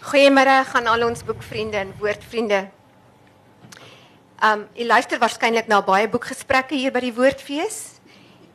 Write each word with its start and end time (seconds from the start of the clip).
Goeiemôre 0.00 0.64
aan 0.72 0.86
al 0.88 1.02
ons 1.04 1.20
boekvriende 1.28 1.76
en 1.76 1.90
woordvriende. 1.98 2.68
Um, 4.40 4.62
u 4.72 4.84
luister 4.84 5.18
waarskynlik 5.20 5.66
na 5.68 5.82
baie 5.84 6.08
boekgesprekke 6.08 6.72
hier 6.74 6.92
by 6.94 7.02
die 7.04 7.12
Woordfees 7.12 8.00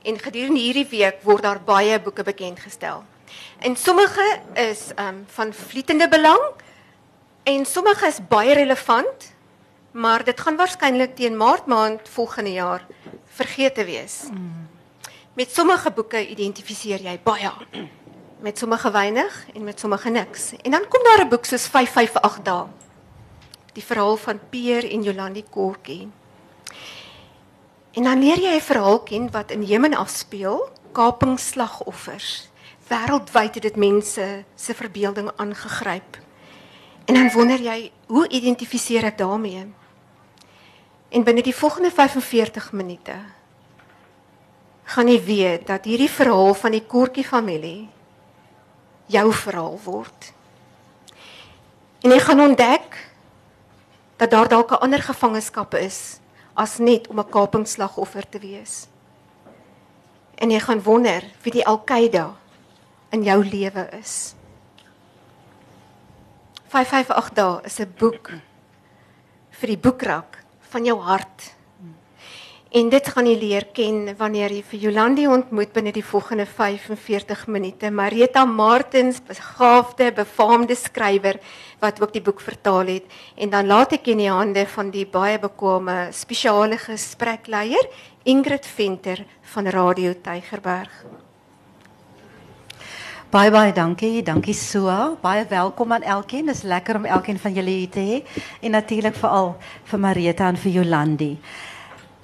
en 0.10 0.18
gedurende 0.18 0.64
hierdie 0.64 0.88
week 0.90 1.20
word 1.22 1.46
daar 1.46 1.62
baie 1.62 2.00
boeke 2.02 2.26
bekend 2.26 2.64
gestel. 2.64 3.04
En 3.62 3.78
sommige 3.78 4.26
is 4.58 4.90
um 4.98 5.22
van 5.38 5.54
vlietende 5.54 6.08
belang 6.10 6.42
en 7.44 7.66
sommige 7.66 8.10
is 8.10 8.18
baie 8.30 8.58
relevant, 8.58 9.30
maar 9.94 10.26
dit 10.26 10.42
gaan 10.42 10.58
waarskynlik 10.58 11.14
teen 11.16 11.38
Maart 11.38 11.70
maand 11.70 12.10
volgende 12.10 12.56
jaar 12.58 12.88
vergeet 13.38 13.76
te 13.76 13.86
wees. 13.86 14.24
Met 15.34 15.54
sommige 15.54 15.92
boeke 15.92 16.26
identifiseer 16.28 17.06
jy 17.06 17.20
baie 17.24 17.54
met 18.46 18.58
sommige 18.58 18.92
weinig 18.92 19.46
en 19.54 19.64
met 19.64 19.80
sommige 19.80 20.10
niks. 20.10 20.54
En 20.62 20.72
dan 20.72 20.86
kom 20.90 21.04
daar 21.04 21.26
'n 21.26 21.30
boek 21.30 21.46
soos 21.46 21.68
558 21.68 22.44
dae. 22.44 22.66
Die 23.74 23.84
verhaal 23.84 24.18
van 24.18 24.40
Peer 24.50 24.92
en 24.92 25.04
Jolandi 25.04 25.44
Kortjie. 25.50 26.08
En 27.92 28.04
dan 28.04 28.20
leer 28.20 28.40
jy 28.40 28.56
'n 28.56 28.62
verhaal 28.62 29.00
ken 29.00 29.32
wat 29.32 29.52
in 29.52 29.64
Jemen 29.64 29.94
afspeel, 29.94 30.70
kapingsslagoffers. 30.92 32.50
Wêreldwyd 32.88 33.54
het 33.54 33.64
dit 33.64 33.76
mense 33.76 34.44
se 34.56 34.74
verbeelding 34.74 35.32
aangegryp. 35.36 36.18
En 37.06 37.14
dan 37.14 37.32
wonder 37.32 37.62
jy, 37.62 37.92
hoe 38.08 38.28
identifiseer 38.28 39.04
ek 39.04 39.18
daarmee? 39.18 39.74
En 41.10 41.24
binne 41.24 41.42
die 41.42 41.56
volgende 41.56 41.92
45 41.92 42.72
minute 42.72 43.16
gaan 44.84 45.08
jy 45.08 45.24
weet 45.24 45.68
dat 45.68 45.86
hierdie 45.86 46.10
verhaal 46.10 46.54
van 46.54 46.72
die 46.72 46.86
Kortjie 46.86 47.26
familie 47.26 47.90
jou 49.06 49.34
verhaal 49.34 49.80
word. 49.84 50.34
En 52.02 52.12
jy 52.12 52.20
gaan 52.20 52.40
ontdek 52.40 52.98
dat 54.18 54.32
daar 54.32 54.48
dalk 54.48 54.72
'n 54.72 54.84
ander 54.84 55.02
gevangenskap 55.02 55.74
is 55.74 56.20
as 56.54 56.78
net 56.78 57.08
om 57.08 57.20
'n 57.20 57.30
kapingsslagoffer 57.30 58.30
te 58.30 58.40
wees. 58.40 58.88
En 60.36 60.52
jy 60.52 60.60
gaan 60.60 60.82
wonder 60.82 61.24
wie 61.42 61.52
die 61.52 61.66
Al-Qaeda 61.66 62.36
in 63.10 63.24
jou 63.24 63.46
lewe 63.46 63.90
is. 64.00 64.36
558 66.68 67.34
dae 67.34 67.62
is 67.64 67.80
'n 67.80 67.94
boek 67.98 68.32
vir 69.50 69.68
die 69.68 69.78
boekrak 69.78 70.44
van 70.60 70.86
jou 70.86 71.00
hart. 71.00 71.55
En 72.76 72.90
dit 72.92 73.08
gaan 73.08 73.24
jy 73.24 73.36
leer 73.40 73.64
ken 73.72 74.10
wanneer 74.20 74.52
jy 74.52 74.60
vir 74.68 74.82
Jolandi 74.84 75.30
ontmoet 75.32 75.70
binne 75.72 75.94
die 75.96 76.04
volgende 76.04 76.44
45 76.44 77.46
minute. 77.48 77.88
Marita 77.88 78.42
Martins, 78.44 79.22
begaafde, 79.24 80.10
befaamde 80.12 80.76
skrywer 80.76 81.38
wat 81.80 82.02
ook 82.04 82.12
die 82.12 82.22
boek 82.26 82.42
vertaal 82.44 82.90
het. 82.92 83.06
En 83.40 83.54
dan 83.54 83.70
laat 83.72 83.96
ek 83.96 84.10
in 84.12 84.20
die 84.20 84.28
hande 84.28 84.66
van 84.68 84.90
die 84.92 85.06
baie 85.08 85.38
bekwame 85.40 86.10
spesiale 86.12 86.76
gesprekleier 86.82 87.88
Ingrid 88.28 88.68
Venter 88.68 89.22
van 89.54 89.72
Radio 89.72 90.12
Tygerberg. 90.26 90.98
Baie 93.32 93.54
baie 93.56 93.72
dankie, 93.72 94.20
dankie 94.24 94.54
Soa. 94.56 95.14
Baie 95.22 95.46
welkom 95.48 95.96
aan 95.96 96.04
elkeen. 96.04 96.52
Dit 96.52 96.60
is 96.60 96.68
lekker 96.68 97.00
om 97.00 97.08
elkeen 97.08 97.40
van 97.40 97.56
julle 97.56 97.72
hier 97.72 97.96
te 97.96 98.04
hê 98.04 98.20
en 98.60 98.76
natuurlik 98.76 99.16
veral 99.16 99.54
vir 99.94 100.04
Marita 100.10 100.52
en 100.52 100.60
vir 100.60 100.76
Jolandi. 100.82 101.32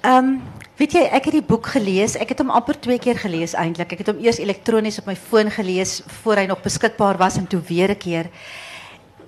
Um, 0.02 0.40
weet 0.80 0.96
jy, 0.96 1.02
ek 1.14 1.28
het 1.28 1.34
die 1.36 1.44
boek 1.46 1.68
gelees. 1.76 2.16
Ek 2.18 2.32
het 2.34 2.40
hom 2.42 2.50
amper 2.50 2.74
twee 2.82 2.98
keer 2.98 3.20
gelees 3.22 3.52
eintlik. 3.54 3.92
Ek 3.94 4.00
het 4.02 4.08
hom 4.10 4.18
eers 4.24 4.40
elektronies 4.42 4.98
op 4.98 5.06
my 5.06 5.14
foon 5.14 5.50
gelees 5.54 6.00
voor 6.22 6.42
hy 6.42 6.48
nog 6.50 6.64
beskikbaar 6.64 7.20
was 7.20 7.38
en 7.38 7.46
toe 7.46 7.60
weer 7.68 7.94
'n 7.94 8.02
keer. 8.02 8.30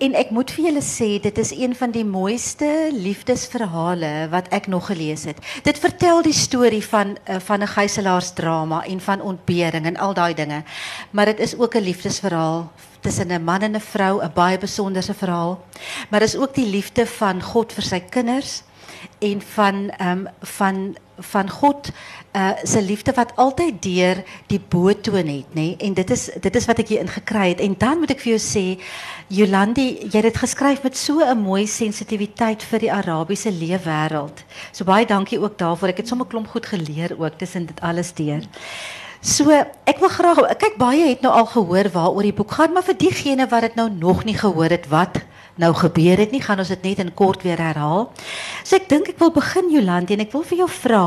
En 0.03 0.15
ek 0.19 0.31
moet 0.35 0.51
vir 0.51 0.65
julle 0.65 0.83
sê, 0.83 1.21
dit 1.23 1.39
is 1.39 1.53
een 1.55 1.75
van 1.75 1.91
die 1.91 2.05
mooiste 2.05 2.91
liefdesverhale 2.93 4.29
wat 4.31 4.49
ek 4.51 4.67
nog 4.67 4.87
gelees 4.91 5.25
het. 5.25 5.39
Dit 5.63 5.79
vertel 5.79 6.23
die 6.23 6.35
storie 6.35 6.83
van 6.83 7.17
uh, 7.29 7.39
van 7.39 7.63
'n 7.63 7.67
gijzelaarsdrama 7.67 8.85
en 8.85 9.01
van 9.01 9.21
ontbering 9.21 9.87
en 9.87 9.97
al 9.97 10.15
daai 10.15 10.35
dinge. 10.35 10.63
Maar 11.11 11.27
dit 11.27 11.39
is 11.39 11.57
ook 11.59 11.75
'n 11.75 11.87
liefdesverhaal 11.87 12.73
tussen 13.01 13.31
'n 13.31 13.45
man 13.45 13.63
en 13.63 13.77
'n 13.77 13.81
vrou, 13.81 14.23
'n 14.23 14.33
baie 14.35 14.59
besonderse 14.59 15.15
verhaal. 15.15 15.65
Maar 16.11 16.21
dis 16.21 16.37
ook 16.37 16.55
die 16.55 16.67
liefde 16.67 17.07
van 17.07 17.43
God 17.43 17.73
vir 17.73 17.83
sy 17.83 18.01
kinders 18.01 18.63
en 19.19 19.43
van 19.55 19.91
um, 20.01 20.29
van 20.41 20.97
van 21.19 21.51
God 21.51 21.91
uh 22.37 22.51
se 22.63 22.83
liefde 22.83 23.13
wat 23.15 23.37
altyd 23.37 23.83
deur 23.83 24.23
die 24.47 24.61
boetoon 24.69 25.27
het 25.27 25.55
nê 25.55 25.61
nee? 25.61 25.77
en 25.77 25.95
dit 25.95 26.11
is 26.11 26.31
dit 26.41 26.57
is 26.57 26.67
wat 26.67 26.79
ek 26.79 26.89
hier 26.89 27.01
ingekry 27.01 27.49
het 27.49 27.61
en 27.61 27.75
dan 27.79 27.99
moet 27.99 28.11
ek 28.11 28.25
vir 28.25 28.35
jou 28.35 28.43
sê 28.43 28.65
Jolandi 29.29 29.87
jy 30.03 30.19
het 30.19 30.27
dit 30.27 30.41
geskryf 30.43 30.83
met 30.83 30.97
so 30.97 31.21
'n 31.23 31.39
mooi 31.39 31.67
sensitiwiteit 31.67 32.63
vir 32.63 32.79
die 32.79 32.93
Arabiese 32.93 33.51
leefwêreld. 33.51 34.45
So 34.73 34.85
baie 34.85 35.07
dankie 35.07 35.41
ook 35.41 35.59
daarvoor. 35.59 35.89
Ek 35.89 35.97
het 35.97 36.09
sommer 36.09 36.27
klomp 36.27 36.49
goed 36.49 36.67
geleer 36.67 37.17
ook 37.19 37.39
tussen 37.39 37.67
dit 37.67 37.81
alles 37.81 38.13
deur. 38.13 38.43
So 39.21 39.51
ek 39.85 39.99
wil 39.99 40.09
graag 40.09 40.57
kyk 40.59 40.77
baie 40.77 41.09
het 41.09 41.21
nou 41.21 41.33
al 41.33 41.47
gehoor 41.47 41.89
waaroor 41.93 42.23
die 42.23 42.33
boek 42.33 42.51
gaan 42.51 42.73
maar 42.73 42.85
vir 42.85 42.97
diegene 42.97 43.49
wat 43.49 43.61
dit 43.61 43.75
nou 43.75 43.89
nog 43.91 44.25
nie 44.25 44.37
gehoor 44.37 44.71
het 44.71 44.89
wat 44.89 45.25
nou 45.55 45.75
gebeur 45.75 46.19
het 46.19 46.31
nie, 46.35 46.43
gaan 46.43 46.59
ons 46.59 46.73
dit 46.73 46.83
net 46.83 46.99
in 46.99 47.15
kort 47.15 47.43
weer 47.43 47.61
herhaal. 47.61 48.09
So 48.65 48.77
ek 48.77 48.89
dink 48.89 49.09
ek 49.09 49.21
wil 49.23 49.31
begin 49.35 49.71
Jolande 49.71 50.17
en 50.17 50.25
ek 50.25 50.33
wil 50.35 50.47
vir 50.47 50.65
jou 50.65 50.71
vra 50.81 51.05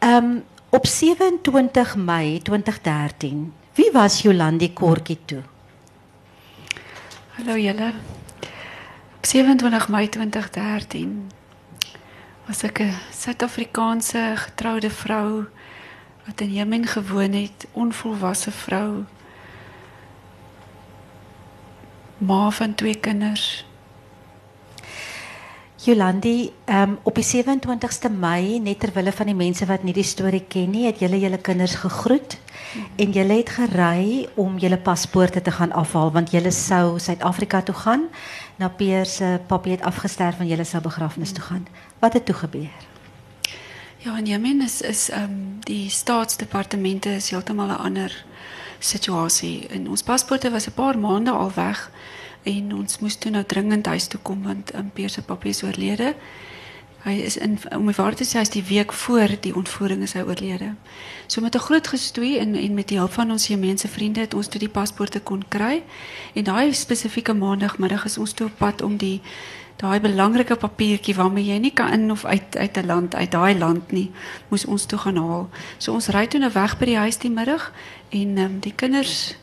ehm 0.00 0.24
um, 0.24 0.38
op 0.70 0.86
27 0.86 1.96
Mei 1.98 2.38
2013. 2.46 3.52
Wie 3.74 3.88
was 3.90 4.20
Jolande 4.22 4.68
Kortjie 4.72 5.18
toe? 5.26 5.42
Hallo 7.34 7.56
julle. 7.58 7.92
Op 9.16 9.26
27 9.26 9.88
Mei 9.88 10.08
2013 10.08 11.30
was 12.46 12.62
ek 12.62 12.80
'n 12.80 12.94
Suid-Afrikaanse 13.10 14.32
getroude 14.36 14.90
vrou 14.90 15.46
wat 16.26 16.40
in 16.40 16.52
Jemen 16.52 16.86
gewoon 16.86 17.32
het, 17.32 17.66
onvolwasse 17.72 18.50
vrou 18.50 19.04
ma 22.20 22.50
van 22.50 22.74
twee 22.74 22.94
kinders. 23.00 23.64
Jolandi, 25.80 26.50
um, 26.68 26.98
op 27.08 27.16
die 27.16 27.24
27ste 27.24 28.10
Mei, 28.12 28.58
net 28.60 28.82
ter 28.82 28.90
wille 28.92 29.12
van 29.16 29.30
die 29.30 29.36
mense 29.36 29.64
wat 29.64 29.84
nie 29.86 29.94
die 29.96 30.04
storie 30.04 30.42
ken 30.44 30.74
nie, 30.74 30.84
het 30.84 31.00
julle 31.00 31.16
julle 31.16 31.38
kinders 31.40 31.78
gegroet 31.80 32.36
mm 32.36 32.82
-hmm. 32.82 32.90
en 32.96 33.12
julle 33.16 33.38
het 33.38 33.50
gery 33.50 34.28
om 34.36 34.58
julle 34.58 34.76
paspoorte 34.76 35.42
te 35.42 35.50
gaan 35.50 35.72
afhaal 35.72 36.12
want 36.12 36.30
julle 36.30 36.50
sou 36.50 36.98
Suid-Afrika 36.98 37.62
toe 37.62 37.74
gaan. 37.74 38.02
Na 38.56 38.68
Peer 38.68 39.06
se 39.06 39.40
papie 39.46 39.72
het 39.72 39.82
afgesterf 39.82 40.38
en 40.38 40.46
julle 40.46 40.64
sou 40.64 40.82
begrafnis 40.82 41.32
toe 41.32 41.44
gaan. 41.44 41.66
Wat 41.98 42.12
het 42.12 42.24
toe 42.24 42.34
gebeur? 42.34 42.88
Ja, 43.96 44.16
in 44.18 44.26
Jemen 44.26 44.62
is 44.62 44.80
is 44.80 45.10
um, 45.12 45.58
die 45.60 45.90
staatsdepartemente 45.90 47.08
is 47.08 47.30
heeltemal 47.30 47.66
'n 47.66 47.76
ander 47.76 48.24
situasie. 48.80 49.66
En 49.68 49.88
ons 49.88 50.02
paspoorte 50.02 50.50
was 50.50 50.66
'n 50.66 50.74
paar 50.74 50.98
maande 50.98 51.30
al 51.30 51.52
weg 51.54 51.90
en 52.42 52.74
ons 52.74 52.98
moes 52.98 53.16
toe 53.16 53.30
nou 53.30 53.44
dringend 53.44 53.86
huis 53.86 54.06
toe 54.06 54.20
kom 54.22 54.42
want 54.42 54.74
um, 54.74 54.90
Pierre 54.92 55.12
se 55.12 55.22
papie 55.22 55.50
is 55.50 55.62
oorlede. 55.62 56.14
Hy 57.00 57.14
is 57.24 57.36
in 57.40 57.58
om 57.72 57.84
my 57.84 57.92
waar 57.96 58.14
te 58.14 58.24
sê 58.28 58.42
hy's 58.42 58.52
die 58.52 58.64
week 58.68 58.92
voor 58.92 59.32
die 59.40 59.54
ontvoering 59.56 60.02
is 60.04 60.12
hy 60.12 60.20
oorlede. 60.20 60.74
So 61.26 61.40
met 61.40 61.54
'n 61.54 61.58
groot 61.58 61.86
gestoei 61.86 62.38
en 62.38 62.54
en 62.54 62.74
met 62.74 62.88
die 62.88 62.98
hulp 62.98 63.12
van 63.12 63.30
ons 63.30 63.46
Jemeense 63.46 63.88
vriende 63.88 64.20
het 64.20 64.34
ons 64.34 64.48
toe 64.48 64.60
die 64.60 64.68
paspoorte 64.68 65.20
kon 65.20 65.44
kry. 65.48 65.82
En 66.34 66.44
daai 66.44 66.74
spesifieke 66.74 67.32
maandagmiddag 67.32 68.04
is 68.04 68.18
ons 68.18 68.32
toe 68.32 68.46
op 68.46 68.58
pad 68.58 68.82
om 68.82 68.96
die 68.96 69.20
daai 69.80 70.00
belangrike 70.00 70.56
papiertjie 70.60 71.14
waarmee 71.16 71.46
jy 71.48 71.58
nie 71.58 71.72
kan 71.72 71.92
in 71.92 72.10
of 72.12 72.24
uit 72.24 72.56
uit 72.56 72.76
'n 72.76 72.86
land 72.86 73.14
uit 73.14 73.30
daai 73.30 73.58
land 73.58 73.92
nie, 73.92 74.10
moes 74.48 74.64
ons 74.64 74.84
toe 74.86 74.98
gaan 74.98 75.16
haal. 75.16 75.48
So 75.78 75.92
ons 75.92 76.08
ry 76.08 76.26
toe 76.26 76.40
nou 76.40 76.52
weg 76.52 76.78
by 76.78 76.84
die 76.84 76.96
huis 76.96 77.18
die 77.18 77.30
middag 77.30 77.72
en 78.08 78.38
um, 78.38 78.60
die 78.60 78.74
kinders 78.74 79.36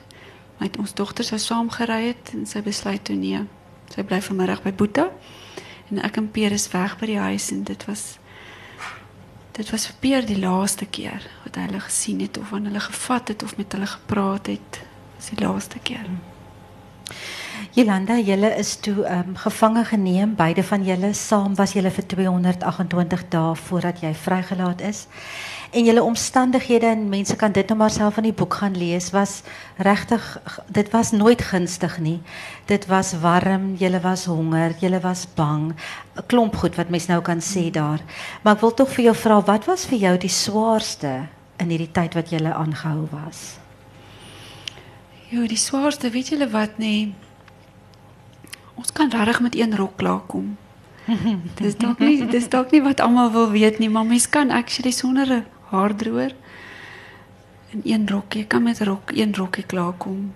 met 0.57 0.77
ons 0.77 0.93
dogter 0.93 1.23
sou 1.23 1.39
saam 1.39 1.69
gery 1.69 2.07
het 2.07 2.31
en 2.33 2.45
sy 2.45 2.61
besluit 2.61 3.03
toe 3.03 3.15
nee. 3.15 3.41
Sy 3.89 4.03
bly 4.03 4.22
vanmiddag 4.22 4.61
by 4.63 4.73
Boeta. 4.73 5.09
En 5.89 6.01
ek 6.03 6.17
en 6.17 6.31
Peer 6.31 6.51
is 6.51 6.72
weg 6.72 6.97
by 6.99 7.05
die 7.05 7.19
huis 7.19 7.51
en 7.51 7.63
dit 7.63 7.85
was 7.85 8.19
dit 9.51 9.69
was 9.72 9.87
vir 9.87 9.95
Peer 9.99 10.25
die 10.25 10.40
laaste 10.40 10.85
keer 10.85 11.23
wat 11.43 11.55
hy 11.55 11.61
hulle 11.61 11.79
gesien 11.79 12.19
het 12.19 12.37
of 12.37 12.53
aan 12.53 12.66
hulle 12.66 12.79
gevat 12.79 13.28
het 13.28 13.43
of 13.43 13.57
met 13.57 13.72
hulle 13.72 13.87
gepraat 13.87 14.47
het. 14.47 14.81
Dis 15.17 15.29
die 15.29 15.45
laaste 15.45 15.79
keer. 15.79 16.05
Hmm. 16.05 16.22
Jolanda, 17.75 18.16
julle 18.23 18.49
is 18.58 18.75
toe 18.79 19.03
um, 19.05 19.35
gevange 19.35 19.84
geneem, 19.85 20.35
beide 20.35 20.64
van 20.64 20.84
julle 20.84 21.11
saam 21.14 21.55
was 21.55 21.73
julle 21.75 21.91
vir 21.91 22.05
228 22.08 23.25
dae 23.34 23.55
voordat 23.67 23.99
jy 24.02 24.14
vrygelaat 24.16 24.81
is. 24.87 25.08
En 25.75 25.84
julle 25.84 26.03
omstandighede 26.03 26.87
en 26.87 27.09
mense 27.11 27.35
kan 27.35 27.52
dit 27.52 27.67
nou 27.67 27.78
maar 27.78 27.91
self 27.91 28.17
in 28.22 28.29
die 28.29 28.35
boek 28.35 28.55
gaan 28.61 28.78
lees 28.79 29.09
was 29.11 29.41
regtig 29.84 30.23
dit 30.72 30.90
was 30.93 31.11
nooit 31.11 31.43
gunstig 31.43 31.99
nie. 31.99 32.22
Dit 32.72 32.87
was 32.87 33.11
warm, 33.19 33.73
julle 33.75 33.99
was 34.02 34.25
honger, 34.31 34.78
julle 34.79 35.02
was 35.03 35.28
bang. 35.35 35.73
Klomp 36.31 36.55
goed 36.55 36.79
wat 36.79 36.90
mense 36.90 37.11
nou 37.11 37.19
kan 37.22 37.43
sê 37.43 37.67
daar. 37.69 37.99
Maar 38.41 38.55
ek 38.55 38.64
wil 38.64 38.73
tog 38.79 38.96
vir 38.96 39.09
jou 39.09 39.16
vra, 39.25 39.41
wat 39.43 39.67
was 39.67 39.85
vir 39.91 39.99
jou 40.08 40.16
die 40.23 40.31
swaarste 40.31 41.14
in 41.59 41.69
hierdie 41.73 41.91
tyd 41.91 42.16
wat 42.16 42.31
julle 42.31 42.55
aangehou 42.55 43.09
was? 43.11 43.58
Jo, 45.28 45.43
die 45.43 45.59
swaarste, 45.59 46.09
weet 46.09 46.31
julle 46.31 46.47
wat 46.49 46.79
nie? 46.79 47.11
Ons 48.78 48.91
kan 48.94 49.09
regtig 49.09 49.40
met 49.41 49.56
een 49.56 49.76
rok 49.76 49.97
klaarkom. 49.97 50.58
dis 51.62 51.78
dalk 51.79 52.00
nie 52.03 52.26
dis 52.28 52.50
dalk 52.52 52.72
nie 52.72 52.82
wat 52.84 53.00
almal 53.00 53.32
wil 53.32 53.50
weet 53.52 53.79
nie, 53.79 53.90
maar 53.90 54.06
mens 54.06 54.29
kan 54.29 54.52
actually 54.52 54.91
sonder 54.91 55.28
'n 55.34 55.46
haardroër 55.72 56.34
in 57.70 57.82
een 57.84 58.08
rok, 58.08 58.34
jy 58.34 58.46
kan 58.47 58.64
met 58.64 58.79
rok 58.79 59.12
een 59.12 59.35
rokkie 59.35 59.64
klaarkom. 59.64 60.34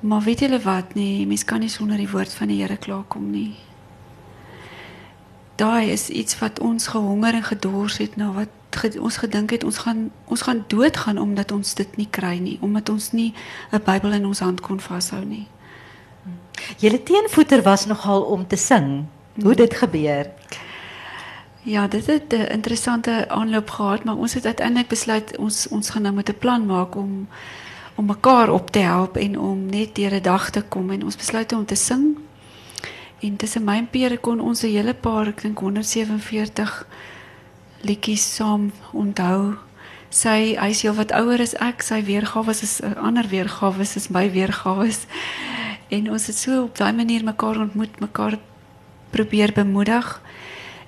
Maar 0.00 0.20
weet 0.20 0.40
julle 0.40 0.60
wat 0.60 0.94
nie, 0.94 1.26
mens 1.26 1.44
kan 1.44 1.60
nie 1.60 1.68
sonder 1.68 1.96
die 1.96 2.10
woord 2.10 2.34
van 2.34 2.48
die 2.48 2.60
Here 2.62 2.76
klaarkom 2.76 3.30
nie. 3.30 3.54
Daai 5.56 5.90
is 5.90 6.08
iets 6.08 6.38
wat 6.38 6.58
ons 6.60 6.86
gehonger 6.86 7.34
en 7.34 7.42
gedors 7.42 7.98
het 7.98 8.16
na 8.16 8.32
wat 8.32 8.48
ons 8.98 9.16
gedink 9.16 9.50
het 9.50 9.64
ons 9.64 9.78
gaan 9.78 10.10
ons 10.24 10.42
gaan 10.42 10.64
doodgaan 10.66 11.18
omdat 11.18 11.52
ons 11.52 11.74
dit 11.74 11.96
nie 11.96 12.08
kry 12.10 12.38
nie, 12.38 12.58
omdat 12.60 12.88
ons 12.88 13.12
nie 13.12 13.34
'n 13.70 13.82
Bybel 13.84 14.12
in 14.12 14.26
ons 14.26 14.40
hand 14.40 14.60
kon 14.60 14.80
vashou 14.80 15.24
nie. 15.24 15.46
Julle 16.78 17.02
teenvoeter 17.02 17.62
was 17.62 17.86
nogal 17.86 18.22
om 18.22 18.46
te 18.46 18.56
sing. 18.56 19.04
Hoe 19.42 19.54
dit 19.54 19.74
gebeur? 19.74 20.30
Ja, 21.62 21.86
dit 21.86 22.06
het 22.06 22.32
'n 22.32 22.52
interessante 22.52 23.28
aanloop 23.28 23.70
gehad, 23.70 24.04
maar 24.04 24.16
ons 24.16 24.34
het 24.34 24.46
uiteindelik 24.46 24.88
besluit 24.88 25.36
ons 25.36 25.68
ons 25.68 25.90
gaan 25.90 26.02
nou 26.02 26.14
met 26.14 26.28
'n 26.28 26.38
plan 26.38 26.66
maak 26.66 26.94
om 26.96 27.28
om 27.94 28.06
mekaar 28.06 28.50
op 28.50 28.70
te 28.70 28.78
help 28.78 29.16
en 29.16 29.38
om 29.38 29.66
net 29.66 29.94
deur 29.94 30.14
'n 30.14 30.22
dag 30.22 30.50
te 30.50 30.62
kom 30.62 30.90
en 30.90 31.04
ons 31.04 31.16
besluit 31.16 31.52
om 31.52 31.64
te 31.64 31.74
sing. 31.74 32.16
En 33.20 33.36
tussen 33.36 33.64
my 33.64 33.76
en 33.76 33.90
Pierre 33.90 34.18
kon 34.18 34.40
ons 34.40 34.62
'n 34.62 34.66
hele 34.66 34.94
paar, 34.94 35.26
ek 35.26 35.42
dink 35.42 35.58
147 35.58 36.86
liedjies 37.80 38.34
saam 38.34 38.72
onthou. 38.92 39.54
Sy 40.08 40.56
hy 40.58 40.68
is 40.68 40.82
heel 40.82 40.94
wat 40.94 41.12
ouer 41.12 41.40
as 41.40 41.54
ek, 41.54 41.82
sy 41.82 42.02
weergawe 42.04 42.50
is 42.50 42.80
'n 42.82 42.96
ander 42.96 43.28
weergawe 43.28 43.80
as 43.80 44.08
my 44.08 44.30
weergawe. 44.30 44.90
En 45.92 46.08
ons 46.10 46.26
het 46.26 46.38
so 46.38 46.62
op 46.64 46.76
daai 46.78 46.92
manier 46.96 47.24
mekaar 47.24 47.60
ontmoet, 47.60 48.00
mekaar 48.00 48.38
probeer 49.12 49.52
bemoedig. 49.52 50.08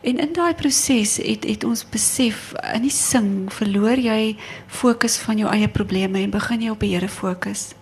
En 0.00 0.18
in 0.20 0.32
daai 0.32 0.54
proses 0.56 1.16
het 1.16 1.44
het 1.44 1.64
ons 1.64 1.84
besef 1.88 2.52
in 2.74 2.84
die 2.84 2.92
sing 2.92 3.52
verloor 3.52 4.00
jy 4.00 4.36
fokus 4.66 5.16
van 5.24 5.40
jou 5.40 5.52
eie 5.52 5.68
probleme 5.68 6.20
en 6.20 6.32
begin 6.32 6.64
jy 6.64 6.72
op 6.72 6.84
die 6.84 6.92
Here 6.96 7.08
fokus 7.08 7.72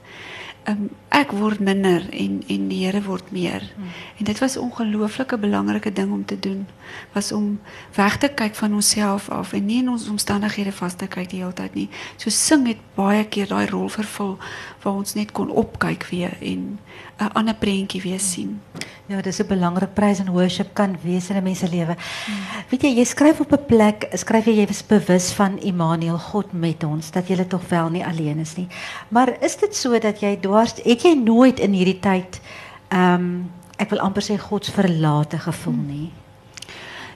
um, 0.71 0.91
ek 1.13 1.33
word 1.37 1.61
minder 1.61 2.05
en 2.11 2.41
en 2.49 2.69
die 2.69 2.81
Here 2.83 3.03
word 3.05 3.31
meer. 3.31 3.63
Hmm. 3.75 3.91
En 4.19 4.25
dit 4.25 4.39
was 4.39 4.57
ongelooflike 4.57 5.39
belangrike 5.39 5.93
ding 5.93 6.13
om 6.13 6.25
te 6.25 6.39
doen. 6.39 6.67
Was 7.13 7.33
om 7.33 7.61
weg 7.95 8.19
te 8.19 8.29
kyk 8.29 8.55
van 8.55 8.75
onsself 8.75 9.29
af 9.31 9.53
en 9.53 9.67
nie 9.67 9.79
in 9.83 9.91
ons 9.93 10.09
omstandighede 10.09 10.73
vas 10.73 10.97
te 10.97 11.07
kyk 11.07 11.31
die 11.31 11.43
hele 11.43 11.53
tyd 11.53 11.75
nie. 11.75 11.89
So 12.17 12.31
sing 12.31 12.67
het 12.67 12.81
baie 12.97 13.25
keer 13.25 13.53
daai 13.53 13.67
rol 13.71 13.89
vervul 13.93 14.39
waar 14.83 14.95
ons 14.95 15.15
net 15.15 15.33
kon 15.33 15.51
opkyk 15.51 16.09
weer 16.11 16.37
en 16.41 16.79
'n 17.21 17.33
ander 17.33 17.55
prentjie 17.55 18.03
weer 18.03 18.21
sien. 18.21 18.61
Ja, 19.07 19.21
dis 19.21 19.39
'n 19.41 19.47
belangrike 19.47 19.93
prys 19.93 20.19
en 20.19 20.31
worship 20.31 20.75
kan 20.75 20.97
wees 21.03 21.31
in 21.31 21.37
'n 21.37 21.43
mens 21.43 21.59
se 21.59 21.69
lewe. 21.69 21.97
Hmm. 22.27 22.35
Weet 22.69 22.83
jy, 22.83 22.89
jy 22.89 23.05
skryf 23.05 23.41
op 23.41 23.53
'n 23.53 23.67
plek, 23.67 24.09
skryf 24.13 24.45
jy 24.45 24.53
jy 24.53 24.67
is 24.69 24.87
bewus 24.87 25.33
van 25.33 25.59
Immanuel, 25.59 26.19
God 26.19 26.53
met 26.53 26.85
ons, 26.85 27.11
dat 27.11 27.29
jy 27.29 27.45
tog 27.45 27.69
wel 27.69 27.89
nie 27.91 28.05
alleen 28.05 28.39
is 28.39 28.57
nie. 28.57 28.69
Maar 29.09 29.37
is 29.41 29.57
dit 29.57 29.77
so 29.77 29.99
dat 29.99 30.21
jy 30.21 30.39
dwars 30.41 30.75
het 30.75 30.85
jy 31.03 31.15
nooit 31.19 31.61
in 31.61 31.73
hierdie 31.77 32.01
tyd 32.01 32.41
ehm 32.93 33.15
um, 33.15 33.51
ek 33.83 33.91
wil 33.91 34.03
amper 34.05 34.23
sê 34.23 34.37
God 34.39 34.65
se 34.65 34.73
verlate 34.75 35.39
gevoel 35.43 35.75
hmm. 35.75 35.87
nie. 35.87 36.11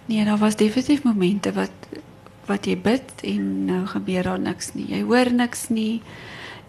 Nee, 0.07 0.25
daar 0.25 0.39
was 0.39 0.57
definitief 0.57 1.03
momente 1.03 1.53
wat 1.53 1.71
wat 2.47 2.67
jy 2.67 2.77
bid 2.79 3.23
en 3.27 3.65
nou 3.67 3.81
gebeur 3.91 4.23
daar 4.23 4.39
niks 4.39 4.73
nie. 4.75 4.87
Jy 4.95 5.01
hoor 5.03 5.33
niks 5.35 5.67
nie. 5.69 6.01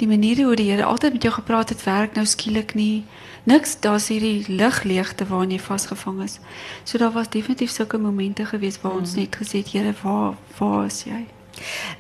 Die 0.02 0.08
manier 0.10 0.42
hoe 0.46 0.56
die 0.58 0.72
Here 0.72 0.86
altyd 0.86 1.14
met 1.14 1.26
jou 1.26 1.34
gepraat 1.34 1.70
het, 1.70 1.84
werk 1.86 2.18
nou 2.18 2.26
skielik 2.26 2.74
nie. 2.74 3.06
Niks, 3.46 3.78
daar's 3.82 4.10
hierdie 4.10 4.46
ligleegte 4.50 5.26
waarin 5.30 5.54
jy 5.54 5.62
vasgevang 5.62 6.24
is. 6.26 6.40
So 6.84 6.98
daar 6.98 7.14
was 7.14 7.30
definitief 7.30 7.72
sulke 7.72 7.98
momente 7.98 8.46
gewees 8.46 8.82
waar 8.82 8.98
ons 8.98 9.14
hmm. 9.14 9.22
net 9.22 9.38
gesê 9.38 9.62
het, 9.62 9.74
Here, 9.74 9.94
waar 10.02 10.34
waar 10.58 10.86
is 10.86 11.04
jy? 11.06 11.26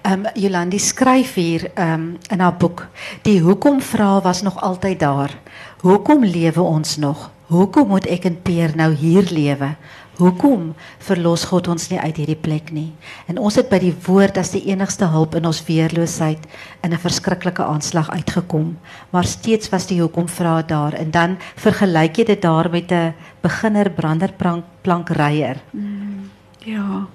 Ehm 0.02 0.26
um, 0.26 0.32
Jolandi 0.34 0.80
skryf 0.80 1.34
hier 1.34 1.72
ehm 1.74 1.94
um, 1.94 2.18
in 2.30 2.40
haar 2.40 2.58
boek, 2.58 2.88
die 3.22 3.40
hoekom 3.42 3.82
vra 3.82 4.22
was 4.22 4.42
nog 4.42 4.62
altyd 4.62 5.00
daar. 5.00 5.38
Hoekom 5.82 6.24
lewe 6.24 6.62
ons 6.62 6.98
nog? 6.98 7.30
Hoekom 7.48 7.88
moet 7.88 8.06
ek 8.12 8.26
en 8.28 8.42
Peer 8.42 8.74
nou 8.76 8.94
hier 8.94 9.24
lewe? 9.32 9.76
Hoekom 10.18 10.74
verlos 11.06 11.44
God 11.46 11.68
ons 11.70 11.86
nie 11.92 12.00
uit 12.02 12.18
hierdie 12.18 12.40
plek 12.42 12.72
nie? 12.74 12.90
En 13.30 13.38
ons 13.38 13.56
het 13.56 13.70
by 13.70 13.78
die 13.84 13.94
woord 14.08 14.40
as 14.42 14.50
die 14.56 14.64
enigste 14.72 15.06
hulp 15.14 15.38
in 15.38 15.46
ons 15.46 15.62
weerloosheid 15.68 16.44
in 16.84 16.94
'n 16.94 17.00
verskriklike 17.00 17.64
aanslag 17.64 18.10
uitgekom. 18.10 18.78
Maar 19.12 19.26
steeds 19.26 19.70
was 19.70 19.88
die 19.88 20.02
hoekom 20.02 20.28
vra 20.28 20.62
daar 20.62 20.94
en 20.94 21.12
dan 21.12 21.38
vergelyk 21.56 22.18
jy 22.18 22.26
dit 22.26 22.42
daar 22.42 22.70
met 22.70 22.92
'n 22.92 23.14
beginner 23.42 23.90
branderplank 23.90 24.66
plankryer. 24.82 25.58
Mm, 25.72 26.30
ja 26.66 27.08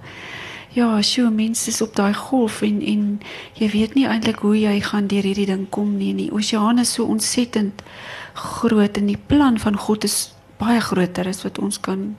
ja, 0.72 1.02
so 1.02 1.30
mense 1.30 1.68
is 1.70 1.80
op 1.82 1.94
daai 1.96 2.14
golf 2.14 2.62
en 2.62 2.80
en 2.82 3.20
jy 3.58 3.68
weet 3.72 3.94
nie 3.94 4.06
eintlik 4.08 4.40
hoe 4.44 4.54
jy 4.56 4.80
gaan 4.80 5.06
deur 5.10 5.26
hierdie 5.26 5.46
ding 5.46 5.68
kom 5.70 5.96
nie. 5.96 6.14
Die 6.16 6.32
oseaan 6.32 6.80
is 6.82 6.94
so 6.96 7.04
ontsettend 7.04 7.82
groot 8.34 8.96
en 8.96 9.06
die 9.10 9.20
plan 9.26 9.58
van 9.58 9.76
God 9.76 10.04
is 10.08 10.34
baie 10.60 10.80
groter 10.80 11.28
as 11.28 11.42
wat 11.44 11.58
ons 11.58 11.80
kan 11.80 12.12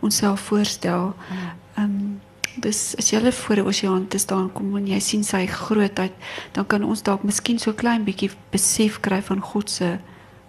onsself 0.00 0.48
voorstel. 0.50 1.14
Ehm 1.76 1.84
um, 1.84 2.00
dis 2.58 2.96
as 2.98 3.12
jy 3.12 3.20
hulle 3.20 3.32
voor 3.32 3.60
die 3.60 3.64
oseaan 3.70 4.08
te 4.10 4.18
staan 4.18 4.48
kom 4.52 4.72
en 4.76 4.86
jy 4.90 4.98
sien 5.04 5.22
sy 5.22 5.44
grootheid, 5.46 6.14
dan 6.56 6.66
kan 6.66 6.82
ons 6.82 7.04
dalk 7.06 7.22
miskien 7.22 7.60
so 7.62 7.72
klein 7.72 8.02
bietjie 8.02 8.32
besef 8.50 8.98
kry 9.04 9.20
van 9.22 9.38
God 9.52 9.70
se 9.70 9.92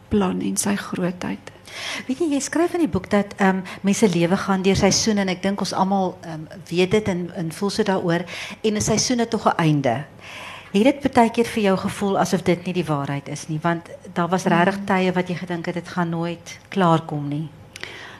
plan 0.09 0.41
en 0.41 0.57
sy 0.57 0.73
grootheid. 0.75 1.51
Weet 2.07 2.19
jy, 2.19 2.29
jy 2.33 2.39
skryf 2.39 2.73
in 2.73 2.85
die 2.85 2.91
boek 2.91 3.09
dat 3.09 3.33
ehm 3.37 3.61
um, 3.61 3.63
mense 3.81 4.09
lewe 4.09 4.37
gaan 4.37 4.61
deur 4.61 4.75
seisoene 4.75 5.21
en 5.21 5.33
ek 5.33 5.41
dink 5.43 5.59
ons 5.59 5.73
almal 5.73 6.17
ehm 6.21 6.33
um, 6.33 6.47
weet 6.69 6.91
dit 6.91 7.07
en 7.07 7.29
en 7.35 7.51
voel 7.51 7.69
so 7.69 7.83
daaroor 7.83 8.25
en 8.61 8.73
'n 8.73 8.81
seisoen 8.81 9.19
het 9.19 9.29
tog 9.29 9.45
'n 9.45 9.57
einde. 9.57 10.05
Het 10.71 11.01
dit 11.01 11.13
baie 11.13 11.31
keer 11.33 11.45
vir 11.45 11.63
jou 11.63 11.77
gevoel 11.77 12.19
asof 12.19 12.43
dit 12.45 12.65
nie 12.65 12.73
die 12.73 12.85
waarheid 12.85 13.29
is 13.29 13.47
nie, 13.47 13.59
want 13.61 13.89
daar 14.13 14.29
was 14.29 14.43
regtig 14.43 14.77
mm. 14.79 14.85
tye 14.85 15.11
wat 15.11 15.29
jy 15.29 15.35
gedink 15.35 15.65
het 15.65 15.75
dit 15.75 15.87
gaan 15.87 16.09
nooit 16.09 16.59
klaar 16.69 17.01
kom 17.01 17.27
nie. 17.27 17.49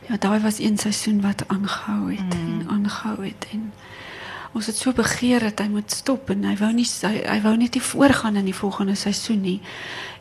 Ja, 0.10 0.18
daai 0.18 0.40
was 0.42 0.60
een 0.60 0.78
seisoen 0.78 1.22
wat 1.22 1.44
aangehou 1.48 2.10
het 2.12 2.34
mm. 2.34 2.60
en 2.60 2.70
aangehou 2.70 3.26
het 3.26 3.46
en 3.54 3.72
ons 4.54 4.66
het 4.66 4.76
so 4.76 4.92
begeer 4.98 5.40
dat 5.40 5.60
hy 5.60 5.68
moet 5.70 5.92
stop 5.92 6.30
en 6.34 6.44
hy 6.50 6.56
wou 6.58 6.72
nie 6.74 6.88
hy, 7.02 7.22
hy 7.22 7.42
wou 7.44 7.54
net 7.58 7.78
nie 7.78 7.84
voorgaan 7.86 8.40
in 8.42 8.50
die 8.50 8.56
volgende 8.56 8.96
seisoen 8.98 9.42
nie. 9.42 9.60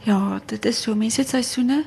Ja, 0.04 0.40
dit 0.46 0.69
is 0.69 0.82
so 0.82 0.94
mense 0.94 1.20
het 1.20 1.32
seisoene. 1.32 1.84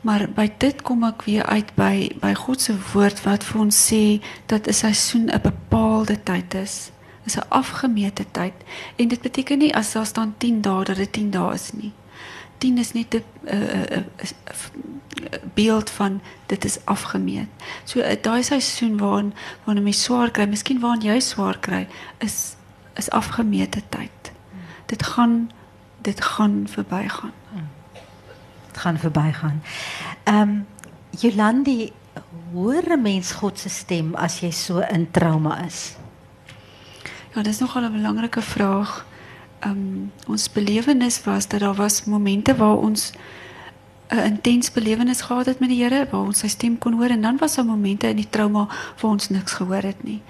Maar 0.00 0.28
by 0.34 0.46
dit 0.58 0.82
kom 0.82 1.02
ek 1.04 1.24
weer 1.26 1.46
uit 1.50 1.72
by 1.74 2.10
by 2.22 2.30
God 2.38 2.62
se 2.62 2.74
woord 2.92 3.22
wat 3.24 3.44
vir 3.44 3.60
ons 3.60 3.78
sê 3.90 4.22
dat 4.46 4.68
'n 4.68 4.72
seisoen 4.72 5.26
'n 5.30 5.40
bepaalde 5.42 6.22
tyd 6.22 6.54
is. 6.54 6.90
Is 7.26 7.36
'n 7.36 7.48
afgemete 7.48 8.24
tyd 8.30 8.54
en 8.96 9.08
dit 9.08 9.20
beteken 9.20 9.58
nie 9.58 9.74
as 9.74 9.92
daar 9.92 10.06
staan 10.06 10.34
10 10.38 10.60
dae 10.60 10.84
dat 10.84 10.96
dit 10.96 11.12
10 11.12 11.30
dae 11.30 11.54
is 11.54 11.72
nie. 11.72 11.92
10 12.58 12.78
is 12.78 12.92
net 12.92 13.14
'n 13.14 13.24
'n 13.44 14.04
beeld 15.54 15.90
van 15.90 16.20
dit 16.46 16.64
is 16.64 16.78
afgemeet. 16.84 17.48
So 17.84 18.00
eh, 18.00 18.22
daai 18.22 18.42
seisoen 18.42 18.98
waarin 18.98 19.34
wanneer 19.64 19.84
mens 19.84 20.02
swaar 20.02 20.30
kry, 20.30 20.46
miskien 20.46 20.80
waarin 20.80 21.02
jy 21.02 21.20
swaar 21.20 21.58
kry, 21.58 21.88
is 22.18 22.56
is 22.94 23.10
afgemete 23.10 23.82
tyd. 23.88 24.32
Dit 24.86 25.02
gaan 25.02 25.50
dit 26.02 26.24
gaan 26.24 26.66
verbygaan. 26.68 27.32
Hmm 27.50 27.77
gaan 28.72 28.98
verbygaan. 28.98 29.62
Ehm 30.24 30.40
um, 30.40 30.66
Jolandi, 31.10 31.92
hoor 32.52 32.82
'n 32.96 33.02
mens 33.02 33.32
God 33.32 33.58
se 33.58 33.68
stem 33.68 34.14
jy 34.40 34.50
so 34.50 34.78
in 34.78 35.10
trauma 35.10 35.64
is? 35.64 35.96
Ja, 37.34 37.42
dis 37.42 37.58
nogal 37.58 37.82
'n 37.82 37.92
belangrike 37.92 38.42
vraag. 38.42 39.06
Ehm 39.58 40.10
ons 40.26 40.52
belewenis 40.52 41.24
was 41.24 41.48
dat 41.48 41.60
daar 41.60 41.74
was 41.74 42.04
momente 42.04 42.56
waar 42.56 42.76
ons 42.76 43.12
'n 44.08 44.24
intens 44.24 44.72
belewenis 44.72 45.20
gehad 45.20 45.46
het 45.46 45.58
met 45.58 45.68
die 45.68 45.82
Here 45.82 46.06
waar 46.10 46.20
ons 46.20 46.38
sy 46.38 46.48
stem 46.48 46.78
kon 46.78 46.92
hoor 46.92 47.10
en 47.10 47.22
dan 47.22 47.36
was 47.36 47.54
daar 47.54 47.64
momente 47.64 48.08
in 48.08 48.16
die 48.16 48.30
trauma 48.30 48.66
waar 49.00 49.10
ons 49.10 49.28
niks 49.28 49.52
gehoor 49.52 49.82
het 49.82 50.02
nie. 50.02 50.20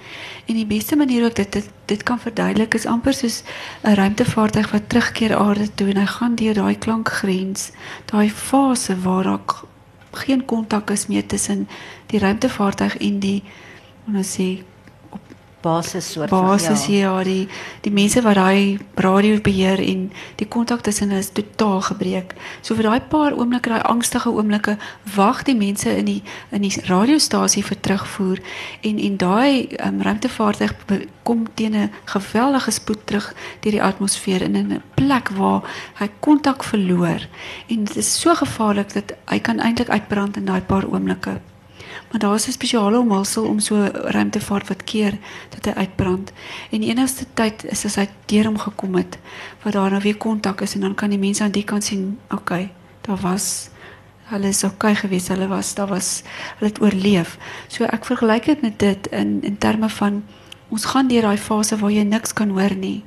En 0.46 0.54
die 0.54 0.66
beste 0.66 0.96
manier 0.96 1.20
hoe 1.20 1.30
ek 1.30 1.36
dit, 1.36 1.52
dit 1.52 1.70
dit 1.84 2.02
kan 2.02 2.18
verduidelik 2.18 2.74
is 2.74 2.86
amper 2.86 3.14
soos 3.14 3.42
'n 3.82 3.94
ruimtevaartuig 3.94 4.70
wat 4.70 4.88
terugkeer 4.88 5.36
aarde 5.36 5.74
toe 5.74 5.88
en 5.88 5.96
hy 5.96 6.06
gaan 6.06 6.34
deur 6.34 6.54
daai 6.54 6.78
klankgrens, 6.78 7.70
daai 8.04 8.30
fase 8.30 9.00
waar 9.00 9.22
daar 9.22 9.40
geen 10.12 10.44
kontak 10.44 10.90
is 10.90 11.06
meer 11.06 11.26
tussen 11.26 11.68
die 12.06 12.18
ruimtevaartuig 12.18 12.96
en 12.96 13.18
die 13.18 13.42
ons 14.06 14.36
sê 14.36 14.58
op 14.58 14.77
basis 15.60 16.12
soort 16.12 16.28
van, 16.28 16.44
basis 16.46 16.86
ja. 16.86 16.98
ja, 16.98 17.24
die 17.24 17.48
die 17.80 17.92
mense 17.92 18.22
wat 18.22 18.38
daai 18.38 18.78
radio 18.94 19.40
beheer 19.42 19.80
en 19.82 20.08
die 20.38 20.46
kontak 20.46 20.84
tussen 20.86 21.10
hulle 21.10 21.22
is 21.24 21.32
totaal 21.34 21.80
gebreek. 21.88 22.34
So 22.62 22.76
vir 22.78 22.88
daai 22.90 23.00
paar 23.10 23.34
oomblikke, 23.34 23.72
daai 23.72 23.82
angstige 23.90 24.30
oomblikke, 24.30 24.76
wag 25.16 25.42
die 25.48 25.56
mense 25.58 25.90
in 25.90 26.06
die 26.10 26.22
in 26.54 26.66
die 26.66 26.72
radiostasie 26.86 27.64
vir 27.66 27.80
terugvoer 27.80 28.42
en 28.86 28.98
en 28.98 29.18
daai 29.18 29.76
um, 29.84 30.02
ruimtevaartuig 30.06 30.74
kom 31.28 31.46
teen 31.54 31.74
'n 31.76 31.90
geweldige 32.04 32.70
spoed 32.70 33.06
terug 33.06 33.34
deur 33.60 33.72
die 33.72 33.82
atmosfeer 33.82 34.42
in 34.42 34.56
'n 34.56 34.82
plek 34.94 35.28
waar 35.36 35.62
hy 36.00 36.08
kontak 36.20 36.64
verloor 36.64 37.26
en 37.68 37.84
dit 37.84 37.96
is 37.96 38.20
so 38.20 38.34
gevaarlik 38.34 38.92
dat 38.92 39.12
hy 39.26 39.38
kan 39.38 39.58
eintlik 39.58 39.88
uitbrand 39.88 40.36
in 40.36 40.44
daai 40.44 40.60
paar 40.60 40.86
oomblikke. 40.86 41.40
Maar 42.10 42.20
daar 42.20 42.34
is 42.34 42.46
'n 42.46 42.52
spesiale 42.52 42.98
omhulsel 42.98 43.44
om 43.44 43.58
so 43.58 43.88
ruimtevaart 43.92 44.68
wat 44.68 44.84
keer 44.84 45.18
dat 45.48 45.64
hy 45.64 45.80
uitbrand. 45.80 46.32
En 46.70 46.80
die 46.80 46.90
enigste 46.90 47.24
tyd 47.34 47.64
is 47.64 47.84
as 47.84 47.94
hy 47.94 48.08
deur 48.26 48.44
hom 48.44 48.58
gekom 48.58 48.94
het 48.94 49.18
waar 49.62 49.72
daar 49.72 49.90
nou 49.90 50.02
weer 50.02 50.16
kontak 50.16 50.60
is 50.60 50.74
en 50.74 50.80
dan 50.80 50.94
kan 50.94 51.10
die 51.10 51.18
mense 51.18 51.42
aan 51.42 51.50
die 51.50 51.64
kant 51.64 51.84
sien, 51.84 52.18
okay, 52.30 52.70
daar 53.00 53.20
was 53.20 53.68
hulle 54.28 54.48
is 54.48 54.64
okay 54.64 54.94
geweest, 54.94 55.28
hulle 55.28 55.48
was 55.48 55.74
daar 55.74 55.88
was 55.88 56.22
hulle 56.58 56.70
het 56.70 56.80
oorleef. 56.80 57.38
So 57.68 57.84
ek 57.84 58.04
vergelyk 58.04 58.44
dit 58.44 58.60
met 58.62 58.78
dit 58.78 59.06
in 59.06 59.42
in 59.42 59.58
terme 59.58 59.88
van 59.88 60.24
ons 60.68 60.84
gaan 60.84 61.08
deur 61.08 61.22
daai 61.22 61.38
fase 61.40 61.78
waar 61.80 61.92
jy 61.92 62.04
niks 62.04 62.32
kan 62.32 62.50
hoor 62.50 62.74
nie. 62.76 63.04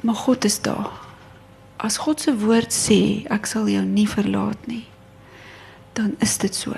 Maar 0.00 0.14
God 0.14 0.44
is 0.44 0.60
daar. 0.60 0.90
As 1.76 1.96
God 1.96 2.20
se 2.20 2.32
woord 2.36 2.72
sê, 2.72 3.26
ek 3.32 3.46
sal 3.46 3.68
jou 3.68 3.84
nie 3.84 4.08
verlaat 4.08 4.66
nie, 4.66 4.84
dan 5.92 6.14
is 6.20 6.38
dit 6.38 6.54
so. 6.54 6.76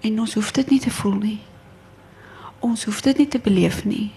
En 0.00 0.20
ons 0.20 0.34
hoef 0.34 0.50
dit 0.52 0.70
nie 0.70 0.80
te 0.80 0.90
voel 0.90 1.18
nie. 1.20 1.40
Ons 2.58 2.84
hoef 2.84 3.00
dit 3.00 3.16
nie 3.16 3.28
te 3.28 3.38
beleef 3.38 3.84
nie. 3.84 4.12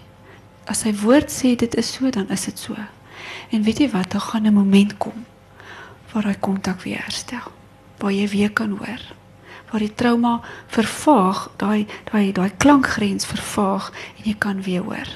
As 0.64 0.84
sy 0.84 0.94
woord 1.04 1.32
sê 1.32 1.54
dit 1.56 1.74
is 1.80 1.92
so, 1.92 2.10
dan 2.10 2.28
is 2.32 2.44
dit 2.48 2.58
so. 2.58 2.76
En 3.50 3.62
weet 3.62 3.84
jy 3.84 3.90
wat, 3.92 4.10
daar 4.10 4.20
gaan 4.20 4.46
'n 4.46 4.54
moment 4.54 4.96
kom 4.96 5.24
waar 6.14 6.24
hy 6.30 6.36
kontak 6.38 6.82
weer 6.82 7.02
herstel. 7.02 7.50
Waar 7.98 8.12
jy 8.12 8.28
weer 8.28 8.52
kan 8.52 8.70
hoor. 8.70 9.02
Waar 9.70 9.82
die 9.82 9.94
trauma 9.94 10.40
vervaag, 10.66 11.50
daai 11.56 11.86
daai 12.12 12.32
daai 12.32 12.50
klankgrens 12.56 13.26
vervaag 13.26 13.90
en 14.18 14.22
jy 14.30 14.34
kan 14.38 14.62
weer 14.62 14.82
hoor. 14.82 15.10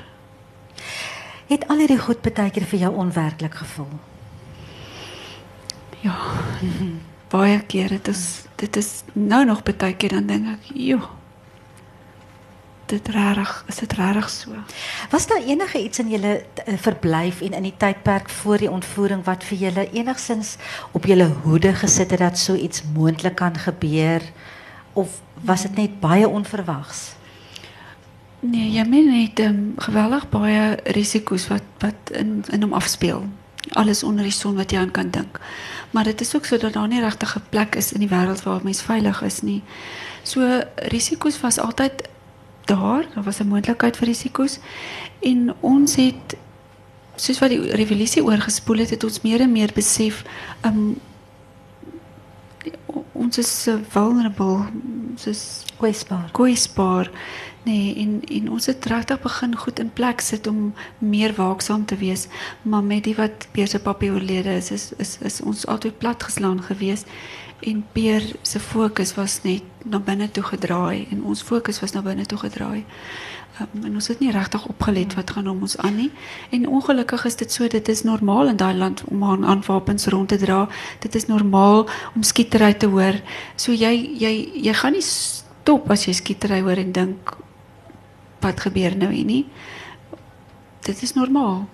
Het 1.47 1.69
al 1.69 1.79
hierdie 1.79 2.01
goed 2.03 2.23
baie 2.23 2.51
keer 2.51 2.67
vir 2.67 2.79
jou 2.79 2.93
onwerklik 2.95 3.55
gevoel? 3.55 3.95
Ja. 6.03 6.17
Baie 7.29 7.61
keer 7.61 7.89
dit 7.89 8.09
is 8.09 8.48
dit 8.59 8.77
is 8.77 9.03
nou 9.13 9.45
nog 9.45 9.63
baie 9.63 9.95
keer 9.97 10.17
dan 10.17 10.27
dink 10.27 10.47
ek, 10.47 10.71
"Joe. 10.75 11.01
Dit 12.89 13.09
regtig, 13.09 13.65
is 13.69 13.77
dit 13.77 13.93
regtig 13.93 14.31
so?" 14.31 14.51
Was 15.11 15.27
daar 15.27 15.43
enige 15.43 15.83
iets 15.83 15.99
in 15.99 16.09
julle 16.09 16.45
uh, 16.67 16.75
verblyf 16.77 17.41
en 17.41 17.53
in 17.53 17.63
die 17.63 17.77
tydperk 17.77 18.29
voor 18.29 18.59
die 18.59 18.71
ontvoering 18.71 19.25
wat 19.25 19.45
vir 19.45 19.59
julle 19.59 19.91
enigsins 19.91 20.57
op 20.93 21.05
julle 21.05 21.29
hoede 21.43 21.75
gesit 21.75 22.11
het 22.11 22.21
dat 22.21 22.39
so 22.39 22.55
iets 22.55 22.83
moontlik 22.95 23.35
kan 23.35 23.59
gebeur 23.59 24.23
of 24.93 25.21
was 25.41 25.63
dit 25.63 25.77
net 25.77 26.01
baie 26.01 26.29
onverwags? 26.29 27.15
Nee, 28.41 28.71
jy 28.71 28.85
meen 28.87 29.09
net 29.11 29.41
um, 29.43 29.75
geweldig 29.83 30.29
baie 30.31 30.79
risiko's 30.95 31.49
wat 31.49 31.63
wat 31.79 32.11
in 32.15 32.45
in 32.51 32.63
hom 32.63 32.73
afspeel. 32.73 33.27
Alles 33.75 34.03
onder 34.03 34.23
die 34.25 34.33
son 34.33 34.55
wat 34.57 34.71
jy 34.71 34.79
aan 34.79 34.91
kan 34.91 35.11
dink. 35.11 35.41
Maar 35.91 36.05
dit 36.05 36.21
is 36.21 36.37
ook 36.37 36.45
so 36.45 36.57
dat 36.57 36.73
daar 36.73 36.89
nie 36.89 37.01
regtig 37.01 37.37
'n 37.37 37.43
plek 37.49 37.75
is 37.75 37.93
in 37.93 38.01
die 38.01 38.09
wêreld 38.09 38.43
waar 38.43 38.61
mens 38.63 38.83
veilig 38.83 39.23
is 39.23 39.41
nie. 39.41 39.63
So 40.23 40.63
risiko's 40.75 41.41
was 41.41 41.59
altyd 41.59 42.09
daar, 42.65 43.07
daar 43.15 43.25
was 43.25 43.39
'n 43.39 43.49
moontlikheid 43.49 43.97
vir 43.97 44.07
risiko's 44.07 44.59
en 45.21 45.55
ons 45.61 45.97
het 45.97 46.37
soos 47.15 47.39
wat 47.39 47.49
die 47.49 47.71
revolusie 47.71 48.25
oorgespoel 48.25 48.77
het, 48.79 48.91
het 48.91 49.05
ons 49.05 49.21
meer 49.21 49.41
en 49.41 49.53
meer 49.53 49.71
besef 49.75 50.23
um 50.65 51.01
ons 53.13 53.39
is 53.39 53.69
vulnerable, 53.89 54.67
ons 55.11 55.27
is 55.27 55.65
Kwesbaar. 55.79 56.31
kwesbaar. 56.33 57.11
Nee, 57.65 57.95
en 57.97 58.23
en 58.25 58.51
ons 58.51 58.67
het 58.67 58.85
regtig 58.85 59.21
begin 59.21 59.57
goed 59.57 59.79
in 59.79 59.93
plek 59.93 60.21
sit 60.21 60.47
om 60.47 60.75
meer 60.99 61.35
waaksaam 61.35 61.85
te 61.85 61.97
wees, 61.97 62.27
maar 62.63 62.85
met 62.85 63.05
die 63.05 63.15
wat 63.15 63.49
Peer 63.53 63.69
se 63.69 63.79
papie 63.79 64.11
oorlede 64.11 64.57
is, 64.57 64.71
is 64.71 64.93
is 64.97 65.19
is 65.21 65.41
ons 65.41 65.67
altyd 65.67 65.99
platgeslaan 65.99 66.63
geweest 66.63 67.07
en 67.61 67.85
Peer 67.93 68.23
se 68.43 68.61
fokus 68.61 69.15
was 69.15 69.43
net 69.43 69.63
na 69.85 69.99
binne 69.99 70.31
toe 70.31 70.43
gedraai 70.43 71.07
en 71.11 71.25
ons 71.25 71.43
fokus 71.43 71.81
was 71.81 71.93
na 71.93 72.03
binne 72.03 72.27
toe 72.27 72.39
gedraai. 72.39 72.85
Um, 73.59 73.85
en 73.85 73.95
ons 73.99 74.09
het 74.09 74.21
nie 74.23 74.31
regtig 74.31 74.67
opgelet 74.71 75.15
wat 75.19 75.31
gaan 75.35 75.49
om 75.51 75.65
ons 75.67 75.77
aan 75.83 75.97
nie. 75.97 76.11
En 76.55 76.69
ongelukkig 76.69 77.25
is 77.25 77.37
dit 77.37 77.53
so, 77.53 77.67
dit 77.69 77.89
is 77.89 78.05
normaal 78.07 78.53
in 78.53 78.61
daai 78.61 78.75
land 78.77 79.03
om 79.11 79.25
aan 79.25 79.45
aanwapens 79.45 80.07
rond 80.07 80.29
te 80.29 80.39
dra. 80.39 80.69
Dit 81.03 81.15
is 81.15 81.27
normaal 81.27 81.89
om 82.15 82.23
skietery 82.23 82.75
te 82.75 82.87
hoor. 82.87 83.19
So 83.57 83.73
jy 83.73 83.93
jy 84.19 84.35
jy 84.69 84.75
gaan 84.79 84.95
nie 84.95 85.03
stop 85.03 85.91
as 85.91 86.07
jy 86.07 86.15
skietery 86.15 86.61
hoor 86.63 86.79
en 86.79 86.93
dink 86.93 87.35
wat 88.41 88.61
gebeur 88.61 88.97
nou 88.97 89.13
hier 89.13 89.25
nie. 89.25 89.47
Dit 90.81 91.03
is 91.03 91.15
normaal. 91.15 91.69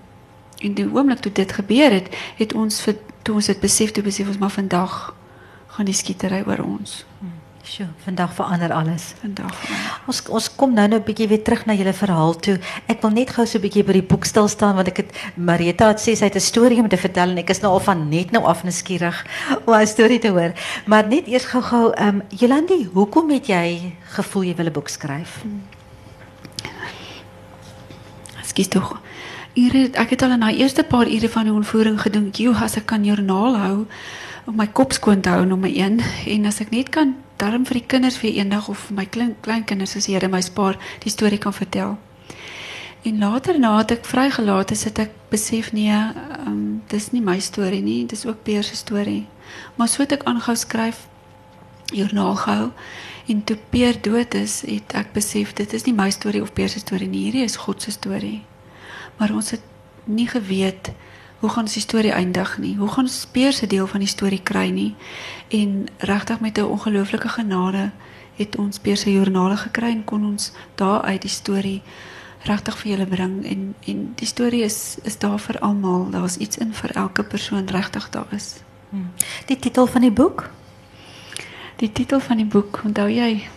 En 0.59 0.75
die 0.75 0.87
oomblik 0.91 1.19
toe 1.19 1.33
dit 1.33 1.53
gebeur 1.53 1.91
het, 1.91 2.09
het 2.37 2.55
ons 2.55 2.81
vir 2.81 2.97
toe 3.23 3.35
ons 3.35 3.47
dit 3.47 3.61
besef, 3.61 3.93
toe 3.93 4.05
besef 4.05 4.29
ons 4.29 4.39
maar 4.39 4.53
vandag 4.53 5.15
gaan 5.75 5.89
die 5.89 5.97
skietery 5.97 6.45
oor 6.47 6.61
ons. 6.65 7.03
Sjoe, 7.65 7.87
vandag 8.05 8.35
verander 8.37 8.73
alles. 8.77 9.15
Vandag. 9.23 9.53
Ons 10.07 10.21
ons 10.29 10.49
kom 10.53 10.75
nou 10.77 10.85
nou 10.89 10.99
'n 11.01 11.05
bietjie 11.05 11.29
weer 11.29 11.43
terug 11.43 11.65
na 11.67 11.73
julle 11.73 11.93
verhaal 11.93 12.37
toe. 12.37 12.59
Ek 12.87 13.01
wil 13.01 13.11
net 13.11 13.31
gou 13.31 13.47
so 13.47 13.59
'n 13.59 13.63
bietjie 13.63 13.85
by 13.85 13.93
die 13.93 14.03
boek 14.03 14.25
stil 14.25 14.49
staan 14.49 14.75
want 14.77 14.89
ek 14.89 14.97
het 14.97 15.13
Marita 15.37 15.89
het 15.89 15.99
sê 15.99 16.15
sy 16.15 16.25
het 16.25 16.37
'n 16.37 16.41
storie 16.41 16.79
om 16.79 16.89
te 16.89 16.97
vertel 16.97 17.31
en 17.31 17.39
ek 17.39 17.51
is 17.51 17.61
nou 17.61 17.73
al 17.73 17.81
van 17.81 18.09
net 18.09 18.31
nou 18.33 18.45
af 18.45 18.65
nuuskierig 18.65 19.27
om 19.67 19.73
haar 19.73 19.87
storie 19.87 20.19
te 20.19 20.29
hoor. 20.29 20.53
Maar 20.87 21.09
net 21.09 21.27
eers 21.27 21.45
gou-gou, 21.45 21.93
ehm 21.93 22.09
um, 22.09 22.23
Jolandi, 22.29 22.89
hoekom 22.93 23.31
het 23.31 23.47
jy 23.47 23.97
gevoel 24.13 24.43
jy 24.43 24.55
wil 24.55 24.67
'n 24.67 24.73
boek 24.73 24.89
skryf? 24.89 25.45
Ekskuus 28.55 28.69
tog. 28.69 29.01
Ure, 29.59 29.89
ek 29.99 30.13
het 30.15 30.23
al 30.23 30.37
in 30.37 30.43
daai 30.45 30.61
eerste 30.63 30.85
paar 30.87 31.09
ure 31.11 31.29
van 31.29 31.49
die 31.49 31.53
ontvoering 31.53 31.99
gedink, 32.01 32.37
"Jo, 32.37 32.53
as 32.53 32.77
ek 32.77 32.87
kan 32.87 33.05
joernaal 33.05 33.57
hou 33.57 33.87
om 34.47 34.57
my 34.57 34.67
kop 34.67 34.93
skoon 34.93 35.21
te 35.21 35.29
hou 35.29 35.45
nommer 35.45 35.71
1 35.71 36.01
en 36.27 36.47
as 36.47 36.61
ek 36.61 36.71
net 36.71 36.89
kan 36.89 37.17
darm 37.37 37.67
vir 37.67 37.75
die 37.75 37.87
kinders 37.87 38.17
vir 38.17 38.31
eendag 38.31 38.69
of 38.69 38.79
vir 38.79 38.95
my 38.95 39.05
klein 39.07 39.35
kleinkinders 39.41 39.93
die 39.93 40.13
Here 40.13 40.29
my 40.29 40.41
spaar 40.41 40.77
die 41.01 41.11
storie 41.11 41.39
kan 41.39 41.53
vertel." 41.53 41.99
En 43.03 43.19
later 43.19 43.59
nadat 43.59 43.91
ek 43.91 44.05
vrygelaat 44.05 44.71
is, 44.71 44.85
het 44.85 44.99
ek 44.99 45.11
besef 45.31 45.73
nee, 45.73 45.91
ehm 45.91 46.47
um, 46.47 46.83
dis 46.89 47.11
nie 47.11 47.21
my 47.21 47.41
storie 47.41 47.83
nie, 47.83 48.07
dis 48.07 48.27
ook 48.27 48.43
Peer 48.43 48.63
se 48.63 48.77
storie. 48.77 49.27
Maar 49.75 49.89
so 49.89 50.03
het 50.03 50.13
ek 50.13 50.25
aangehou 50.25 50.57
skryf 50.57 51.09
joernaal 51.93 52.35
gehou 52.37 52.71
en 53.27 53.45
toe 53.45 53.57
Peer 53.71 54.01
dood 54.01 54.35
is, 54.35 54.61
het 54.67 54.93
ek 54.93 55.13
besef 55.13 55.53
dit 55.53 55.73
is 55.73 55.85
nie 55.85 55.95
my 55.95 56.11
storie 56.11 56.43
of 56.43 56.53
Peer 56.53 56.69
se 56.69 56.79
storie 56.79 57.09
nie, 57.09 57.25
hierdie 57.29 57.45
is 57.45 57.57
God 57.57 57.83
se 57.83 57.91
storie. 57.91 58.43
Maar 59.19 59.33
ons 59.33 59.51
het 59.51 59.63
nie 60.05 60.29
geweet 60.29 60.93
hoe 61.45 61.53
gaan 61.53 61.67
ons 61.69 61.77
die 61.77 61.85
storie 61.85 62.13
eindig 62.13 62.59
nie. 62.59 62.77
Hoe 62.77 62.89
gaan 62.89 63.05
ons 63.05 63.27
Peer 63.33 63.53
se 63.53 63.67
deel 63.67 63.87
van 63.87 64.01
die 64.01 64.09
storie 64.09 64.41
kry 64.43 64.69
nie? 64.73 64.95
En 65.49 65.87
regtig 65.99 66.41
met 66.41 66.59
'n 66.59 66.65
ongelooflike 66.65 67.29
genade 67.29 67.91
het 68.37 68.57
ons 68.57 68.79
Peer 68.79 68.97
se 68.97 69.13
joernale 69.13 69.57
gekry 69.57 69.91
en 69.91 70.05
kon 70.05 70.25
ons 70.25 70.53
daaruit 70.75 71.23
die 71.23 71.31
storie 71.31 71.83
regtig 72.45 72.79
vir 72.79 72.91
julle 72.91 73.07
bring 73.07 73.47
en 73.47 73.75
en 73.87 74.13
die 74.15 74.27
storie 74.27 74.63
is 74.63 74.97
is 75.03 75.19
daar 75.19 75.39
vir 75.39 75.59
almal. 75.59 76.11
Daar's 76.11 76.37
iets 76.37 76.57
in 76.57 76.75
vir 76.75 76.91
elke 76.91 77.23
persoon 77.23 77.67
regtig 77.67 78.11
daar 78.11 78.29
is. 78.31 78.55
Die 79.47 79.59
titel 79.59 79.87
van 79.87 80.01
die 80.01 80.13
boek? 80.13 80.51
Die 81.77 81.93
titel 81.93 82.21
van 82.21 82.39
die 82.39 82.47
boek, 82.47 82.81
onthou 82.87 83.09
jy? 83.11 83.49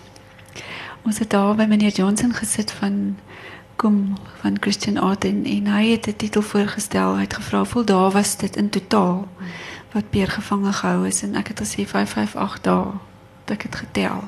Ons 1.06 1.20
het 1.22 1.30
daar 1.30 1.54
by 1.56 1.68
meneer 1.70 1.94
Johnson 1.94 2.34
gesit 2.34 2.72
van 2.80 3.18
kom 3.78 4.18
van 4.42 4.58
Christian 4.60 4.98
Art 4.98 5.26
en, 5.26 5.44
en 5.46 5.68
hy 5.70 5.84
het 5.92 6.08
'n 6.08 6.16
titel 6.18 6.42
voorgestel. 6.42 7.16
Hy 7.16 7.22
het 7.22 7.34
gevra 7.34 7.58
hoeveel 7.58 7.86
dae 7.86 8.12
was 8.12 8.38
dit 8.38 8.56
in 8.56 8.70
totaal 8.70 9.28
wat 9.92 10.10
Peer 10.10 10.28
gevange 10.28 10.74
gehou 10.74 11.08
is 11.08 11.24
en 11.24 11.36
ek 11.36 11.48
het 11.48 11.62
gesê 11.62 11.86
558 11.86 12.62
dae. 12.62 12.94
Ek 13.54 13.62
het 13.62 13.76
getel. 13.76 14.24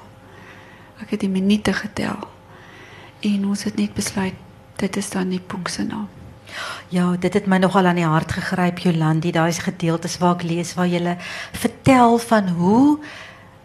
Ek 1.02 1.10
het 1.10 1.20
die 1.20 1.30
minute 1.30 1.74
getel. 1.74 2.28
En 3.20 3.46
ons 3.46 3.64
het 3.64 3.76
net 3.76 3.94
besluit 3.94 4.34
dit 4.76 4.98
is 4.98 5.10
dan 5.10 5.30
die 5.30 5.42
boek 5.48 5.68
se 5.68 5.84
naam. 5.84 6.08
Ja, 6.88 7.16
dit 7.20 7.34
het 7.34 7.46
my 7.46 7.58
nogal 7.58 7.86
aan 7.86 7.96
die 7.96 8.06
hart 8.06 8.32
gegryp 8.32 8.80
Jolandi. 8.80 9.32
Daai 9.32 9.50
is 9.50 9.58
gedeeltes 9.58 10.18
waar 10.18 10.36
ek 10.36 10.44
lees 10.44 10.74
waar 10.74 10.88
jy 10.88 11.18
vertel 11.52 12.18
van 12.18 12.48
hoe 12.48 13.00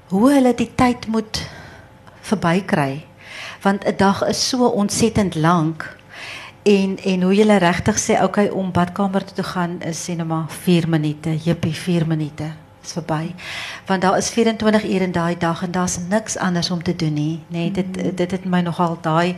hoe 0.09 0.33
hulle 0.33 0.55
die 0.55 0.71
tyd 0.75 1.07
moet 1.07 1.43
verbykry. 2.21 3.05
Want 3.63 3.85
'n 3.85 3.97
dag 3.97 4.25
is 4.27 4.49
so 4.49 4.67
ontsettend 4.67 5.35
lank 5.35 5.97
en 6.63 6.99
en 7.05 7.23
hoe 7.23 7.35
jy 7.35 7.59
regtig 7.59 7.99
sê 7.99 8.23
okay 8.23 8.49
om 8.49 8.73
badkamer 8.73 9.25
toe 9.25 9.35
te 9.35 9.43
gaan 9.43 9.81
is 9.81 10.09
sê 10.09 10.17
net 10.17 10.27
maar 10.27 10.45
4 10.49 10.89
minute, 10.89 11.37
jippie 11.37 11.75
4 11.75 12.07
minute. 12.07 12.53
is 12.85 12.93
verby. 12.93 13.35
Want 13.87 14.03
daar 14.03 14.17
is 14.17 14.31
24 14.31 14.85
uur 14.85 15.01
in 15.01 15.13
daai 15.13 15.37
dag 15.39 15.63
en 15.63 15.71
daar's 15.71 15.99
niks 16.09 16.37
anders 16.37 16.71
om 16.71 16.83
te 16.83 16.97
doen 16.97 17.13
nie, 17.13 17.43
nê. 17.49 17.57
Nee, 17.57 17.71
dit 17.71 17.97
Mm. 17.97 18.15
dit 18.15 18.31
het 18.31 18.45
my 18.45 18.61
nogal 18.61 18.99
daai 19.01 19.35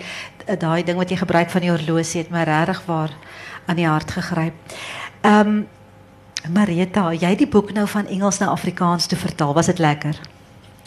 daai 0.58 0.84
ding 0.84 0.96
wat 0.98 1.10
jy 1.10 1.16
gebruik 1.16 1.50
van 1.50 1.60
die 1.60 1.70
horlosie 1.70 2.20
het 2.20 2.30
my 2.30 2.42
regtig 2.42 2.82
waar 2.86 3.10
aan 3.66 3.76
die 3.76 3.86
hart 3.86 4.10
gegryp. 4.10 4.54
Ehm 5.20 5.48
um, 5.48 5.68
Marita, 6.52 7.12
jy 7.12 7.28
het 7.28 7.38
die 7.38 7.48
boek 7.48 7.72
nou 7.72 7.88
van 7.88 8.06
Engels 8.06 8.38
na 8.38 8.46
Afrikaans 8.46 9.06
toe 9.06 9.18
vertaal. 9.18 9.54
Was 9.54 9.66
dit 9.66 9.78
lekker 9.78 10.18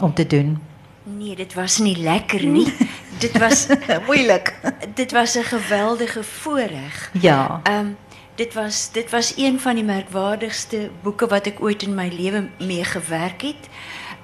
om 0.02 0.14
te 0.14 0.28
doen? 0.28 0.62
Nee, 1.04 1.36
dit 1.36 1.54
was 1.54 1.78
nie 1.78 1.98
lekker 1.98 2.46
nie. 2.46 2.74
dit 3.20 3.38
was 3.38 3.68
Moeilik. 4.08 4.56
dit 4.94 5.12
was 5.12 5.36
'n 5.38 5.44
geweldige 5.44 6.24
voorreg. 6.24 7.12
Ja. 7.14 7.60
Ehm 7.64 7.80
um, 7.80 7.98
dit 8.36 8.54
was 8.54 8.92
dit 8.92 9.10
was 9.10 9.34
een 9.38 9.60
van 9.60 9.76
die 9.76 9.84
merkwaardigste 9.84 10.90
boeke 11.02 11.28
wat 11.28 11.46
ek 11.46 11.62
ooit 11.62 11.84
in 11.84 11.96
my 11.96 12.08
lewe 12.08 12.50
mee 12.60 12.84
gewerk 12.84 13.42
het. 13.42 13.68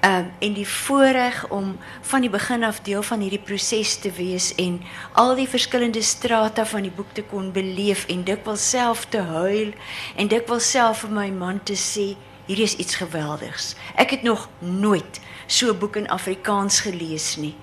Um, 0.04 0.30
en 0.38 0.52
die 0.52 0.68
voorreg 0.68 1.48
om 1.48 1.76
van 2.00 2.20
die 2.20 2.30
begin 2.30 2.64
af 2.64 2.80
deel 2.80 3.02
van 3.02 3.20
hierdie 3.20 3.40
proses 3.40 3.96
te 3.96 4.10
wees 4.10 4.54
en 4.54 4.82
al 5.12 5.34
die 5.34 5.48
verskillende 5.48 6.02
strata 6.02 6.66
van 6.66 6.82
die 6.82 6.90
boek 6.90 7.12
te 7.12 7.22
kon 7.22 7.52
beleef 7.52 8.06
en 8.06 8.24
dikwels 8.24 8.70
self 8.70 9.06
te 9.08 9.18
huil 9.18 9.72
en 10.16 10.28
dikwels 10.28 10.70
self 10.70 10.98
vir 11.04 11.10
my 11.10 11.30
man 11.30 11.62
te 11.62 11.74
sê 11.74 12.14
hierdie 12.46 12.68
is 12.68 12.76
iets 12.76 12.94
geweldigs. 12.94 13.74
Ek 13.96 14.10
het 14.10 14.22
nog 14.22 14.48
nooit 14.58 15.20
so 15.46 15.72
'n 15.72 15.78
boek 15.78 15.96
in 15.96 16.08
Afrikaans 16.08 16.80
gelees 16.80 17.36
nie. 17.36 17.54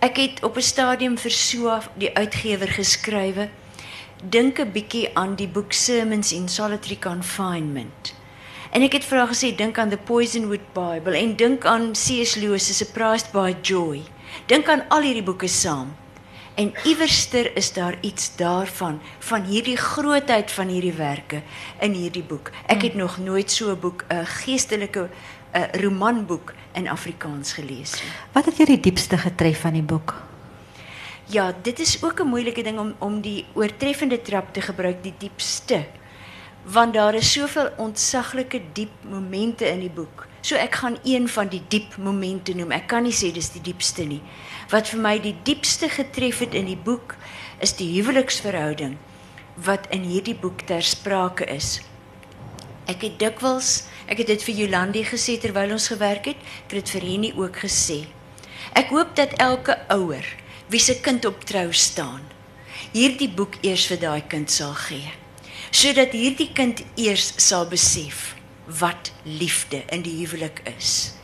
Ek 0.00 0.16
het 0.16 0.42
op 0.42 0.56
'n 0.56 0.62
stadium 0.62 1.18
vir 1.18 1.30
Soa 1.30 1.82
die 1.96 2.14
uitgewer 2.14 2.68
geskrywe 2.68 3.48
dink 4.28 4.58
'n 4.58 4.72
bietjie 4.72 5.10
aan 5.14 5.34
die 5.34 5.48
boek 5.48 5.72
Sermons 5.72 6.32
in 6.32 6.48
Solitary 6.48 6.98
Confinement. 6.98 8.14
En 8.70 8.82
ek 8.82 8.92
het 8.92 9.04
vir 9.04 9.18
haar 9.18 9.28
gesê 9.28 9.54
dink 9.56 9.78
aan 9.78 9.90
the 9.90 9.96
Poisonwood 9.96 10.72
Bible 10.72 11.16
en 11.18 11.36
dink 11.36 11.64
aan 11.64 11.92
C.S. 11.92 12.34
Lewis 12.34 12.66
se 12.66 12.74
Surprised 12.74 13.32
by 13.32 13.54
Joy. 13.62 14.02
Dink 14.46 14.68
aan 14.68 14.88
al 14.88 15.02
hierdie 15.02 15.22
boeke 15.22 15.46
saam. 15.46 15.94
En 16.54 16.72
iewerster 16.84 17.56
is 17.56 17.72
daar 17.72 17.96
iets 18.00 18.36
daarvan 18.36 19.00
van 19.18 19.42
hierdie 19.42 19.76
grootheid 19.76 20.50
van 20.50 20.68
hierdie 20.68 20.92
werke 20.92 21.42
in 21.80 21.92
hierdie 21.92 22.22
boek. 22.22 22.50
Ek 22.66 22.82
het 22.82 22.94
nog 22.94 23.18
nooit 23.18 23.50
so 23.50 23.70
'n 23.70 23.80
boek, 23.80 24.04
'n 24.08 24.26
geestelike 24.26 25.08
'n 25.52 25.80
romanboek 25.80 26.52
in 26.74 26.88
Afrikaans 26.88 27.52
gelees 27.52 27.96
nie. 28.00 28.12
Wat 28.32 28.44
het 28.44 28.56
jou 28.56 28.66
die 28.68 28.80
diepste 28.80 29.18
getref 29.18 29.60
van 29.60 29.72
die 29.72 29.82
boek? 29.82 30.14
Ja, 31.32 31.52
dit 31.62 31.80
is 31.80 32.02
ook 32.02 32.20
'n 32.20 32.28
moeilike 32.28 32.62
ding 32.62 32.78
om 32.78 32.94
om 32.98 33.20
die 33.20 33.46
oortreffende 33.54 34.22
trap 34.22 34.52
te 34.52 34.60
gebruik, 34.60 35.02
die 35.02 35.14
diepste. 35.18 35.86
Want 36.62 36.94
daar 36.94 37.14
is 37.14 37.32
soveel 37.32 37.70
ontsaglike 37.76 38.60
diep 38.72 38.92
momente 39.08 39.68
in 39.68 39.80
die 39.80 39.90
boek. 39.90 40.26
So 40.40 40.56
ek 40.56 40.74
gaan 40.74 40.98
een 41.04 41.28
van 41.28 41.48
die 41.48 41.62
diep 41.68 41.96
momente 41.96 42.54
noem. 42.54 42.70
Ek 42.70 42.86
kan 42.86 43.02
nie 43.02 43.12
sê 43.12 43.32
dis 43.32 43.50
die 43.50 43.62
diepste 43.62 44.04
nie. 44.04 44.22
Wat 44.68 44.88
vir 44.88 45.00
my 45.00 45.18
die 45.20 45.36
diepste 45.42 45.88
getref 45.88 46.38
het 46.38 46.54
in 46.54 46.66
die 46.66 46.76
boek 46.76 47.16
is 47.58 47.76
die 47.76 48.02
huweliksverhouding 48.02 48.96
wat 49.64 49.86
in 49.94 50.02
hierdie 50.02 50.34
boek 50.34 50.60
ter 50.66 50.82
sprake 50.82 51.44
is. 51.44 51.80
Ek 52.90 53.00
het 53.00 53.18
dikwels, 53.18 53.84
ek 54.06 54.20
het 54.20 54.28
dit 54.34 54.42
vir 54.44 54.54
Jolandi 54.54 55.04
gesê 55.08 55.38
terwyl 55.40 55.72
ons 55.72 55.88
gewerk 55.88 56.28
het, 56.28 56.36
ek 56.36 56.74
het 56.74 56.80
dit 56.82 56.94
vir 56.96 57.06
Henny 57.08 57.32
ook 57.36 57.62
gesê. 57.64 58.02
Ek 58.76 58.92
hoop 58.92 59.14
dat 59.16 59.32
elke 59.40 59.78
ouer 59.94 60.26
wie 60.72 60.80
se 60.80 60.96
kind 61.00 61.24
op 61.24 61.44
trou 61.48 61.70
staan, 61.72 62.22
hierdie 62.92 63.30
boek 63.30 63.56
eers 63.64 63.86
vir 63.88 64.00
daai 64.02 64.22
kind 64.28 64.50
sal 64.50 64.74
gee. 64.86 65.12
Sodat 65.74 66.12
hierdie 66.16 66.50
kind 66.56 66.82
eers 67.00 67.32
sal 67.40 67.68
besef 67.70 68.34
wat 68.80 69.12
liefde 69.24 69.82
in 69.92 70.04
die 70.04 70.16
huwelik 70.20 70.62
is. 70.76 71.14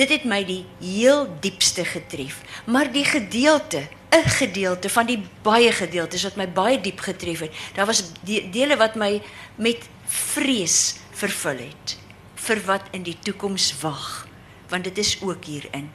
Dit 0.00 0.12
het 0.12 0.24
my 0.24 0.40
die 0.48 0.62
heel 0.80 1.26
diepste 1.44 1.84
getref, 1.84 2.40
maar 2.64 2.92
die 2.92 3.04
gedeelte, 3.04 3.88
'n 4.10 4.28
gedeelte 4.28 4.88
van 4.88 5.06
die 5.06 5.22
baie 5.42 5.72
gedeeltes 5.72 6.22
wat 6.22 6.36
my 6.36 6.48
baie 6.48 6.80
diep 6.80 7.00
getref 7.00 7.40
het. 7.40 7.52
Daar 7.74 7.86
was 7.86 8.02
de 8.24 8.48
dele 8.50 8.76
wat 8.76 8.94
my 8.94 9.22
met 9.56 9.88
vrees 10.10 10.98
vervul 11.14 11.62
het 11.70 11.96
vir 12.40 12.60
wat 12.66 12.88
in 12.96 13.04
die 13.06 13.16
toekoms 13.22 13.70
wag, 13.82 14.26
want 14.70 14.84
dit 14.88 14.98
is 14.98 15.16
ook 15.22 15.44
hierin. 15.44 15.90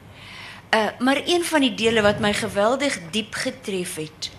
Uh 0.74 0.88
maar 1.00 1.20
een 1.26 1.44
van 1.44 1.60
die 1.60 1.74
dele 1.74 2.02
wat 2.02 2.20
my 2.20 2.32
geweldig 2.32 2.98
diep 3.10 3.34
getref 3.34 3.96
het, 4.00 4.30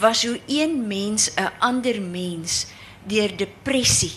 was 0.00 0.24
hoe 0.26 0.40
een 0.46 0.86
mens 0.86 1.30
'n 1.34 1.50
ander 1.58 2.00
mens 2.02 2.66
deur 3.04 3.36
depressie 3.36 4.12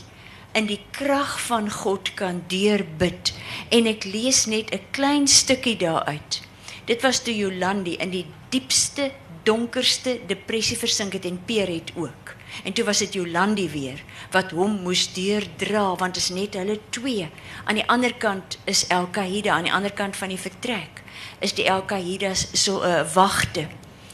in 0.53 0.65
die 0.65 0.79
krag 0.91 1.41
van 1.41 1.71
God 1.71 2.13
kan 2.13 2.43
deurbid 2.47 3.33
en 3.69 3.87
ek 3.89 4.03
lees 4.03 4.45
net 4.45 4.71
'n 4.71 4.81
klein 4.91 5.27
stukkie 5.27 5.77
daaruit. 5.77 6.41
Dit 6.85 7.01
was 7.01 7.23
toe 7.23 7.35
Jolandi 7.35 7.95
in 7.95 8.09
die 8.09 8.25
diepste, 8.49 9.11
donkerste 9.43 10.19
depressie 10.27 10.77
versink 10.77 11.13
het 11.13 11.25
en 11.25 11.41
Peer 11.45 11.67
het 11.67 11.91
ook. 11.95 12.22
En 12.63 12.73
toe 12.73 12.85
was 12.85 12.97
dit 12.97 13.13
Jolandi 13.13 13.69
weer 13.69 14.03
wat 14.31 14.51
hom 14.51 14.81
moes 14.81 15.13
deurdra 15.13 15.95
want 15.95 16.13
dit 16.13 16.23
is 16.23 16.29
net 16.29 16.53
hulle 16.53 16.79
twee. 16.89 17.29
Aan 17.65 17.75
die 17.75 17.87
ander 17.87 18.13
kant 18.13 18.57
is 18.65 18.87
Al-Qaeda 18.89 19.53
aan 19.53 19.69
die 19.69 19.73
ander 19.73 19.93
kant 19.93 20.15
van 20.15 20.29
die 20.29 20.39
vertrek 20.39 21.01
is 21.39 21.53
die 21.53 21.71
Al-Qaeda's 21.71 22.47
so 22.53 22.79
'n 22.79 22.89
uh, 22.89 23.13
wagte. 23.13 23.67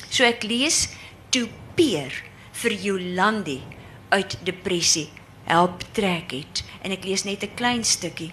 So 0.10 0.24
ek 0.24 0.44
lees 0.44 0.90
toe 1.30 1.48
Peer 1.76 2.14
vir 2.52 2.74
Jolandi 2.74 3.62
uit 4.10 4.38
depressie 4.44 5.10
help 5.50 5.84
trek 5.92 6.32
het 6.32 6.64
en 6.82 6.92
ek 6.92 7.06
lees 7.06 7.24
net 7.24 7.44
'n 7.44 7.56
klein 7.56 7.84
stukkie. 7.84 8.32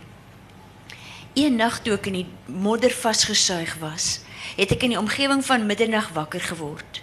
Een 1.35 1.57
nag 1.57 1.83
toe 1.83 1.95
ek 1.95 2.07
in 2.07 2.13
die 2.13 2.29
modder 2.47 2.91
vasgesuig 2.91 3.77
was, 3.79 4.21
het 4.57 4.71
ek 4.73 4.83
in 4.83 4.91
die 4.91 4.99
omgewing 4.99 5.45
van 5.45 5.67
middernag 5.67 6.09
wakker 6.13 6.41
geword. 6.41 7.03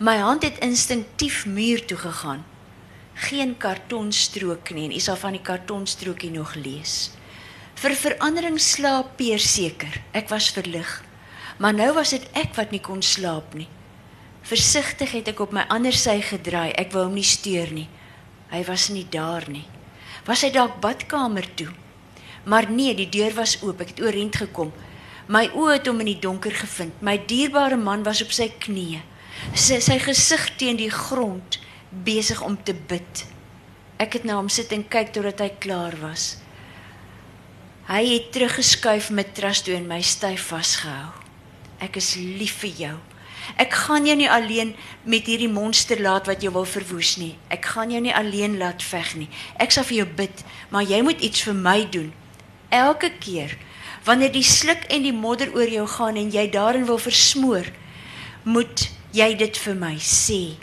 My 0.00 0.16
hand 0.16 0.42
het 0.42 0.62
instinktief 0.64 1.42
muur 1.46 1.84
toe 1.84 1.96
gegaan. 2.00 2.44
Geen 3.14 3.56
kartonstrook 3.60 4.70
nie 4.72 4.86
en 4.88 4.94
u 4.96 5.00
sal 5.04 5.18
van 5.20 5.34
die 5.36 5.42
kartonstrokie 5.44 6.30
nog 6.32 6.54
lees. 6.56 7.10
Vir 7.76 7.92
verandering 7.92 8.56
slaap 8.56 9.10
Peer 9.18 9.44
seker. 9.44 9.98
Ek 10.16 10.32
was 10.32 10.48
verlig. 10.56 10.88
Maar 11.60 11.76
nou 11.76 11.90
was 11.98 12.14
dit 12.16 12.24
ek 12.32 12.56
wat 12.56 12.72
nie 12.72 12.80
kon 12.80 13.04
slaap 13.04 13.52
nie. 13.52 13.68
Versigtig 14.48 15.12
het 15.18 15.28
ek 15.34 15.44
op 15.44 15.52
my 15.52 15.66
ander 15.68 15.92
sy 15.92 16.16
gedraai. 16.30 16.72
Ek 16.80 16.96
wou 16.96 17.04
hom 17.04 17.20
nie 17.20 17.28
steur 17.34 17.68
nie. 17.68 17.90
Hy 18.56 18.64
was 18.72 18.88
nie 18.88 19.04
daar 19.04 19.50
nie. 19.52 19.66
Was 20.24 20.48
hy 20.48 20.52
dalk 20.56 20.80
badkamer 20.80 21.44
toe? 21.60 21.68
Maar 22.48 22.72
nee, 22.72 22.96
die 22.96 23.10
deur 23.12 23.36
was 23.36 23.58
oop. 23.60 23.84
Ek 23.84 23.92
het 23.92 24.00
oorent 24.00 24.40
gekom. 24.46 24.72
My 25.28 25.50
oë 25.52 25.76
het 25.76 25.92
hom 25.92 26.00
in 26.00 26.14
die 26.14 26.20
donker 26.24 26.56
gevind. 26.56 27.04
My 27.04 27.20
dierbare 27.20 27.76
man 27.76 28.08
was 28.08 28.24
op 28.24 28.32
sy 28.32 28.48
knieë. 28.48 29.09
Sy 29.54 29.80
sy 29.82 29.98
gesig 30.02 30.46
teen 30.60 30.78
die 30.78 30.92
grond, 30.92 31.58
besig 31.90 32.40
om 32.42 32.58
te 32.62 32.74
bid. 32.74 33.24
Ek 34.00 34.14
het 34.16 34.24
na 34.24 34.38
hom 34.38 34.48
sit 34.48 34.72
en 34.72 34.86
kyk 34.88 35.12
totdat 35.16 35.42
hy 35.44 35.50
klaar 35.60 35.96
was. 36.00 36.36
Hy 37.90 38.04
het 38.06 38.30
teruggeskuif 38.32 39.10
met 39.10 39.34
trust 39.34 39.66
toe 39.66 39.74
en 39.74 39.88
my 39.90 39.98
styf 40.06 40.52
vasgehou. 40.52 41.10
Ek 41.82 41.96
is 41.98 42.14
lief 42.16 42.60
vir 42.62 42.76
jou. 42.84 42.96
Ek 43.58 43.72
gaan 43.74 44.06
jou 44.06 44.14
nie 44.16 44.28
alleen 44.30 44.74
met 45.02 45.26
hierdie 45.26 45.50
monster 45.50 45.98
laat 46.00 46.28
wat 46.30 46.44
jou 46.44 46.52
wil 46.54 46.68
verwoes 46.68 47.16
nie. 47.18 47.32
Ek 47.50 47.66
gaan 47.72 47.90
jou 47.90 48.00
nie 48.04 48.14
alleen 48.14 48.58
laat 48.60 48.84
veg 48.84 49.16
nie. 49.18 49.28
Ek 49.58 49.74
sal 49.74 49.86
vir 49.88 50.02
jou 50.02 50.06
bid, 50.22 50.44
maar 50.70 50.86
jy 50.86 51.00
moet 51.02 51.24
iets 51.24 51.42
vir 51.48 51.56
my 51.56 51.80
doen. 51.90 52.12
Elke 52.70 53.10
keer 53.18 53.56
wanneer 54.06 54.32
die 54.32 54.46
sluk 54.46 54.86
en 54.88 55.02
die 55.04 55.16
modder 55.16 55.50
oor 55.56 55.68
jou 55.68 55.84
gaan 55.96 56.16
en 56.16 56.30
jy 56.32 56.46
daarin 56.52 56.86
wil 56.88 57.00
versmoor, 57.00 57.66
moet 58.48 58.86
jy 59.12 59.34
dit 59.36 59.58
vir 59.64 59.74
my 59.74 59.94
sê. 59.98 60.56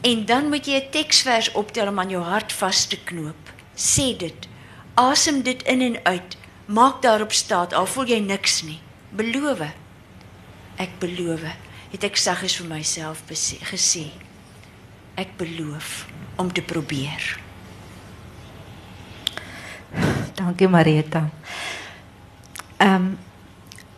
En 0.00 0.24
dan 0.26 0.48
moet 0.48 0.66
jy 0.66 0.80
'n 0.80 0.90
teksvers 0.90 1.52
optel 1.52 1.88
om 1.88 1.98
aan 1.98 2.10
jou 2.10 2.22
hart 2.22 2.52
vas 2.52 2.86
te 2.86 2.96
knoop. 3.04 3.52
Sê 3.74 4.16
dit. 4.16 4.48
Asem 4.94 5.42
dit 5.42 5.62
in 5.62 5.80
en 5.80 6.04
uit. 6.04 6.36
Maak 6.66 7.02
daarop 7.02 7.32
staat 7.32 7.72
al 7.72 7.86
voel 7.86 8.06
jy 8.06 8.18
niks 8.18 8.62
nie. 8.62 8.80
Beloof. 9.10 9.60
Ek 10.76 10.98
beloof, 10.98 11.40
het 11.90 12.04
ek 12.04 12.16
saggies 12.16 12.56
vir 12.56 12.66
myself 12.66 13.22
gesê. 13.72 14.06
Ek 15.14 15.36
beloof 15.36 16.06
om 16.36 16.52
te 16.52 16.62
probeer. 16.62 17.40
Dankie 20.34 20.68
Marita. 20.68 21.28
Ehm 22.78 22.94
um, 22.94 23.18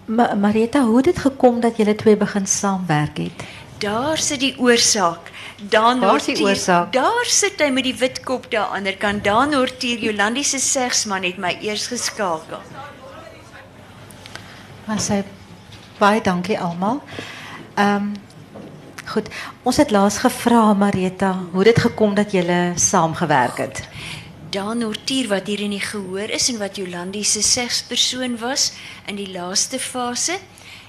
Ma 0.04 0.34
Marita, 0.34 0.82
hoe 0.82 0.96
het 0.96 1.04
dit 1.04 1.18
gekom 1.18 1.60
dat 1.60 1.76
julle 1.76 1.94
twee 1.94 2.16
begin 2.16 2.46
saamwerk 2.46 3.18
het? 3.18 3.44
Daar 3.78 4.18
sit 4.18 4.40
die 4.40 4.54
oorsaak. 4.58 5.30
Dan 5.68 6.00
Waar 6.00 6.16
is 6.16 6.24
die 6.24 6.42
oorsaak? 6.42 6.92
Daar 6.92 7.24
sit 7.24 7.60
hy 7.62 7.70
met 7.70 7.86
die 7.86 7.94
wit 7.94 8.20
kop 8.26 8.50
daar 8.50 8.74
aan 8.74 8.82
die 8.82 8.92
ander 8.92 8.96
kant. 8.96 9.24
Dan 9.24 9.54
Hortier 9.54 9.98
Jolandi 9.98 10.42
se 10.44 10.58
segsman 10.58 11.22
het 11.22 11.38
my 11.38 11.56
eers 11.60 11.86
geskakel. 11.86 12.58
Maar 14.84 15.00
sy 15.00 15.22
baie 15.98 16.20
dankie 16.20 16.58
almal. 16.58 17.02
Ehm 17.74 17.94
um, 17.96 18.12
goed, 19.12 19.28
ons 19.62 19.76
het 19.76 19.90
laas 19.90 20.18
gevra 20.22 20.72
Marita, 20.74 21.36
hoe 21.52 21.64
dit 21.64 21.78
gekom 21.78 22.14
dat 22.14 22.32
julle 22.32 22.72
saamgewerk 22.74 23.58
het. 23.58 23.82
Daan 24.52 24.82
Nortier 24.82 25.30
wat 25.30 25.46
hier 25.48 25.62
in 25.64 25.72
die 25.72 25.80
gehoor 25.80 26.28
is 26.28 26.50
en 26.52 26.58
wat 26.60 26.76
Jolandi 26.76 27.22
se 27.24 27.40
was 28.38 28.72
in 29.06 29.16
die 29.16 29.30
laaste 29.32 29.78
fase, 29.78 30.36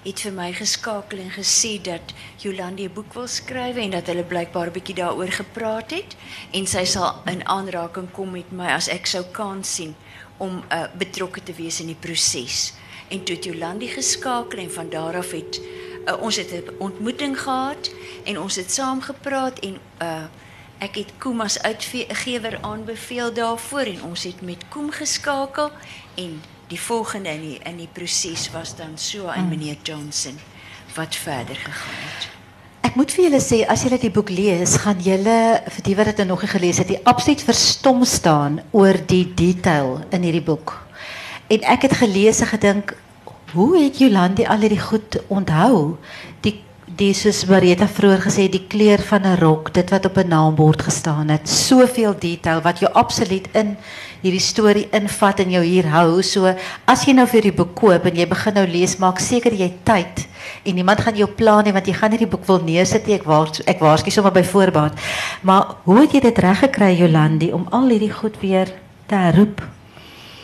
het 0.04 0.20
vir 0.20 0.34
my 0.36 0.50
geskakel 0.52 1.20
en 1.20 1.32
gesê 1.32 1.80
dat 1.82 2.14
Jolandi 2.44 2.84
'n 2.84 2.94
boek 2.94 3.14
wil 3.14 3.28
skryf 3.28 3.78
en 3.78 3.92
dat 3.92 4.08
hulle 4.08 4.24
blykbaar 4.24 4.68
'n 4.68 4.74
bietjie 4.74 4.96
daaroor 4.96 5.32
gepraat 5.32 5.92
het 5.92 6.16
en 6.52 6.68
sy 6.68 6.84
sal 6.84 7.22
in 7.26 7.48
aanraking 7.48 8.12
kom 8.12 8.32
met 8.32 8.52
my 8.52 8.68
as 8.68 8.90
ek 8.90 9.06
sou 9.06 9.24
kans 9.32 9.76
sien 9.76 9.96
om 10.38 10.64
uh, 10.70 10.84
betrokke 10.98 11.44
te 11.44 11.54
wees 11.54 11.80
in 11.80 11.88
die 11.88 12.02
proses. 12.02 12.74
En 13.08 13.24
toe 13.24 13.36
het 13.36 13.46
Jolandi 13.46 13.88
geskakel 13.88 14.60
en 14.60 14.72
van 14.72 14.90
daar 14.90 15.16
af 15.16 15.32
het 15.32 15.62
uh, 16.08 16.22
ons 16.22 16.36
het 16.36 16.52
'n 16.52 16.76
ontmoeting 16.80 17.40
gehad 17.40 17.92
en 18.26 18.40
ons 18.40 18.56
het 18.56 18.72
saam 18.72 19.02
gepraat 19.02 19.60
en 19.60 19.80
uh 20.02 20.26
ek 20.80 20.96
het 20.96 21.12
Koem 21.20 21.42
as 21.42 21.60
uitgewer 21.62 22.58
aanbeveel 22.62 23.34
daarvoor 23.34 23.92
en 23.94 24.04
ons 24.10 24.24
het 24.24 24.42
met 24.42 24.64
Koem 24.70 24.92
geskakel 24.92 25.72
en 26.16 26.42
die 26.68 26.80
volgende 26.80 27.30
in 27.30 27.42
die 27.42 27.60
in 27.70 27.78
die 27.78 27.90
proses 27.92 28.50
was 28.52 28.76
dan 28.76 28.98
so 28.98 29.28
aan 29.28 29.50
meneer 29.50 29.78
Johnson 29.84 30.40
wat 30.96 31.16
verder 31.16 31.56
gegaan 31.56 32.02
het. 32.08 32.30
Ek 32.84 32.98
moet 33.00 33.14
vir 33.16 33.24
julle 33.26 33.40
sê 33.42 33.62
as 33.66 33.84
julle 33.86 33.98
die 33.98 34.12
boek 34.14 34.30
lees, 34.30 34.76
gaan 34.84 35.00
julle 35.02 35.38
vir 35.66 35.86
die 35.86 35.96
wat 35.98 36.12
dit 36.12 36.28
nog 36.28 36.44
nie 36.44 36.52
gelees 36.52 36.82
het, 36.82 36.90
die 36.92 37.00
absoluut 37.10 37.42
verstom 37.42 38.04
staan 38.06 38.60
oor 38.72 39.00
die 39.08 39.26
detail 39.34 40.02
in 40.14 40.28
hierdie 40.28 40.44
boek. 40.46 40.76
En 41.50 41.64
ek 41.74 41.88
het 41.88 41.96
gelees 42.02 42.42
en 42.44 42.52
gedink, 42.52 42.94
hoe 43.54 43.72
het 43.80 43.98
Jolandi 44.02 44.46
al 44.46 44.66
hierdie 44.66 44.82
goed 44.82 45.18
onthou? 45.34 45.98
Die 46.46 46.60
die 46.98 47.14
soos 47.18 47.44
Marita 47.50 47.88
vroeër 47.90 48.22
gesê 48.28 48.44
die 48.52 48.66
kleur 48.70 49.02
van 49.02 49.26
'n 49.26 49.38
rok, 49.40 49.74
dit 49.74 49.90
wat 49.90 50.06
op 50.06 50.18
'n 50.18 50.28
naambord 50.28 50.82
gestaan 50.82 51.30
het, 51.30 51.50
soveel 51.50 52.16
detail 52.20 52.62
wat 52.62 52.80
jou 52.80 52.92
absoluut 52.94 53.48
in 53.54 53.78
hierdie 54.22 54.40
storie 54.40 54.88
invat 54.92 55.40
en 55.40 55.52
jou 55.52 55.64
hier 55.64 55.88
hou. 55.90 56.22
So 56.22 56.56
as 56.86 57.06
jy 57.06 57.14
nou 57.14 57.28
vir 57.28 57.42
die 57.42 57.52
boek 57.52 57.76
koop 57.76 58.06
en 58.06 58.16
jy 58.16 58.28
begin 58.28 58.54
nou 58.54 58.68
lees, 58.68 58.98
maak 58.98 59.20
seker 59.20 59.54
jy 59.54 59.74
tyd 59.84 60.28
en 60.66 60.76
niemand 60.76 61.02
gaan 61.02 61.16
jou 61.16 61.28
plan 61.28 61.64
nie 61.64 61.74
want 61.74 61.88
jy 61.88 61.94
gaan 61.94 62.12
nie 62.12 62.20
die 62.20 62.28
boek 62.28 62.46
wil 62.48 62.62
neersit 62.64 63.08
nie. 63.08 63.16
Ek 63.16 63.24
waars 63.24 63.62
ek 63.66 63.80
waarsku 63.80 64.12
sommer 64.12 64.32
by 64.32 64.44
voorbaat. 64.44 64.94
Maar 65.42 65.76
hoe 65.84 66.00
het 66.00 66.12
jy 66.12 66.20
dit 66.20 66.40
reg 66.40 66.60
gekry 66.60 66.96
Jolandi 66.98 67.52
om 67.52 67.68
al 67.72 67.90
hierdie 67.90 68.14
goed 68.14 68.40
weer 68.42 68.68
te 69.08 69.16
herroep? 69.16 69.62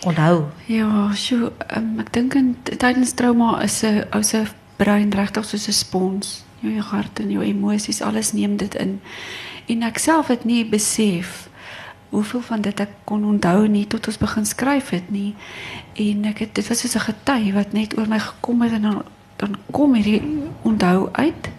Onthou. 0.05 0.45
Ja, 0.67 1.11
so 1.13 1.51
um, 1.75 1.99
ek 1.99 2.13
dink 2.13 2.35
in 2.35 2.55
tydens 2.63 3.13
trauma 3.13 3.61
is 3.63 3.83
'n 3.83 4.05
ou 4.13 4.23
se 4.23 4.45
brein 4.79 5.11
regtig 5.11 5.45
soos 5.45 5.67
'n 5.67 5.77
spons. 5.83 6.43
Jou, 6.59 6.73
jou 6.73 6.83
hart 6.83 7.19
en 7.19 7.31
jou 7.31 7.43
emosies, 7.43 8.01
alles 8.01 8.31
neem 8.33 8.57
dit 8.57 8.75
in. 8.75 8.99
En 9.67 9.83
ek 9.83 9.97
self 9.97 10.27
het 10.27 10.43
nie 10.45 10.65
besef 10.65 11.49
hoeveel 12.09 12.41
van 12.41 12.61
dit 12.61 12.79
ek 12.79 12.89
kon 13.03 13.25
onthou 13.25 13.67
nie 13.69 13.85
tot 13.87 14.07
ons 14.09 14.17
begin 14.17 14.45
skryf 14.45 14.89
het 14.89 15.11
nie. 15.13 15.35
En 15.93 16.25
ek 16.25 16.39
het 16.45 16.55
dit 16.57 16.67
was 16.67 16.81
soos 16.81 16.95
'n 16.95 17.05
gety 17.05 17.53
wat 17.53 17.73
net 17.73 17.97
oor 17.97 18.07
my 18.07 18.19
gekom 18.19 18.61
het 18.61 18.71
en 18.71 18.81
dan 18.81 19.03
dan 19.39 19.55
kom 19.71 19.93
hierdie 19.93 20.21
onthou 20.61 21.09
uit. 21.11 21.49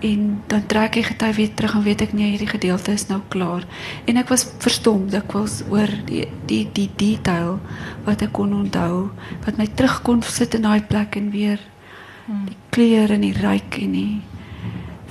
En 0.00 0.42
dan 0.46 0.66
trek 0.66 0.96
ek 0.96 1.04
gety 1.04 1.32
weer 1.32 1.54
terug 1.54 1.74
en 1.74 1.82
weet 1.82 2.00
ek 2.00 2.12
nee 2.12 2.30
hierdie 2.30 2.50
gedeelte 2.50 2.92
is 2.92 3.06
nou 3.06 3.20
klaar. 3.28 3.66
En 4.04 4.16
ek 4.16 4.28
was 4.28 4.46
verstom 4.58 5.08
dikwels 5.10 5.62
oor 5.70 5.90
die 6.06 6.28
die 6.46 6.68
die 6.72 6.90
detail 6.96 7.60
wat 8.04 8.22
ek 8.22 8.32
kon 8.32 8.54
onthou, 8.54 9.10
wat 9.44 9.56
my 9.56 9.66
terug 9.74 10.02
kon 10.02 10.22
sit 10.22 10.54
in 10.54 10.62
daai 10.62 10.82
plek 10.82 11.16
en 11.16 11.30
weer 11.30 11.58
die 12.26 12.56
kleur 12.70 13.10
en 13.10 13.20
die 13.20 13.34
ruik 13.36 13.78
en 13.82 13.92
die 13.92 14.22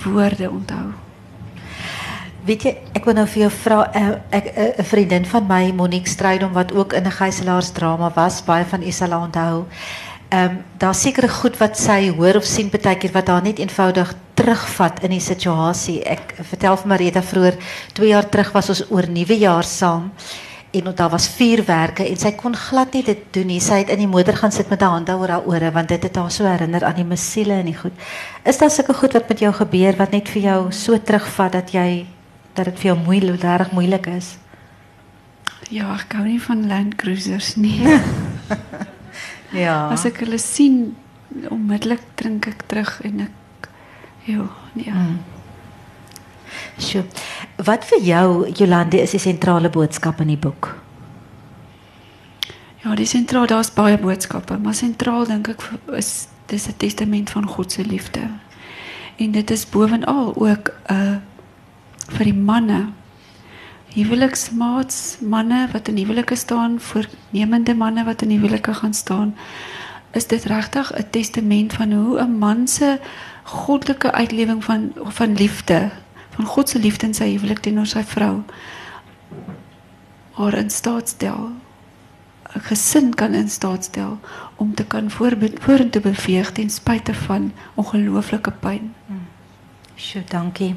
woorde 0.03 0.49
onthou. 0.49 0.91
Weet 2.45 2.63
jy, 2.65 2.71
ek 2.97 3.05
wil 3.05 3.19
nou 3.19 3.27
vir 3.29 3.43
jou 3.43 3.51
vra 3.53 3.81
eh, 3.93 4.07
eh, 4.33 4.79
'n 4.79 4.83
vriendin 4.83 5.25
van 5.25 5.47
my 5.47 5.71
Monique 5.71 6.09
Strydom 6.09 6.53
wat 6.53 6.73
ook 6.73 6.93
in 6.93 7.05
'n 7.05 7.11
was, 8.15 8.41
baie 8.41 8.65
van 8.65 8.83
u 8.83 8.91
sal 8.91 9.11
haar 9.11 9.21
onthou. 9.21 9.65
Ehm 10.29 10.49
um, 10.49 10.63
daar 10.77 10.95
sekere 10.95 11.29
goed 11.29 11.57
wat 11.57 11.77
sy 11.77 12.09
hoor 12.09 12.35
of 12.35 12.43
sien 12.43 12.69
baie 12.69 12.95
keer 12.95 13.11
wat 13.11 13.27
haar 13.27 13.43
net 13.43 13.59
eenvoudig 13.59 14.15
terugvat 14.33 15.03
in 15.03 15.09
die 15.09 15.19
situasie. 15.19 16.03
Ek 16.03 16.35
vertel 16.41 16.77
vir 16.77 16.87
Marita 16.87 17.21
vroeër 17.21 17.55
2 17.93 18.07
jaar 18.07 18.29
terug 18.29 18.51
was 18.51 18.69
ons 18.69 18.91
oor 18.91 19.07
nuwe 19.09 19.37
jaar 19.37 19.63
saam 19.63 20.11
en 20.71 20.93
daar 20.95 21.09
was 21.11 21.27
vuurwerke 21.35 22.05
en 22.07 22.17
sy 22.17 22.31
kon 22.39 22.55
glad 22.55 22.93
nie 22.93 23.03
dit 23.03 23.23
doen 23.35 23.49
nie. 23.51 23.59
Sy 23.59 23.81
het 23.81 23.91
in 23.91 24.03
die 24.05 24.07
motor 24.07 24.37
gaan 24.39 24.53
sit 24.55 24.69
met 24.71 24.81
haar 24.81 24.95
hande 24.95 25.15
oor 25.19 25.33
haar 25.35 25.47
ore 25.47 25.71
want 25.71 25.91
dit 25.91 26.03
het 26.03 26.15
haar 26.15 26.31
so 26.31 26.47
herinner 26.47 26.85
aan 26.87 26.95
die 26.95 27.07
musiele 27.07 27.59
en 27.59 27.67
die 27.67 27.77
goed. 27.77 27.95
Is 28.47 28.57
daar 28.57 28.71
sulke 28.71 28.93
goed 28.93 29.13
wat 29.13 29.29
met 29.29 29.43
jou 29.43 29.51
gebeur 29.53 29.97
wat 29.99 30.15
net 30.15 30.29
vir 30.31 30.41
jou 30.41 30.59
so 30.71 30.97
terugvat 30.97 31.51
dat 31.59 31.75
jy 31.75 32.05
dat 32.55 32.65
dit 32.65 32.79
vir 32.79 32.91
jou 32.91 32.97
moeilik, 33.03 33.43
reg 33.43 33.71
moeilik 33.71 34.07
is? 34.11 34.37
Ja, 35.71 35.93
ek 35.95 36.17
hou 36.19 36.25
nie 36.27 36.41
van 36.43 36.67
Land 36.67 36.95
Cruisers 36.99 37.55
nie. 37.55 37.79
Ja. 39.51 39.89
As 39.91 40.05
ek 40.07 40.21
hulle 40.23 40.39
sien, 40.39 40.93
onmiddellik 41.51 42.03
drink 42.19 42.47
ek 42.47 42.63
terug 42.71 42.91
en 43.07 43.25
ek 43.27 43.69
ja, 44.27 44.45
nee. 44.77 44.91
Mm. 44.91 45.17
Sjoe. 46.77 47.03
Wat 47.55 47.85
vir 47.85 47.99
jou 48.01 48.51
Jolande 48.57 49.01
is 49.01 49.11
die 49.11 49.19
sentrale 49.19 49.69
boodskap 49.69 50.21
in 50.21 50.27
die 50.27 50.37
boek? 50.37 50.75
Ja, 52.81 52.95
die 52.95 53.05
sentraal 53.05 53.45
daar's 53.45 53.73
baie 53.73 53.97
boodskappe, 53.97 54.57
maar 54.57 54.73
sentraal 54.73 55.27
dink 55.29 55.51
ek 55.53 55.61
is 55.97 56.27
dis 56.49 56.67
'n 56.67 56.77
testament 56.77 57.29
van 57.29 57.45
God 57.47 57.71
se 57.71 57.85
liefde. 57.85 58.21
En 59.15 59.31
dit 59.31 59.51
is 59.51 59.69
bovenal 59.69 60.33
ook 60.35 60.71
'n 60.87 60.93
uh, 60.93 61.17
vir 62.07 62.25
die 62.25 62.33
manne. 62.33 62.89
Huweliksmaats, 63.93 65.17
manne 65.19 65.67
wat 65.71 65.87
in 65.87 65.97
huwelike 65.97 66.35
staan, 66.35 66.79
voornemende 66.79 67.75
manne 67.75 68.03
wat 68.03 68.21
in 68.21 68.29
huwelike 68.29 68.73
gaan 68.73 68.93
staan, 68.93 69.35
is 70.11 70.27
dit 70.27 70.43
regtig 70.43 70.91
'n 70.93 71.09
testament 71.09 71.73
van 71.73 71.91
hoe 71.91 72.19
'n 72.21 72.37
man 72.37 72.67
se 72.67 72.99
goddelike 73.43 74.11
uitlewing 74.11 74.63
van 74.63 74.91
van 74.95 75.35
liefde, 75.35 75.89
van 76.41 76.49
God 76.49 76.69
se 76.69 76.79
liefde 76.79 77.05
in 77.05 77.13
sy 77.13 77.33
huwelik 77.35 77.59
teenoor 77.61 77.89
sy 77.89 78.01
vrou 78.03 78.41
haar 80.37 80.57
in 80.57 80.71
staat 80.73 81.13
stel 81.13 81.51
'n 82.55 82.63
gesin 82.67 83.13
kan 83.15 83.33
in 83.33 83.49
staat 83.49 83.83
stel 83.83 84.19
om 84.55 84.73
te 84.75 84.85
kan 84.85 85.11
vorentoe 85.11 86.01
beweeg 86.01 86.51
ten 86.51 86.69
spyte 86.69 87.13
van 87.13 87.53
ongelooflike 87.75 88.51
pyn. 88.51 88.93
Sjoe, 89.95 90.23
dankie. 90.27 90.75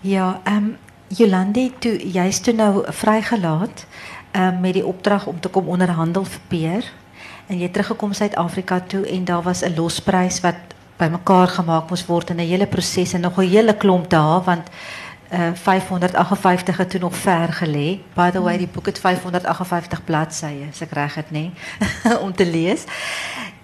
Ja, 0.00 0.40
ehm 0.44 0.56
um, 0.56 0.76
Jolande, 1.08 1.72
toe 1.78 2.10
jy's 2.12 2.40
toe 2.40 2.54
nou 2.54 2.84
vrygelaat 2.86 3.86
ehm 4.30 4.54
um, 4.54 4.60
met 4.60 4.74
die 4.74 4.86
opdrag 4.86 5.26
om 5.26 5.40
te 5.40 5.48
kom 5.48 5.68
onderhandel 5.68 6.24
vir 6.24 6.40
Peer 6.48 6.92
en 7.46 7.58
jy 7.58 7.68
teruggekom 7.68 8.12
Suid-Afrika 8.12 8.80
toe 8.80 9.06
en 9.06 9.24
daar 9.24 9.42
was 9.42 9.62
'n 9.64 9.74
losprys 9.74 10.40
wat 10.40 10.56
bymekaar 10.98 11.48
gemaak 11.48 11.90
moes 11.90 12.06
word 12.06 12.30
in 12.30 12.40
'n 12.40 12.48
hele 12.48 12.66
proses 12.66 13.12
en 13.14 13.20
nog 13.20 13.38
'n 13.38 13.48
hele 13.48 13.74
klomp 13.76 14.10
dae 14.10 14.42
want 14.44 14.68
uh 15.32 15.50
558 15.54 16.76
het 16.76 16.90
toe 16.90 17.00
nog 17.00 17.16
ver 17.16 17.48
gelê. 17.52 18.00
By 18.14 18.30
the 18.30 18.40
way, 18.40 18.56
die 18.58 18.68
boek 18.68 18.86
het 18.86 18.98
558 18.98 20.04
bladsye, 20.04 20.68
as 20.70 20.80
ek 20.80 20.92
reg 20.92 21.14
het, 21.14 21.30
nê, 21.30 21.50
om 22.24 22.32
te 22.34 22.46
lees. 22.46 22.84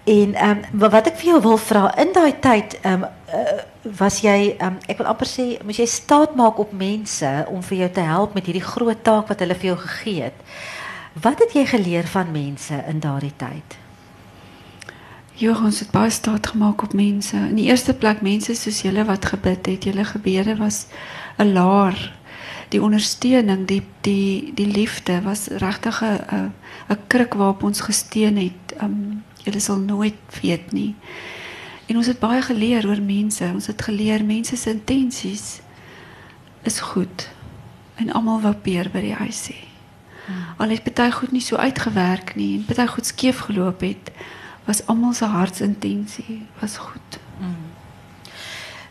En 0.05 0.33
ehm 0.33 0.57
wat 0.71 1.07
ek 1.07 1.17
vir 1.17 1.29
jou 1.31 1.41
wil 1.41 1.57
vra, 1.57 1.89
in 1.97 2.11
daai 2.13 2.39
tyd 2.39 2.77
ehm 2.81 3.03
uh, 3.03 3.61
was 3.97 4.21
ehm 4.21 4.67
um, 4.67 4.77
ek 4.85 4.97
wil 4.97 5.07
amper 5.07 5.27
sê, 5.27 5.45
moes 5.63 5.77
jy 5.81 5.85
staat 5.85 6.35
maak 6.35 6.59
op 6.59 6.71
mense 6.71 7.45
om 7.49 7.63
vir 7.63 7.77
jou 7.77 7.89
te 7.89 8.05
help 8.05 8.33
met 8.33 8.45
hierdie 8.45 8.67
groot 8.67 9.03
taak 9.03 9.27
wat 9.27 9.39
hulle 9.39 9.55
vir 9.55 9.65
jou 9.73 9.77
gegee. 9.77 10.31
Wat 11.21 11.39
het 11.39 11.53
jy 11.53 11.65
geleer 11.65 12.07
van 12.07 12.31
mense 12.31 12.83
in 12.87 12.99
daardie 12.99 13.33
tyd? 13.37 13.84
Ja, 15.35 15.51
ons 15.51 15.79
het 15.79 15.91
baie 15.91 16.09
staat 16.09 16.47
gemaak 16.47 16.83
op 16.83 16.93
mense. 16.93 17.35
In 17.35 17.57
die 17.59 17.67
eerste 17.67 17.93
plek 17.93 18.21
mense 18.23 18.53
soos 18.55 18.81
julle 18.85 19.03
wat 19.03 19.25
gebid 19.33 19.65
het, 19.67 19.83
julle 19.83 20.05
gebede 20.07 20.55
was 20.55 20.85
'n 21.37 21.51
laar. 21.51 22.13
Die 22.69 22.81
ondersteuning, 22.81 23.67
die 23.67 23.83
die 24.01 24.51
die 24.55 24.67
liefde 24.67 25.21
was 25.21 25.47
regtig 25.47 26.03
'n 26.03 26.53
'n 26.89 26.99
kruk 27.07 27.33
waarop 27.33 27.63
ons 27.63 27.81
gesteun 27.81 28.37
het. 28.37 28.81
Um 28.81 29.23
julle 29.43 29.59
sal 29.59 29.77
nooit 29.77 30.39
weet 30.41 30.71
nie. 30.71 30.95
En 31.85 31.97
ons 31.97 32.07
het 32.07 32.19
baie 32.19 32.41
geleer 32.41 32.87
oor 32.87 33.01
mense. 33.01 33.51
Ons 33.53 33.67
het 33.67 33.81
geleer 33.81 34.25
mense 34.25 34.55
se 34.55 34.69
intensies 34.69 35.59
is 36.63 36.79
goed. 36.79 37.29
En 37.95 38.11
almal 38.11 38.41
wou 38.41 38.53
peer 38.53 38.89
by 38.89 39.01
die 39.01 39.13
huis 39.13 39.49
sê. 39.49 39.55
Hmm. 40.25 40.35
Al 40.57 40.69
het 40.69 40.95
baie 40.95 41.11
goed 41.11 41.31
nie 41.31 41.41
so 41.41 41.55
uitgewerk 41.55 42.35
nie 42.35 42.55
en 42.55 42.75
baie 42.75 42.87
goed 42.87 43.05
skeef 43.05 43.37
geloop 43.37 43.81
het 43.81 44.11
was 44.65 44.85
almal 44.85 45.13
se 45.13 45.25
hartsintensie 45.25 46.45
was 46.59 46.77
goed. 46.77 47.19
Mm. 47.39 47.75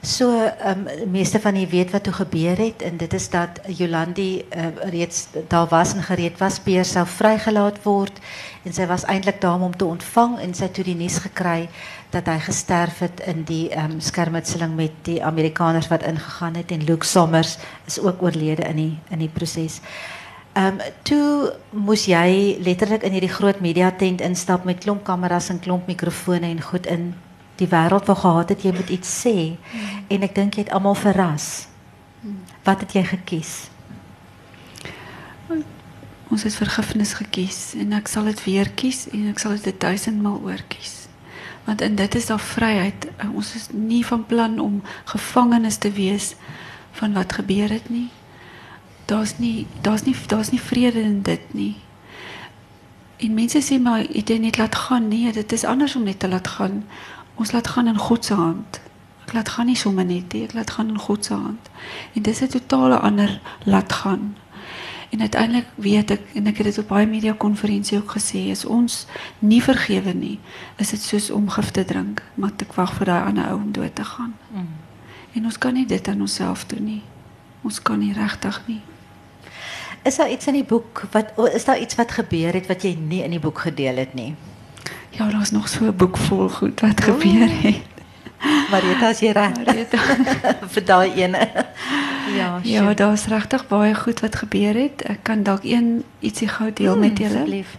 So 0.05 0.51
um, 0.67 1.11
meeste 1.11 1.41
van 1.41 1.57
u 1.57 1.67
weet 1.71 1.91
wat 1.91 2.03
toe 2.03 2.13
gebeur 2.13 2.59
het 2.59 2.83
en 2.83 2.97
dit 2.97 3.13
is 3.13 3.31
dat 3.31 3.49
Jolandi 3.67 4.45
uh, 4.57 4.67
reeds 4.91 5.27
daar 5.49 5.67
was 5.69 5.95
en 5.95 6.03
gereed 6.03 6.39
was 6.39 6.59
Peer 6.59 6.85
sou 6.85 7.07
vrygelaat 7.07 7.79
word 7.83 8.21
en 8.63 8.73
sy 8.77 8.85
was 8.87 9.07
eintlik 9.09 9.41
daar 9.41 9.61
om 9.61 9.77
te 9.77 9.85
ontvang 9.85 10.37
en 10.45 10.53
sy 10.55 10.69
het 10.69 10.75
toe 10.77 10.85
die 10.85 10.97
nuus 10.99 11.17
gekry 11.25 11.71
dat 12.13 12.29
hy 12.29 12.37
gesterf 12.45 13.01
het 13.01 13.25
in 13.25 13.47
die 13.49 13.73
um, 13.73 13.97
skermutseling 14.01 14.77
met 14.77 14.93
die 15.09 15.23
Amerikaners 15.25 15.89
wat 15.89 16.05
ingegaan 16.05 16.61
het 16.61 16.71
en 16.71 16.85
Luke 16.85 17.07
Sommers 17.07 17.57
is 17.89 17.97
ook 17.99 18.23
oorlede 18.23 18.69
in 18.69 18.77
die 18.77 18.93
in 19.09 19.25
die 19.25 19.33
proses. 19.33 19.81
Ehm 20.55 20.79
um, 20.79 20.81
toe 21.03 21.53
moes 21.71 22.05
jy 22.07 22.57
letterlik 22.63 23.03
in 23.03 23.17
hierdie 23.17 23.33
groot 23.33 23.59
media 23.61 23.91
tent 23.91 24.21
instap 24.23 24.65
met 24.65 24.79
klomp 24.85 25.03
kameras 25.05 25.49
en 25.51 25.59
klomp 25.61 25.89
mikrofone 25.91 26.47
en 26.47 26.63
goed 26.63 26.87
in 26.87 27.09
die 27.59 27.67
wêreld 27.71 28.07
wou 28.07 28.17
gehad 28.19 28.53
het 28.55 28.63
jy 28.63 28.73
moet 28.75 28.93
iets 28.95 29.11
sê 29.25 29.35
mm. 29.35 30.05
en 30.15 30.27
ek 30.29 30.35
dink 30.35 30.55
jy 30.55 30.67
het 30.67 30.73
almal 30.75 30.95
verras. 30.95 31.67
Mm. 32.23 32.39
Wat 32.63 32.87
het 32.87 32.95
jy 32.95 33.03
gekies? 33.11 33.53
Ons 36.31 36.47
het 36.47 36.55
vergifnis 36.55 37.19
gekies 37.19 37.61
en 37.79 37.99
ek 37.99 38.09
sal 38.11 38.31
dit 38.31 38.47
weer 38.47 38.71
kies 38.79 39.09
en 39.11 39.29
ek 39.35 39.43
sal 39.43 39.59
dit 39.59 39.81
duisendmal 39.81 40.39
oor 40.47 40.63
kies. 40.71 41.05
Want 41.67 41.83
in 41.83 41.99
dit 41.99 42.15
is 42.15 42.31
daar 42.31 42.43
vryheid. 42.43 43.11
Ons 43.33 43.55
is 43.59 43.71
nie 43.73 44.05
van 44.07 44.23
plan 44.27 44.59
om 44.63 44.83
gevangenes 45.11 45.83
te 45.83 45.91
wees 45.91 46.35
van 46.99 47.19
wat 47.19 47.41
gebeur 47.43 47.75
het 47.75 47.91
nie. 47.91 48.11
Daar's 49.07 49.39
nie 49.39 49.67
daar's 49.81 50.05
nie 50.05 50.15
daar's 50.27 50.51
nie 50.51 50.61
vrede 50.61 51.01
in 51.01 51.23
dit 51.23 51.55
nie. 51.55 51.75
En 53.17 53.35
mense 53.35 53.61
sê 53.63 53.81
maar 53.81 54.03
jy 54.03 54.39
net 54.39 54.59
laat 54.59 54.75
gaan. 54.75 55.09
Nee, 55.09 55.33
dit 55.33 55.53
is 55.53 55.65
anders 55.65 55.97
om 55.97 56.03
net 56.03 56.19
te 56.19 56.29
laat 56.29 56.49
gaan. 56.49 56.85
Ons 57.35 57.53
laat 57.53 57.69
gaan 57.69 57.87
in 57.87 57.99
God 57.99 58.25
se 58.25 58.35
hand. 58.35 58.81
Ek 59.25 59.33
laat 59.33 59.49
gaan 59.49 59.67
nie 59.67 59.77
sommer 59.77 60.05
net 60.05 60.33
nie, 60.33 60.45
ek 60.45 60.53
laat 60.53 60.71
gaan 60.71 60.89
in 60.93 60.99
God 60.99 61.25
se 61.25 61.35
hand. 61.35 61.71
En 62.15 62.23
dis 62.23 62.41
'n 62.41 62.49
totale 62.49 62.99
ander 62.99 63.41
laat 63.65 63.93
gaan. 63.93 64.37
En 65.11 65.21
uiteindelik 65.21 65.67
weet 65.75 66.11
ek 66.11 66.21
en 66.35 66.47
ek 66.47 66.57
het 66.57 66.67
dit 66.67 66.79
op 66.79 66.89
baie 66.89 67.07
media 67.07 67.33
konferensie 67.33 67.99
ook 67.99 68.17
gesê, 68.17 68.51
as 68.51 68.65
ons 68.65 69.07
nie 69.39 69.63
vergewe 69.63 70.13
nie, 70.13 70.39
is 70.77 70.91
dit 70.91 71.01
soos 71.01 71.31
om 71.31 71.49
gif 71.49 71.71
te 71.71 71.85
drink, 71.85 72.23
maar 72.35 72.51
ek 72.57 72.75
wag 72.75 72.95
vir 72.95 73.07
daai 73.07 73.27
ander 73.29 73.47
ou 73.53 73.57
om 73.57 73.73
dood 73.73 73.95
te 73.95 74.05
gaan. 74.05 74.35
Mm. 74.51 74.67
En 75.33 75.45
ons 75.45 75.59
kan 75.59 75.75
nie 75.75 75.87
dit 75.87 76.09
aan 76.09 76.21
onsself 76.21 76.67
doen 76.67 76.85
nie. 76.85 77.03
Ons 77.63 77.83
kan 77.83 77.99
nie 77.99 78.13
regtig 78.13 78.61
nie. 78.67 78.81
Is 80.05 80.17
daar 80.17 80.31
iets 80.31 80.47
in 80.47 80.53
die 80.53 80.65
boek 80.65 81.07
wat 81.11 81.33
is 81.53 81.65
daar 81.65 81.79
iets 81.79 81.95
wat 81.95 82.13
gebeur 82.13 82.53
het 82.53 82.67
wat 82.67 82.83
jy 82.83 82.93
nie 83.01 83.23
in 83.25 83.33
die 83.33 83.41
boek 83.41 83.59
gedeel 83.59 83.97
het 83.97 84.15
nie? 84.15 84.35
Ja, 85.17 85.29
daar's 85.31 85.51
nog 85.51 85.69
so 85.69 85.85
'n 85.85 85.97
boek 85.97 86.17
vol 86.17 86.49
goed 86.49 86.81
wat 86.81 87.01
oh. 87.01 87.05
gebeur 87.05 87.49
het. 87.63 87.83
Marita, 88.71 89.09
as 89.09 89.21
jy 89.21 89.31
reg. 89.33 89.57
Vir 90.75 90.85
daai 90.85 91.13
ene. 91.15 91.49
Ja, 92.37 92.61
ja, 92.63 92.95
daar's 92.95 93.27
regtig 93.27 93.67
baie 93.67 93.95
goed 93.95 94.21
wat 94.21 94.37
gebeur 94.37 94.75
het. 94.75 95.03
Ek 95.03 95.23
kan 95.23 95.43
dalk 95.43 95.65
een 95.65 96.05
ietsie 96.21 96.49
gou 96.49 96.73
deel 96.73 96.93
hmm, 96.93 97.01
met 97.01 97.19
julle. 97.19 97.41
Asseblief. 97.41 97.77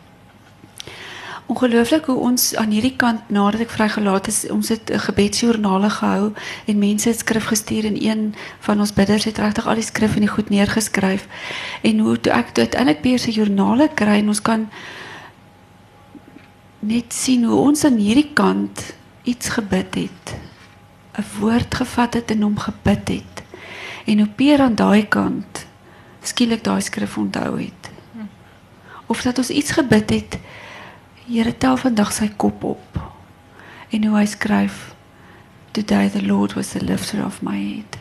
Ongelooflik 1.46 2.06
hoe 2.06 2.18
ons 2.18 2.56
aan 2.56 2.72
hierdie 2.74 2.96
kant 2.98 3.30
nadat 3.30 3.68
ek 3.68 3.74
vrygelaat 3.76 4.28
is, 4.28 4.40
ons 4.50 4.70
het 4.70 4.90
'n 4.90 5.00
gebedsjoernale 5.00 5.90
gehou 5.90 6.34
en 6.66 6.78
mense 6.78 7.10
het 7.10 7.20
skrif 7.20 7.46
gestuur 7.46 7.86
en 7.86 7.98
een 8.02 8.36
van 8.60 8.80
ons 8.80 8.94
bidders 8.94 9.24
het 9.24 9.38
regtig 9.38 9.68
al 9.68 9.76
die 9.76 9.84
skrif 9.84 10.16
in 10.16 10.26
die 10.26 10.36
goed 10.36 10.50
neergeskryf. 10.50 11.28
En 11.82 12.00
hoe 12.00 12.20
toe 12.20 12.32
ek 12.34 12.58
uiteindelik 12.58 13.02
beheer 13.02 13.20
se 13.20 13.32
joernale 13.32 13.90
kry 13.94 14.18
en 14.18 14.28
ons 14.28 14.42
kan 14.42 14.70
net 16.80 17.14
sien 17.14 17.44
hoe 17.44 17.60
ons 17.60 17.86
aan 17.86 17.98
hierdie 17.98 18.34
kant 18.34 18.96
iets 19.24 19.50
gebid 19.50 19.96
het. 19.96 20.36
'n 21.18 21.26
Woord 21.40 21.76
gevat 21.76 22.14
het 22.14 22.32
en 22.32 22.42
hom 22.42 22.58
gebid 22.58 23.08
het. 23.08 23.44
En 24.06 24.18
hoe 24.18 24.28
Peer 24.28 24.62
aan 24.62 24.76
daai 24.76 25.08
kant 25.08 25.66
skielik 26.22 26.64
daai 26.64 26.82
skrif 26.82 27.18
onthou 27.18 27.60
het. 27.60 27.90
Of 29.06 29.22
dat 29.22 29.38
ons 29.38 29.50
iets 29.50 29.72
gebid 29.72 30.10
het. 30.10 30.38
Here 31.26 31.58
tel 31.58 31.78
vandag 31.78 32.12
sy 32.14 32.28
kop 32.38 32.64
op. 32.64 33.00
En 33.90 34.04
hoe 34.06 34.18
hy 34.18 34.26
skryf 34.30 34.96
Today 35.76 36.10
the 36.10 36.22
Lord 36.22 36.54
was 36.54 36.70
the 36.72 36.84
lifter 36.84 37.26
of 37.26 37.42
my 37.42 37.58
head. 37.58 37.98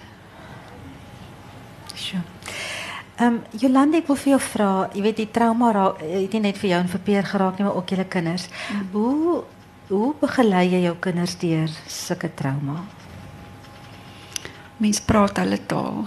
Sure. 1.94 2.22
Ehm 3.16 3.26
um, 3.26 3.40
Jolande 3.58 3.98
ek 4.02 4.08
wil 4.10 4.18
vir 4.18 4.32
jou 4.34 4.40
vra, 4.42 4.68
jy 4.94 5.02
weet 5.02 5.20
die 5.22 5.30
trauma 5.30 5.70
raak 5.74 6.00
het 6.02 6.32
nie 6.34 6.42
net 6.44 6.58
vir 6.58 6.70
jou 6.72 6.78
en 6.82 6.90
vir 6.92 7.02
Peer 7.06 7.26
geraak 7.26 7.58
nie, 7.58 7.66
maar 7.66 7.78
ook 7.78 7.92
julle 7.94 8.06
kinders. 8.10 8.48
Mm. 8.70 8.86
Hoe 8.92 9.34
hoe 9.88 10.14
begelei 10.20 10.64
jy 10.72 10.80
jou 10.84 10.94
kinders 11.00 11.36
deur 11.38 11.74
sulke 11.86 12.30
trauma? 12.34 12.80
Mens 14.82 15.00
praat 15.00 15.38
hulle 15.42 15.60
taal. 15.70 16.04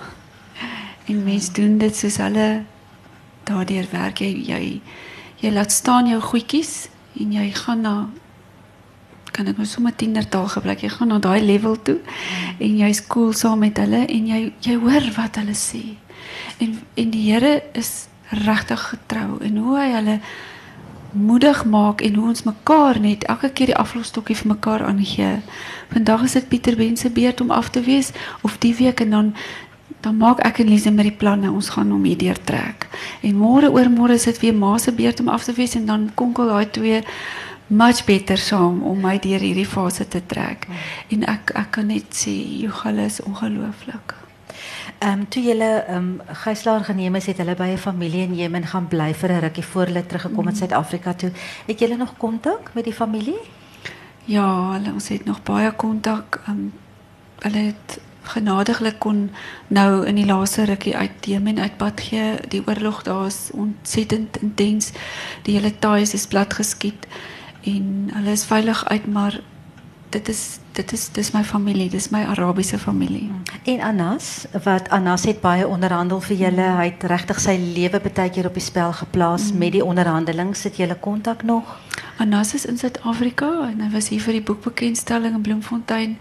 En 1.08 1.24
mens 1.24 1.50
doen 1.56 1.78
dit 1.80 1.96
soos 1.96 2.20
hulle 2.24 2.48
daardeur 3.48 3.88
werk 3.92 4.22
jy 4.22 4.32
jy 4.52 4.62
jy 5.40 5.52
laat 5.54 5.72
staan 5.72 6.10
jou 6.12 6.20
goedjies 6.22 6.90
en 7.20 7.36
jy 7.38 7.52
gaan 7.52 7.82
na 7.82 7.96
kan 9.38 9.48
ek 9.52 9.60
nou 9.60 9.68
sommer 9.70 9.94
tienertaal 9.94 10.48
gebruik. 10.50 10.82
Jy 10.82 10.90
gaan 10.96 11.12
na 11.14 11.20
daai 11.22 11.42
level 11.46 11.78
toe 11.86 12.00
en 12.58 12.78
jy's 12.82 13.04
cool 13.12 13.34
saam 13.38 13.62
met 13.62 13.78
hulle 13.78 14.06
en 14.08 14.30
jy 14.32 14.40
jy 14.66 14.78
hoor 14.82 15.10
wat 15.18 15.38
hulle 15.42 15.58
sê. 15.58 15.84
En 16.64 16.78
en 16.98 17.10
die 17.14 17.26
Here 17.32 17.62
is 17.78 18.08
regtig 18.30 18.82
getrou 18.92 19.38
en 19.46 19.58
hoe 19.58 19.78
hy 19.78 19.90
hulle 19.94 20.20
moedig 21.18 21.66
maak 21.66 22.02
en 22.02 22.16
hoe 22.16 22.28
ons 22.28 22.44
mekaar 22.44 23.00
net 23.00 23.24
elke 23.32 23.50
keer 23.50 23.72
die 23.72 23.80
aflosstokkie 23.80 24.36
vir 24.36 24.52
mekaar 24.52 24.84
aangee. 24.90 25.38
Vandag 25.94 26.26
is 26.28 26.36
dit 26.38 26.50
Pieter 26.50 26.76
Ben 26.76 26.98
se 26.98 27.10
beurt 27.10 27.42
om 27.42 27.52
af 27.52 27.70
te 27.70 27.82
wees 27.82 28.12
of 28.42 28.58
die 28.58 28.76
week 28.76 29.00
en 29.00 29.10
dan 29.10 29.34
dan 30.02 30.18
maak 30.18 30.40
ek 30.40 30.60
en 30.60 30.70
Lise 30.70 30.92
met 30.92 31.10
die 31.10 31.18
planne 31.18 31.52
ons 31.52 31.70
gaan 31.70 31.92
hom 31.92 32.04
hierdeur 32.04 32.38
trek. 32.44 32.88
En 33.22 33.36
môre 33.36 33.72
oor 33.72 33.90
môre 33.90 34.14
is 34.14 34.28
dit 34.30 34.40
weer 34.40 34.56
ma 34.56 34.78
se 34.78 34.92
beurt 34.92 35.20
om 35.20 35.30
af 35.30 35.44
te 35.44 35.54
wees 35.54 35.76
en 35.76 35.86
dan 35.86 36.12
konkel 36.16 36.48
daai 36.48 36.70
twee 36.72 37.02
much 37.68 38.06
beter 38.06 38.38
saam 38.38 38.82
om 38.84 39.02
my 39.04 39.18
deur 39.20 39.44
hierdie 39.44 39.68
fase 39.68 40.08
te 40.08 40.22
trek. 40.26 40.68
En 41.12 41.26
ek 41.28 41.52
ek 41.56 41.72
kan 41.72 41.92
net 41.92 42.16
sê 42.16 42.32
Johannes 42.62 43.20
is 43.20 43.26
ongelooflik. 43.26 44.16
Ehm 45.00 45.20
um, 45.20 45.28
toe 45.30 45.44
julle 45.44 45.84
ehm 45.84 45.98
um, 45.98 46.22
gijslaer 46.44 46.84
geneem 46.84 47.16
is, 47.16 47.26
het 47.26 47.38
hulle 47.38 47.56
by 47.56 47.68
'n 47.74 47.78
familie 47.78 48.24
in 48.24 48.36
Jemen 48.36 48.66
gaan 48.66 48.88
bly 48.88 49.14
vir 49.14 49.32
'n 49.32 49.40
rukkie 49.40 49.64
voor 49.66 49.86
hulle 49.86 50.06
teruggekom 50.06 50.46
mm. 50.46 50.56
Suid-Afrika 50.56 51.14
toe. 51.14 51.32
Het 51.68 51.80
julle 51.80 51.98
nog 51.98 52.18
kontak 52.18 52.72
met 52.74 52.84
die 52.84 52.94
familie? 52.94 53.40
Ja, 54.26 54.72
hulle 54.72 54.94
ons 54.94 55.08
het 55.08 55.26
nog 55.26 55.44
baie 55.44 55.72
kontak. 55.72 56.42
Ehm 56.48 56.52
um, 56.52 56.74
hulle 57.40 57.58
het 57.58 58.00
genadiglik 58.28 59.00
kon 59.00 59.30
nou 59.68 60.06
in 60.06 60.16
die 60.16 60.26
laaste 60.26 60.66
rukkie 60.66 60.96
uit 60.96 61.26
Jemen 61.26 61.60
uitpad 61.60 62.02
gee. 62.02 62.36
Die 62.50 62.64
oorlog 62.68 63.04
daar 63.04 63.26
is 63.26 63.50
ontsettend 63.54 64.38
intens. 64.42 64.92
Die 65.44 65.58
hele 65.58 65.74
taai 65.80 66.02
is 66.02 66.28
plat 66.28 66.54
geskiet 66.54 67.08
en 67.68 68.10
hulle 68.14 68.32
is 68.32 68.46
veilig 68.46 68.86
uit, 68.86 69.08
maar 69.08 69.40
dit 70.10 70.30
is 70.30 70.60
dit 70.78 70.92
is 70.94 71.08
dis 71.10 71.32
my 71.34 71.42
familie, 71.44 71.90
dis 71.90 72.10
my 72.14 72.22
Arabiese 72.30 72.78
familie. 72.78 73.32
En 73.66 73.82
Anas, 73.82 74.46
wat 74.64 74.90
Anas 74.90 75.24
het 75.26 75.42
baie 75.42 75.68
onderhandel 75.68 76.22
vir 76.22 76.38
julle. 76.38 76.68
Hy 76.78 76.86
het 76.92 77.06
regtig 77.10 77.40
sy 77.42 77.56
lewe 77.58 78.00
baie 78.04 78.30
keer 78.30 78.50
op 78.50 78.58
die 78.58 78.64
spel 78.64 78.94
geplaas 78.94 79.50
mm. 79.52 79.58
met 79.58 79.74
die 79.74 79.84
onderhandeling. 79.86 80.54
Sit 80.56 80.78
julle 80.78 80.96
kontak 81.02 81.44
nog? 81.44 81.74
Anas 82.22 82.54
is 82.54 82.66
in 82.66 82.78
Suid-Afrika 82.78 83.50
en 83.72 83.82
hy 83.82 83.90
was 83.94 84.12
hier 84.14 84.22
vir 84.22 84.38
die 84.38 84.46
boekbekendstelling 84.46 85.34
in 85.38 85.42
Bloemfontein. 85.46 86.18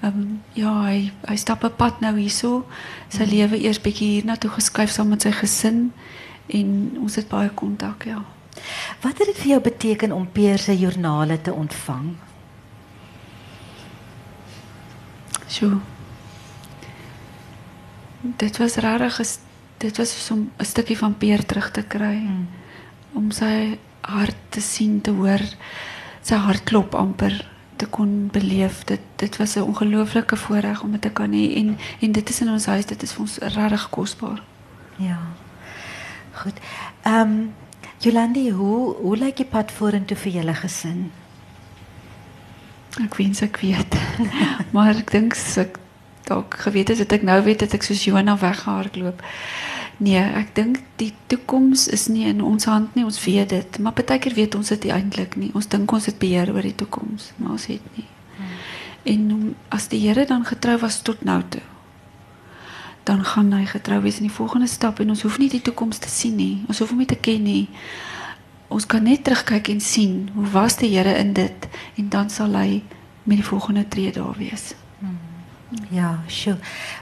Um, 0.00 0.40
ja, 0.56 0.72
hy 0.86 1.10
hy 1.28 1.36
stap 1.36 1.64
'n 1.64 1.76
pad 1.76 2.00
nou 2.00 2.16
hierso. 2.16 2.64
Sy 3.08 3.24
mm. 3.24 3.30
lewe 3.30 3.56
eers 3.60 3.80
bietjie 3.80 4.08
hiernatoe 4.16 4.50
geskuif 4.50 4.90
saam 4.90 5.12
met 5.12 5.22
sy 5.22 5.32
gesin 5.32 5.92
en 6.48 6.96
ons 7.00 7.14
het 7.14 7.28
baie 7.28 7.50
kontak, 7.50 8.06
ja. 8.08 8.24
Wat 9.02 9.18
het 9.18 9.26
dit 9.26 9.36
vir 9.36 9.50
jou 9.52 9.60
beteken 9.60 10.12
om 10.12 10.26
Peer 10.26 10.58
se 10.58 10.78
joernale 10.78 11.40
te 11.40 11.52
ontvang? 11.52 12.16
Zo. 15.46 15.80
Dit 18.20 18.56
was 18.56 18.76
rarig. 18.76 19.20
Dit 19.78 19.96
was 19.96 20.30
om 20.30 20.50
een 20.56 20.66
stukje 20.66 20.96
van 20.96 21.16
Peer 21.18 21.46
terug 21.46 21.70
te 21.70 21.82
krijgen. 21.82 22.36
Mm. 22.36 22.48
Om 23.12 23.30
zijn 23.30 23.78
hart 24.00 24.36
te 24.48 24.60
zien, 24.60 25.00
te 25.00 25.10
horen. 25.10 25.48
Zijn 26.20 26.40
hartklop 26.40 26.94
amper 26.94 27.48
te 27.80 27.86
kon 27.86 28.28
beleef. 28.32 28.84
Dit, 28.84 29.00
dit 29.16 29.36
was 29.36 29.54
een 29.54 29.62
ongelooflijke 29.62 30.36
voorrecht 30.36 30.82
om 30.82 30.92
het 30.92 31.02
te 31.02 31.10
kunnen. 31.10 31.54
En, 31.54 31.78
en 32.00 32.12
dit 32.12 32.28
is 32.28 32.40
in 32.40 32.48
ons 32.48 32.66
huis, 32.66 32.86
dit 32.86 33.02
is 33.02 33.12
voor 33.12 33.24
ons 33.24 33.38
rarig 33.38 33.90
kostbaar. 33.90 34.42
Ja, 34.96 35.18
goed. 36.32 36.60
Um, 37.06 37.54
Jolandi, 37.98 38.50
hoe, 38.50 38.94
hoe 38.94 39.16
lijkt 39.16 39.38
je 39.38 39.44
pad 39.44 39.72
voor 39.72 39.92
en 39.92 40.04
toe 40.04 40.16
voor 40.16 40.30
jullie 40.30 40.54
gezin? 40.54 41.12
Ek 43.00 43.14
wens 43.14 43.40
ek 43.40 43.56
weet. 43.60 43.96
maar 44.74 44.96
ek 44.96 45.10
dink 45.10 45.36
ek 45.56 45.78
dalk 46.28 46.56
geweet 46.64 46.88
het 46.88 46.98
dat 47.04 47.12
ek 47.18 47.22
nou 47.26 47.38
weet 47.44 47.64
dat 47.64 47.72
ek 47.78 47.86
soos 47.86 48.04
Joana 48.04 48.36
weghardloop. 48.38 49.22
Nee, 50.00 50.20
ek 50.20 50.54
dink 50.56 50.78
die 51.00 51.10
toekoms 51.28 51.86
is 51.92 52.06
nie 52.08 52.24
in 52.30 52.40
ons 52.44 52.64
hand 52.70 52.94
nie. 52.96 53.04
Ons 53.04 53.20
weet 53.24 53.52
dit, 53.52 53.78
maar 53.78 53.92
partykeer 53.92 54.34
weet 54.34 54.54
ons 54.56 54.72
dit 54.72 54.86
eintlik 54.88 55.36
nie. 55.36 55.50
Ons 55.54 55.68
dink 55.68 55.92
ons 55.92 56.08
het 56.08 56.16
beheer 56.18 56.52
oor 56.54 56.64
die 56.64 56.74
toekoms, 56.74 57.32
maar 57.36 57.58
ons 57.58 57.66
het 57.68 57.84
nie. 57.98 58.06
En 59.10 59.54
as 59.72 59.88
die 59.92 60.00
Here 60.00 60.24
dan 60.28 60.44
getrou 60.44 60.78
was 60.80 61.02
tot 61.04 61.24
nou 61.24 61.40
toe, 61.48 61.62
dan 63.08 63.24
gaan 63.24 63.52
hy 63.52 63.64
getrou 63.68 64.00
wees 64.04 64.20
in 64.20 64.28
die 64.28 64.32
volgende 64.32 64.68
stap 64.68 65.00
en 65.00 65.12
ons 65.12 65.22
hoef 65.24 65.38
nie 65.40 65.48
die 65.52 65.62
toekoms 65.64 66.00
te 66.00 66.08
sien 66.12 66.36
nie. 66.36 66.62
Ons 66.68 66.80
hoef 66.80 66.92
hom 66.92 67.00
nie 67.00 67.08
te 67.08 67.20
ken 67.20 67.44
nie 67.44 67.68
ons 68.70 68.86
kan 68.86 69.02
net 69.02 69.24
terugkyk 69.26 69.68
en 69.72 69.80
sien 69.82 70.28
hoe 70.34 70.46
was 70.54 70.78
die 70.78 70.92
Here 70.94 71.16
in 71.18 71.32
dit 71.34 71.66
en 71.98 72.08
dan 72.08 72.30
sal 72.30 72.54
hy 72.54 72.82
met 73.26 73.42
die 73.42 73.46
volgende 73.46 73.84
tree 73.88 74.12
daar 74.14 74.38
wees. 74.38 74.72
Ja, 75.70 76.18
sjoe. 76.26 76.56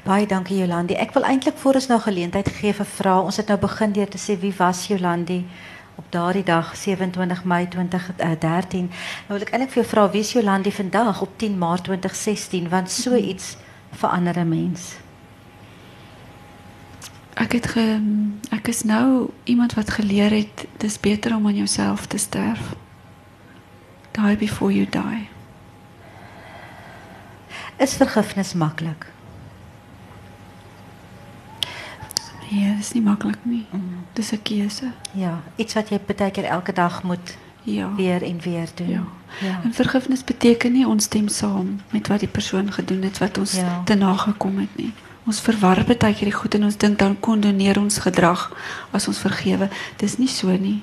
Baie 0.05 0.27
dankie 0.27 0.59
Jolandi. 0.59 0.93
Ek 0.95 1.15
wil 1.17 1.25
eintlik 1.25 1.57
voor 1.57 1.79
ons 1.81 1.87
nou 1.89 1.97
geleentheid 2.05 2.49
gee 2.53 2.75
vir 2.77 2.87
vrae. 2.87 3.23
Ons 3.25 3.41
het 3.41 3.49
nou 3.49 3.57
begin 3.59 3.93
deur 3.97 4.09
te 4.13 4.21
sê 4.21 4.37
wie 4.41 4.53
was 4.59 4.87
Jolandi 4.91 5.45
op 5.97 6.05
daardie 6.13 6.45
dag 6.45 6.75
27 6.77 7.45
Mei 7.45 7.69
2013. 7.69 8.91
Nou 9.29 9.39
wil 9.39 9.47
ek 9.47 9.55
eintlik 9.55 9.73
vir 9.73 9.83
jou 9.83 9.87
vra 9.95 10.05
wie 10.13 10.21
is 10.21 10.35
Jolandi 10.37 10.73
vandag 10.73 11.23
op 11.25 11.39
10 11.41 11.57
Maart 11.59 11.89
2016 11.89 12.69
want 12.69 12.91
so 12.93 13.17
iets 13.17 13.57
verander 13.91 14.39
'n 14.39 14.49
mens. 14.49 14.97
Ek 17.35 17.53
het 17.53 17.67
ge, 17.67 18.01
ek 18.51 18.69
is 18.69 18.83
nou 18.83 19.31
iemand 19.45 19.75
wat 19.75 19.91
geleer 19.91 20.31
het 20.31 20.67
dis 20.77 21.01
beter 21.01 21.37
om 21.37 21.47
aan 21.47 21.57
jouself 21.57 22.07
te 22.07 22.19
sterf. 22.19 22.75
Die 24.13 24.37
before 24.37 24.73
you 24.73 24.87
die. 24.91 25.38
Is 27.79 27.95
vergifnis 27.95 28.53
maklik? 28.55 29.07
Nee, 32.51 32.77
dis 32.77 32.93
nie 32.97 33.03
maklik 33.05 33.39
nie. 33.45 33.67
Dis 34.13 34.33
'n 34.33 34.43
keuse. 34.43 34.93
Ja, 35.13 35.41
iets 35.57 35.75
wat 35.75 35.89
jy 35.89 36.01
baie 36.07 36.31
keer 36.31 36.45
elke 36.45 36.73
dag 36.73 37.03
moet 37.03 37.37
Ja. 37.63 37.95
weer 37.95 38.23
en 38.23 38.41
weer 38.41 38.69
doen. 38.75 38.89
Ja. 38.89 39.03
ja. 39.41 39.61
En 39.65 39.75
vergifnis 39.75 40.25
beteken 40.25 40.73
nie 40.73 40.87
ons 40.87 41.05
stem 41.05 41.29
saam 41.29 41.81
met 41.91 42.07
wat 42.09 42.19
die 42.21 42.29
persoon 42.29 42.73
gedoen 42.73 43.03
het 43.03 43.19
wat 43.19 43.39
ons 43.39 43.53
Ja. 43.53 43.83
te 43.85 43.95
nagekom 43.95 44.59
het 44.59 44.77
nie. 44.77 44.93
Ons 45.27 45.41
verwar 45.41 45.85
baie 45.85 45.97
keer 46.15 46.25
die 46.25 46.33
goed 46.33 46.55
en 46.55 46.65
ons 46.65 46.77
dink 46.77 46.99
dan 46.99 47.21
kondoneer 47.21 47.79
ons 47.79 47.99
gedrag 47.99 48.53
as 48.91 49.09
ons 49.09 49.19
vergewe. 49.19 49.69
Dis 49.97 50.17
nie 50.19 50.29
so 50.29 50.49
nie. 50.57 50.83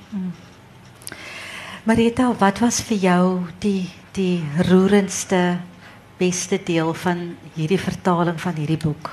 Marita, 1.83 2.33
wat 2.37 2.59
was 2.59 2.81
vir 2.81 2.97
jou 2.97 3.41
die 3.59 3.89
die 4.11 4.43
roerendste 4.57 5.57
beste 6.17 6.59
deel 6.63 6.93
van 6.93 7.37
hierdie 7.53 7.79
vertaling 7.79 8.41
van 8.41 8.55
hierdie 8.59 8.79
boek? 8.79 9.11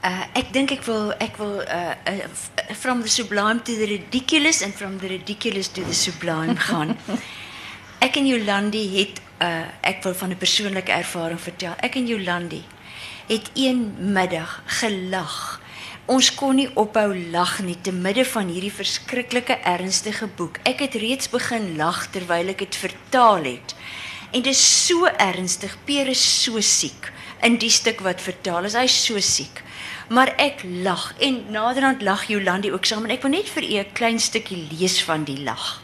Uh, 0.00 0.24
ek 0.32 0.52
dink 0.54 0.72
ek 0.72 0.84
wil 0.88 1.10
ek 1.20 1.36
wil 1.36 1.58
uh, 1.60 1.92
uh, 2.08 2.28
from 2.72 3.02
the 3.04 3.08
sublime 3.08 3.60
to 3.60 3.74
the 3.76 3.84
ridiculous 3.84 4.62
and 4.64 4.72
from 4.72 4.96
the 4.98 5.08
ridiculous 5.12 5.68
to 5.68 5.84
the 5.84 5.94
sublime 5.94 6.56
gaan. 6.68 6.96
Ek 8.00 8.16
en 8.16 8.28
Jolandi 8.30 8.84
het 8.94 9.20
uh, 9.44 9.66
ek 9.84 10.00
wil 10.06 10.16
van 10.16 10.32
'n 10.32 10.40
persoonlike 10.40 10.92
ervaring 10.92 11.40
vertel. 11.40 11.76
Ek 11.84 12.00
en 12.00 12.06
Jolandi 12.08 12.62
het 13.28 13.50
een 13.54 13.94
middag 14.12 14.62
gelag. 14.80 15.60
Ons 16.10 16.32
kon 16.34 16.56
nie 16.56 16.70
ophou 16.74 17.12
lag 17.30 17.60
nie 17.62 17.76
te 17.80 17.92
midde 17.92 18.24
van 18.24 18.48
hierdie 18.48 18.72
verskriklike 18.72 19.60
ernstige 19.62 20.26
boek. 20.26 20.58
Ek 20.64 20.80
het 20.80 20.96
reeds 20.96 21.28
begin 21.28 21.76
lag 21.76 22.08
terwyl 22.10 22.48
ek 22.50 22.64
dit 22.64 22.76
vertaal 22.88 23.44
het. 23.44 23.76
En 24.30 24.42
dit 24.42 24.52
is 24.52 24.86
so 24.86 25.06
ernstig. 25.06 25.76
Pierre 25.84 26.10
is 26.10 26.42
so 26.42 26.60
siek 26.60 27.12
in 27.42 27.56
die 27.58 27.70
stuk 27.70 28.00
wat 28.00 28.20
vertaal 28.20 28.64
is. 28.68 28.76
Hy's 28.78 29.04
so 29.04 29.20
siek. 29.20 29.62
Maar 30.10 30.34
ek 30.42 30.62
lag 30.84 31.14
en 31.18 31.44
naderhand 31.50 32.02
lag 32.02 32.26
Jolandi 32.28 32.72
ook 32.72 32.84
saam 32.84 33.06
en 33.06 33.14
ek 33.14 33.22
wil 33.22 33.34
net 33.34 33.48
vir 33.48 33.62
u 33.62 33.78
'n 33.78 33.92
klein 33.92 34.18
stukkie 34.18 34.66
lees 34.70 35.02
van 35.02 35.24
die 35.24 35.42
lag. 35.42 35.82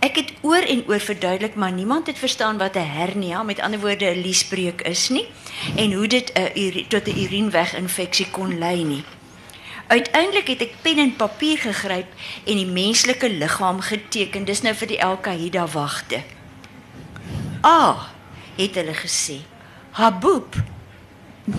Ek 0.00 0.16
het 0.16 0.32
oor 0.42 0.62
en 0.62 0.84
oor 0.86 1.00
verduidelik, 1.00 1.54
maar 1.54 1.72
niemand 1.72 2.06
het 2.06 2.18
verstaan 2.18 2.58
wat 2.58 2.76
'n 2.76 2.90
hernia, 2.98 3.42
met 3.42 3.60
ander 3.60 3.80
woorde 3.80 4.06
'n 4.06 4.22
liesbreuk 4.22 4.82
is 4.82 5.08
nie 5.08 5.26
en 5.76 5.92
hoe 5.92 6.06
dit 6.06 6.32
'n 6.34 6.86
tot 6.88 7.06
'n 7.06 7.18
urineweginfeksie 7.18 8.30
kon 8.30 8.58
lei 8.58 8.84
nie. 8.84 9.04
Uiteindelik 9.86 10.46
het 10.46 10.60
ek 10.60 10.74
pen 10.82 10.98
en 10.98 11.16
papier 11.16 11.58
gegryp 11.58 12.06
en 12.44 12.56
die 12.56 12.66
menslike 12.66 13.28
liggaam 13.30 13.80
geteken. 13.80 14.44
Dis 14.44 14.62
nou 14.62 14.74
vir 14.74 14.86
die 14.86 15.02
Al-Qaeda 15.02 15.66
wagte. 15.66 16.35
Ah, 17.66 18.06
het 18.54 18.76
hulle 18.78 18.94
gesê. 18.94 19.40
Habub. 19.98 20.54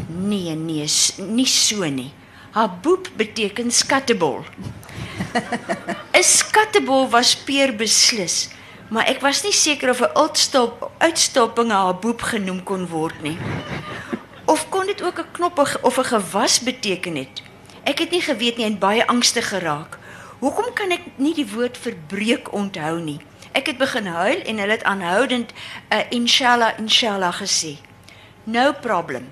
Nee, 0.08 0.56
nee, 0.56 0.88
nie 1.28 1.46
so 1.46 1.84
nie. 1.84 2.14
Habub 2.56 3.10
beteken 3.20 3.72
skattebol. 3.72 4.46
'n 6.18 6.24
Skattebol 6.24 7.10
was 7.10 7.36
peer 7.36 7.76
beslis, 7.76 8.48
maar 8.90 9.06
ek 9.12 9.20
was 9.22 9.44
nie 9.44 9.52
seker 9.52 9.92
of 9.92 10.00
'n 10.02 10.16
uitstap 10.16 10.92
uitstaping 11.04 11.76
'n 11.76 11.84
Habub 11.84 12.22
genoem 12.22 12.64
kon 12.64 12.88
word 12.88 13.20
nie. 13.22 13.38
Of 14.46 14.70
kon 14.70 14.88
dit 14.88 15.04
ook 15.04 15.20
'n 15.20 15.32
knop 15.32 15.60
of 15.60 15.98
'n 16.00 16.12
gewas 16.16 16.60
beteken 16.64 17.16
het? 17.16 17.44
Ek 17.84 18.00
het 18.00 18.12
nie 18.12 18.22
geweet 18.22 18.58
nie 18.58 18.66
en 18.66 18.80
baie 18.80 19.08
angstig 19.08 19.50
geraak. 19.50 20.00
Hoekom 20.40 20.74
kan 20.74 20.92
ek 20.92 21.04
nie 21.18 21.34
die 21.34 21.52
woord 21.52 21.78
verbreek 21.78 22.54
onthou 22.54 23.00
nie? 23.00 23.20
Ek 23.52 23.68
het 23.68 23.78
begin 23.78 24.06
huil 24.06 24.42
en 24.42 24.58
hulle 24.58 24.72
het 24.72 24.84
aanhoudend 24.84 25.52
'n 25.52 25.96
uh, 25.96 26.04
inshallah 26.10 26.80
inshallah 26.80 27.34
gesê. 27.34 27.78
No 28.44 28.74
problem. 28.74 29.32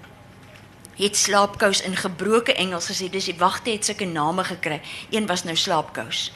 Het 0.96 1.18
slaapkous 1.18 1.82
in 1.82 1.96
gebroke 1.96 2.54
Engels 2.54 2.88
gesê. 2.92 3.10
Dis 3.10 3.26
die 3.26 3.38
wagte 3.38 3.70
het 3.70 3.86
sulke 3.86 4.06
name 4.06 4.44
gekry. 4.44 4.82
Een 5.10 5.28
was 5.28 5.44
nou 5.44 5.56
slaapkous. 5.56 6.32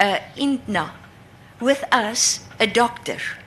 Uh 0.00 0.16
Intna 0.34 0.92
with 1.58 1.82
us 1.90 2.40
a 2.60 2.66
doctor. 2.66 3.38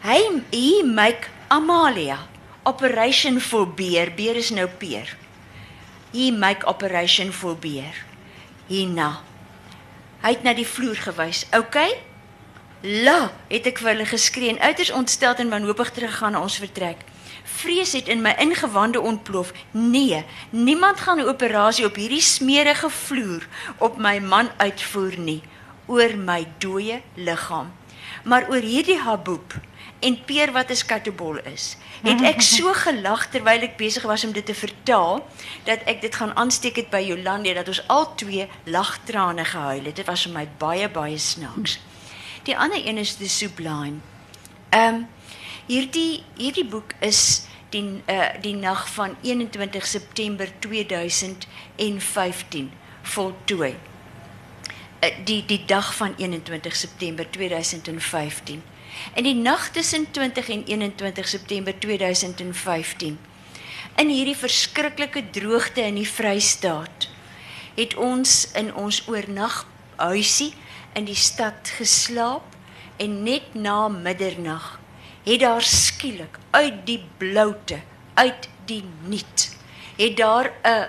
Hy 0.00 0.42
he 0.50 0.82
make 0.84 1.28
Amalia 1.48 2.18
operation 2.64 3.40
for 3.40 3.66
beer. 3.66 4.12
Beer 4.16 4.36
is 4.36 4.50
nou 4.50 4.66
peer. 4.66 5.16
He 6.12 6.30
make 6.30 6.66
operation 6.66 7.32
for 7.32 7.56
beer. 7.56 8.04
Hierna. 8.68 9.20
Hy 10.22 10.34
het 10.34 10.44
na 10.44 10.54
die 10.56 10.66
vloer 10.66 10.96
gewys. 10.96 11.44
OK? 11.56 11.76
La, 12.80 13.32
het 13.50 13.64
ek 13.66 13.80
vir 13.82 13.88
hulle 13.90 14.04
geskree 14.06 14.52
en 14.52 14.60
uiters 14.62 14.92
ontstel 14.94 15.34
en 15.42 15.48
wanhoopig 15.50 15.88
teruggaan 15.96 16.36
na 16.36 16.42
ons 16.46 16.60
vertrek. 16.62 17.00
Vrees 17.58 17.90
het 17.98 18.06
in 18.06 18.22
my 18.22 18.36
ingewande 18.38 19.00
ontplof. 19.00 19.50
Nee, 19.74 20.22
niemand 20.50 21.00
gaan 21.00 21.18
'n 21.18 21.26
operasie 21.26 21.84
op 21.86 21.96
hierdie 21.98 22.22
smerige 22.22 22.90
vloer 22.90 23.48
op 23.78 23.98
my 23.98 24.18
man 24.18 24.50
uitvoer 24.56 25.18
nie 25.18 25.42
oor 25.86 26.16
my 26.16 26.46
dooie 26.58 27.02
liggaam. 27.14 27.72
Maar 28.24 28.46
oor 28.48 28.62
hierdie 28.62 29.00
haboob 29.00 29.54
en 29.98 30.24
peer 30.24 30.52
wat 30.52 30.70
'n 30.70 30.76
skattebol 30.76 31.38
is, 31.38 31.76
het 32.02 32.22
ek 32.22 32.40
so 32.56 32.72
gelag 32.72 33.26
terwyl 33.30 33.62
ek 33.62 33.76
besig 33.76 34.02
was 34.02 34.24
om 34.24 34.32
dit 34.32 34.46
te 34.46 34.54
vertaal 34.54 35.26
dat 35.64 35.80
ek 35.84 36.00
dit 36.00 36.14
gaan 36.14 36.36
aansteek 36.36 36.76
het 36.76 36.90
by 36.90 37.02
Jolande 37.02 37.54
dat 37.54 37.68
ons 37.68 37.88
al 37.88 38.14
twee 38.14 38.48
lagtrane 38.64 39.44
gehuil 39.44 39.84
het. 39.84 39.96
Dit 39.96 40.06
was 40.06 40.22
vir 40.22 40.32
my 40.32 40.48
baie 40.58 40.88
baie 40.88 41.18
snaaks. 41.18 41.80
Die 42.48 42.56
ander 42.56 42.80
een 42.86 42.96
is 42.96 43.14
The 43.14 43.28
Sublime. 43.28 43.96
Ehm 44.68 44.94
um, 44.94 45.08
hierdie 45.66 46.22
hierdie 46.36 46.64
boek 46.64 46.92
is 47.04 47.42
die 47.68 48.00
uh, 48.08 48.28
die 48.40 48.54
nag 48.56 48.88
van 48.94 49.16
21 49.20 49.86
September 49.86 50.48
2015 50.58 52.72
voltooi. 53.02 53.74
Uh, 53.76 53.78
die 55.24 55.44
die 55.44 55.64
dag 55.64 55.96
van 55.96 56.14
21 56.16 56.76
September 56.76 57.30
2015. 57.30 58.62
In 59.14 59.24
die 59.24 59.34
nag 59.34 59.70
tussen 59.70 60.10
20 60.10 60.48
en 60.48 60.64
21 60.64 61.28
September 61.28 61.78
2015 61.78 63.18
in 63.98 64.08
hierdie 64.08 64.36
verskriklike 64.36 65.30
droogte 65.30 65.80
in 65.82 65.94
die 66.00 66.08
Vrystaat 66.08 67.08
het 67.74 67.94
ons 67.94 68.50
in 68.56 68.74
ons 68.74 69.02
oornaghuisie 69.06 70.54
in 70.92 71.04
die 71.04 71.18
stad 71.18 71.72
geslaap 71.78 72.56
en 72.96 73.22
net 73.22 73.54
na 73.54 73.88
middernag 73.88 74.78
het 75.24 75.40
daar 75.40 75.62
skielik 75.62 76.38
uit 76.50 76.86
die 76.86 77.02
bloute, 77.16 77.80
uit 78.14 78.48
die 78.64 78.84
niet, 79.04 79.56
het 79.96 80.16
daar 80.16 80.52
'n 80.62 80.88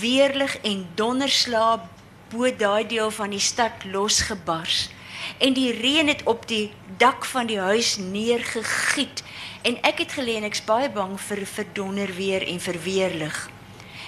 weerlig 0.00 0.58
en 0.58 0.88
donderslaap 0.94 1.86
bo 2.28 2.56
daai 2.56 2.86
deel 2.86 3.10
van 3.10 3.30
die 3.30 3.40
stad 3.40 3.84
losgebars. 3.84 4.88
En 5.38 5.52
die 5.52 5.72
reën 5.72 6.08
het 6.08 6.22
op 6.24 6.48
die 6.48 6.72
dak 6.96 7.24
van 7.24 7.46
die 7.46 7.60
huis 7.60 7.96
neergegiet 7.96 9.22
en 9.62 9.80
ek 9.82 9.98
het 9.98 10.12
gelê 10.12 10.36
en 10.36 10.48
ek's 10.48 10.64
baie 10.64 10.90
bang 10.90 11.20
vir 11.20 11.46
vir 11.46 11.66
donderweer 11.72 12.46
en 12.46 12.60
vir 12.60 12.82
weerlig. 12.82 13.50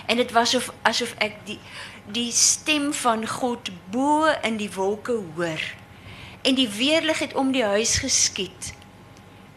En 0.06 0.16
dit 0.16 0.32
was 0.32 0.54
of 0.54 0.72
asof 0.82 1.14
ek 1.18 1.36
die 1.44 1.58
die 2.12 2.32
stem 2.32 2.92
van 2.92 3.26
God 3.28 3.70
bo 3.90 4.26
in 4.42 4.56
die 4.56 4.70
wolke 4.74 5.16
hoor. 5.34 5.62
En 6.42 6.54
die 6.54 6.68
weerlig 6.68 7.18
het 7.18 7.34
om 7.34 7.52
die 7.52 7.64
huis 7.64 7.98
geskiet. 7.98 8.72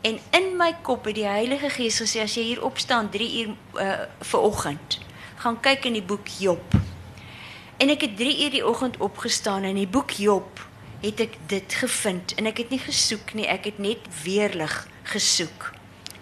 En 0.04 0.20
in 0.36 0.58
my 0.60 0.74
kop 0.82 1.06
het 1.06 1.16
die 1.16 1.28
Heilige 1.28 1.70
Gees 1.70 2.02
gesê 2.04 2.26
as 2.26 2.36
jy 2.36 2.44
hier 2.44 2.64
opstaan 2.64 3.10
3 3.10 3.28
uur 3.40 3.54
uh, 3.80 3.94
vir 4.20 4.40
oggend, 4.40 4.98
gaan 5.40 5.60
kyk 5.64 5.88
in 5.88 5.96
die 5.96 6.04
boek 6.04 6.28
Job. 6.40 6.76
En 7.80 7.90
ek 7.90 8.04
het 8.08 8.18
3 8.20 8.34
uur 8.44 8.52
die 8.58 8.66
oggend 8.68 9.00
opgestaan 9.00 9.64
en 9.64 9.76
in 9.78 9.86
die 9.86 9.94
boek 9.96 10.12
Job 10.20 10.60
het 11.04 11.24
ek 11.24 11.38
dit 11.52 11.78
gevind 11.80 12.36
en 12.40 12.52
ek 12.52 12.64
het 12.64 12.76
nie 12.76 12.82
gesoek 12.84 13.34
nie, 13.36 13.48
ek 13.48 13.72
het 13.72 13.80
net 13.80 14.04
weerlig 14.24 14.76
gesoek. 15.14 15.72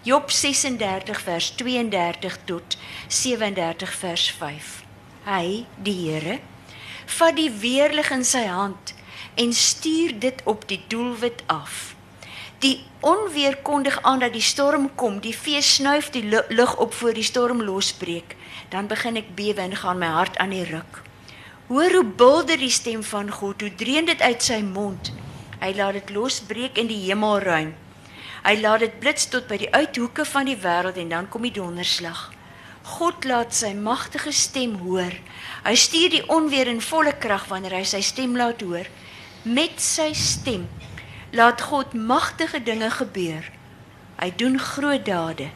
Job 0.06 0.32
36 0.34 1.22
vers 1.22 1.52
32 1.58 2.38
tot 2.50 2.78
37 3.08 3.94
vers 3.94 4.30
5. 4.40 4.91
Hy, 5.22 5.66
die 5.78 5.98
Here, 6.10 6.40
vat 7.06 7.36
die 7.38 7.52
weerlig 7.62 8.10
in 8.12 8.24
sy 8.26 8.48
hand 8.50 8.96
en 9.38 9.54
stuur 9.54 10.16
dit 10.20 10.40
op 10.50 10.66
die 10.68 10.80
doelwit 10.90 11.44
af. 11.46 11.94
Die 12.62 12.80
onweer 13.06 13.58
kondig 13.66 14.00
aan 14.02 14.20
dat 14.22 14.34
die 14.34 14.42
storm 14.42 14.90
kom. 14.96 15.20
Die 15.22 15.36
vee 15.38 15.62
snuif 15.62 16.10
die 16.10 16.24
lu- 16.24 16.50
lug 16.50 16.76
op 16.78 16.94
voor 16.94 17.14
die 17.14 17.24
storm 17.26 17.62
losbreek. 17.62 18.36
Dan 18.70 18.88
begin 18.88 19.16
ek 19.16 19.36
bewe 19.36 19.62
en 19.62 19.76
gaan 19.76 19.98
my 19.98 20.10
hart 20.10 20.38
aan 20.38 20.50
die 20.50 20.66
ruk. 20.66 21.02
Hoor 21.68 21.92
hoe 21.92 22.04
bulder 22.06 22.58
die 22.58 22.70
stem 22.70 23.04
van 23.04 23.32
God, 23.32 23.62
hoe 23.62 23.76
dreun 23.76 24.06
dit 24.06 24.22
uit 24.22 24.44
sy 24.44 24.62
mond. 24.62 25.14
Hy 25.62 25.74
laat 25.78 25.94
dit 25.94 26.10
losbreek 26.10 26.78
in 26.78 26.88
die 26.88 27.00
hemelruim. 27.06 27.76
Hy 28.44 28.56
laat 28.62 28.80
dit 28.80 29.00
blits 29.00 29.30
tot 29.30 29.48
by 29.48 29.58
die 29.58 29.74
uithoeke 29.74 30.26
van 30.26 30.46
die 30.46 30.58
wêreld 30.58 30.98
en 30.98 31.10
dan 31.10 31.30
kom 31.30 31.42
die 31.42 31.54
donderslag. 31.54 32.32
God 32.84 33.24
laat 33.24 33.54
sy 33.54 33.74
magtige 33.78 34.32
stem 34.32 34.76
hoor. 34.82 35.14
Hy 35.64 35.76
stuur 35.78 36.10
die 36.10 36.24
onweer 36.34 36.68
in 36.68 36.82
volle 36.82 37.14
krag 37.14 37.46
wanneer 37.52 37.78
hy 37.78 37.84
sy 37.86 38.02
stem 38.02 38.34
laat 38.38 38.62
hoor. 38.66 38.90
Met 39.44 39.82
sy 39.82 40.12
stem 40.18 40.68
laat 41.32 41.62
God 41.62 41.94
magtige 41.94 42.64
dinge 42.64 42.90
gebeur. 42.90 43.46
Hy 44.18 44.30
doen 44.38 44.58
groot 44.60 45.06
dade 45.06 45.52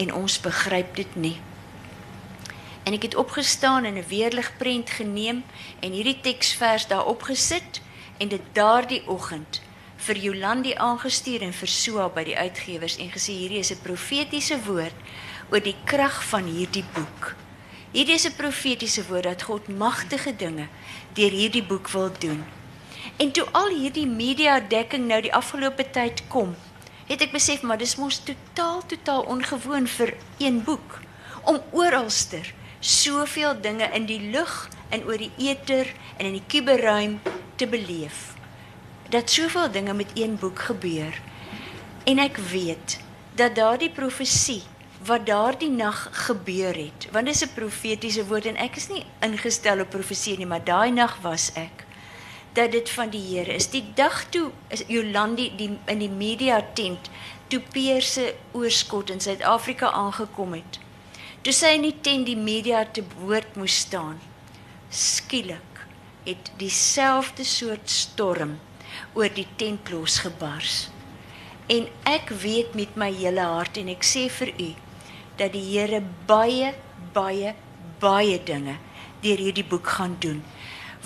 en 0.00 0.12
ons 0.14 0.40
begryp 0.40 0.94
dit 0.96 1.16
nie. 1.16 1.38
En 2.84 2.96
ek 2.96 3.08
het 3.08 3.16
opgestaan 3.16 3.84
en 3.84 3.96
'n 3.96 4.08
weerligprent 4.08 4.90
geneem 4.90 5.44
en 5.80 5.92
hierdie 5.92 6.20
teksvers 6.20 6.86
daarop 6.86 7.22
gesit 7.22 7.80
en 8.18 8.28
dit 8.28 8.42
daardie 8.52 9.02
oggend 9.08 9.60
vir 9.96 10.16
Jolandi 10.16 10.74
aangestuur 10.74 11.42
en 11.42 11.52
vir 11.52 11.68
Soa 11.68 12.08
by 12.08 12.24
die 12.24 12.36
uitgewers 12.36 12.96
en 12.96 13.10
gesê 13.12 13.32
hierdie 13.36 13.58
is 13.58 13.72
'n 13.72 13.82
profetiese 13.82 14.58
woord 14.64 14.96
oor 15.50 15.62
die 15.62 15.76
krag 15.84 16.22
van 16.30 16.46
hierdie 16.46 16.84
boek. 16.94 17.34
Hierdie 17.90 18.14
is 18.14 18.26
'n 18.26 18.38
profetiese 18.38 19.06
woord 19.06 19.22
dat 19.22 19.42
God 19.42 19.68
magtige 19.68 20.36
dinge 20.36 20.68
deur 21.14 21.30
hierdie 21.30 21.66
boek 21.66 21.88
wil 21.88 22.10
doen. 22.18 22.44
En 23.16 23.30
toe 23.32 23.46
al 23.52 23.68
hierdie 23.68 24.06
media 24.06 24.60
dekking 24.60 25.06
nou 25.06 25.20
die 25.20 25.34
afgelope 25.34 25.90
tyd 25.90 26.22
kom, 26.28 26.54
het 27.06 27.20
ek 27.20 27.32
besef 27.32 27.62
maar 27.62 27.78
dis 27.78 27.96
mos 27.96 28.20
totaal 28.22 28.86
totaal 28.86 29.22
ongewoon 29.22 29.86
vir 29.86 30.14
een 30.38 30.62
boek 30.64 31.00
om 31.42 31.58
oralster 31.72 32.54
soveel 32.80 33.60
dinge 33.60 33.90
in 33.92 34.06
die 34.06 34.30
lug 34.30 34.68
en 34.88 35.04
oor 35.04 35.18
die 35.18 35.32
eter 35.38 35.90
en 36.16 36.26
in 36.26 36.38
die 36.38 36.46
kuberruim 36.46 37.20
te 37.56 37.66
beleef. 37.66 38.34
Dat 39.08 39.30
soveel 39.30 39.70
dinge 39.70 39.94
met 39.94 40.10
een 40.14 40.38
boek 40.38 40.58
gebeur. 40.58 41.20
En 42.04 42.18
ek 42.18 42.36
weet 42.36 43.00
dat 43.34 43.54
daardie 43.54 43.90
profesie 43.90 44.62
wat 45.04 45.26
daardie 45.26 45.70
nag 45.70 46.08
gebeur 46.26 46.76
het, 46.76 47.08
want 47.12 47.26
dit 47.26 47.34
is 47.34 47.44
'n 47.44 47.54
profetiese 47.54 48.26
woord 48.26 48.46
en 48.46 48.56
ek 48.56 48.76
is 48.76 48.88
nie 48.88 49.04
ingestel 49.20 49.80
op 49.80 49.90
profesie 49.90 50.36
nie, 50.36 50.46
maar 50.46 50.64
daai 50.64 50.90
nag 50.90 51.18
was 51.22 51.52
ek 51.54 51.86
dat 52.52 52.72
dit 52.72 52.90
van 52.90 53.10
die 53.10 53.22
Here 53.22 53.54
is. 53.54 53.70
Die 53.70 53.84
dag 53.94 54.24
toe 54.30 54.50
is 54.68 54.82
Jolandi 54.86 55.50
die 55.56 55.70
in 55.86 55.98
die 56.02 56.10
media 56.10 56.60
tent 56.74 57.10
toe 57.50 57.60
Peer 57.72 58.02
se 58.02 58.34
oorskot 58.52 59.10
in 59.10 59.20
Suid-Afrika 59.20 59.90
aangekom 59.90 60.52
het. 60.52 60.78
Toe 61.42 61.52
sy 61.52 61.74
in 61.78 61.86
die 61.86 61.96
tent 62.00 62.26
die 62.26 62.38
media 62.38 62.84
te 62.84 63.02
woord 63.18 63.56
moes 63.58 63.78
staan. 63.86 64.20
Skielik 64.90 65.84
het 66.26 66.50
dieselfde 66.60 67.44
soort 67.44 67.90
storm 67.90 68.58
oor 69.14 69.30
die 69.34 69.48
tent 69.56 69.90
losgebars. 69.90 70.90
En 71.70 71.86
ek 72.10 72.30
weet 72.42 72.74
met 72.74 72.96
my 72.98 73.10
hele 73.14 73.46
hart 73.46 73.78
en 73.80 73.90
ek 73.90 74.06
sê 74.06 74.26
vir 74.40 74.54
u 74.58 74.70
dat 75.40 75.52
die 75.56 75.64
Here 75.72 76.02
baie 76.28 76.74
baie 77.12 77.54
baie 78.00 78.38
dinge 78.44 78.76
deur 79.20 79.40
hierdie 79.40 79.66
boek 79.66 79.88
gaan 79.96 80.16
doen. 80.20 80.42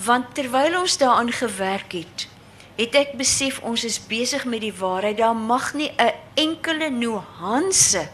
Want 0.05 0.35
terwyl 0.35 0.79
ons 0.79 0.97
daaraan 0.99 1.31
gewerk 1.31 1.95
het, 1.95 2.27
het 2.75 2.95
ek 2.95 3.15
besef 3.19 3.61
ons 3.63 3.83
is 3.87 3.99
besig 4.07 4.45
met 4.47 4.63
die 4.63 4.75
waarheid. 4.75 5.17
Daar 5.19 5.35
mag 5.35 5.73
nie 5.73 5.91
'n 5.97 6.13
enkele 6.35 6.89
nuance 6.89 8.07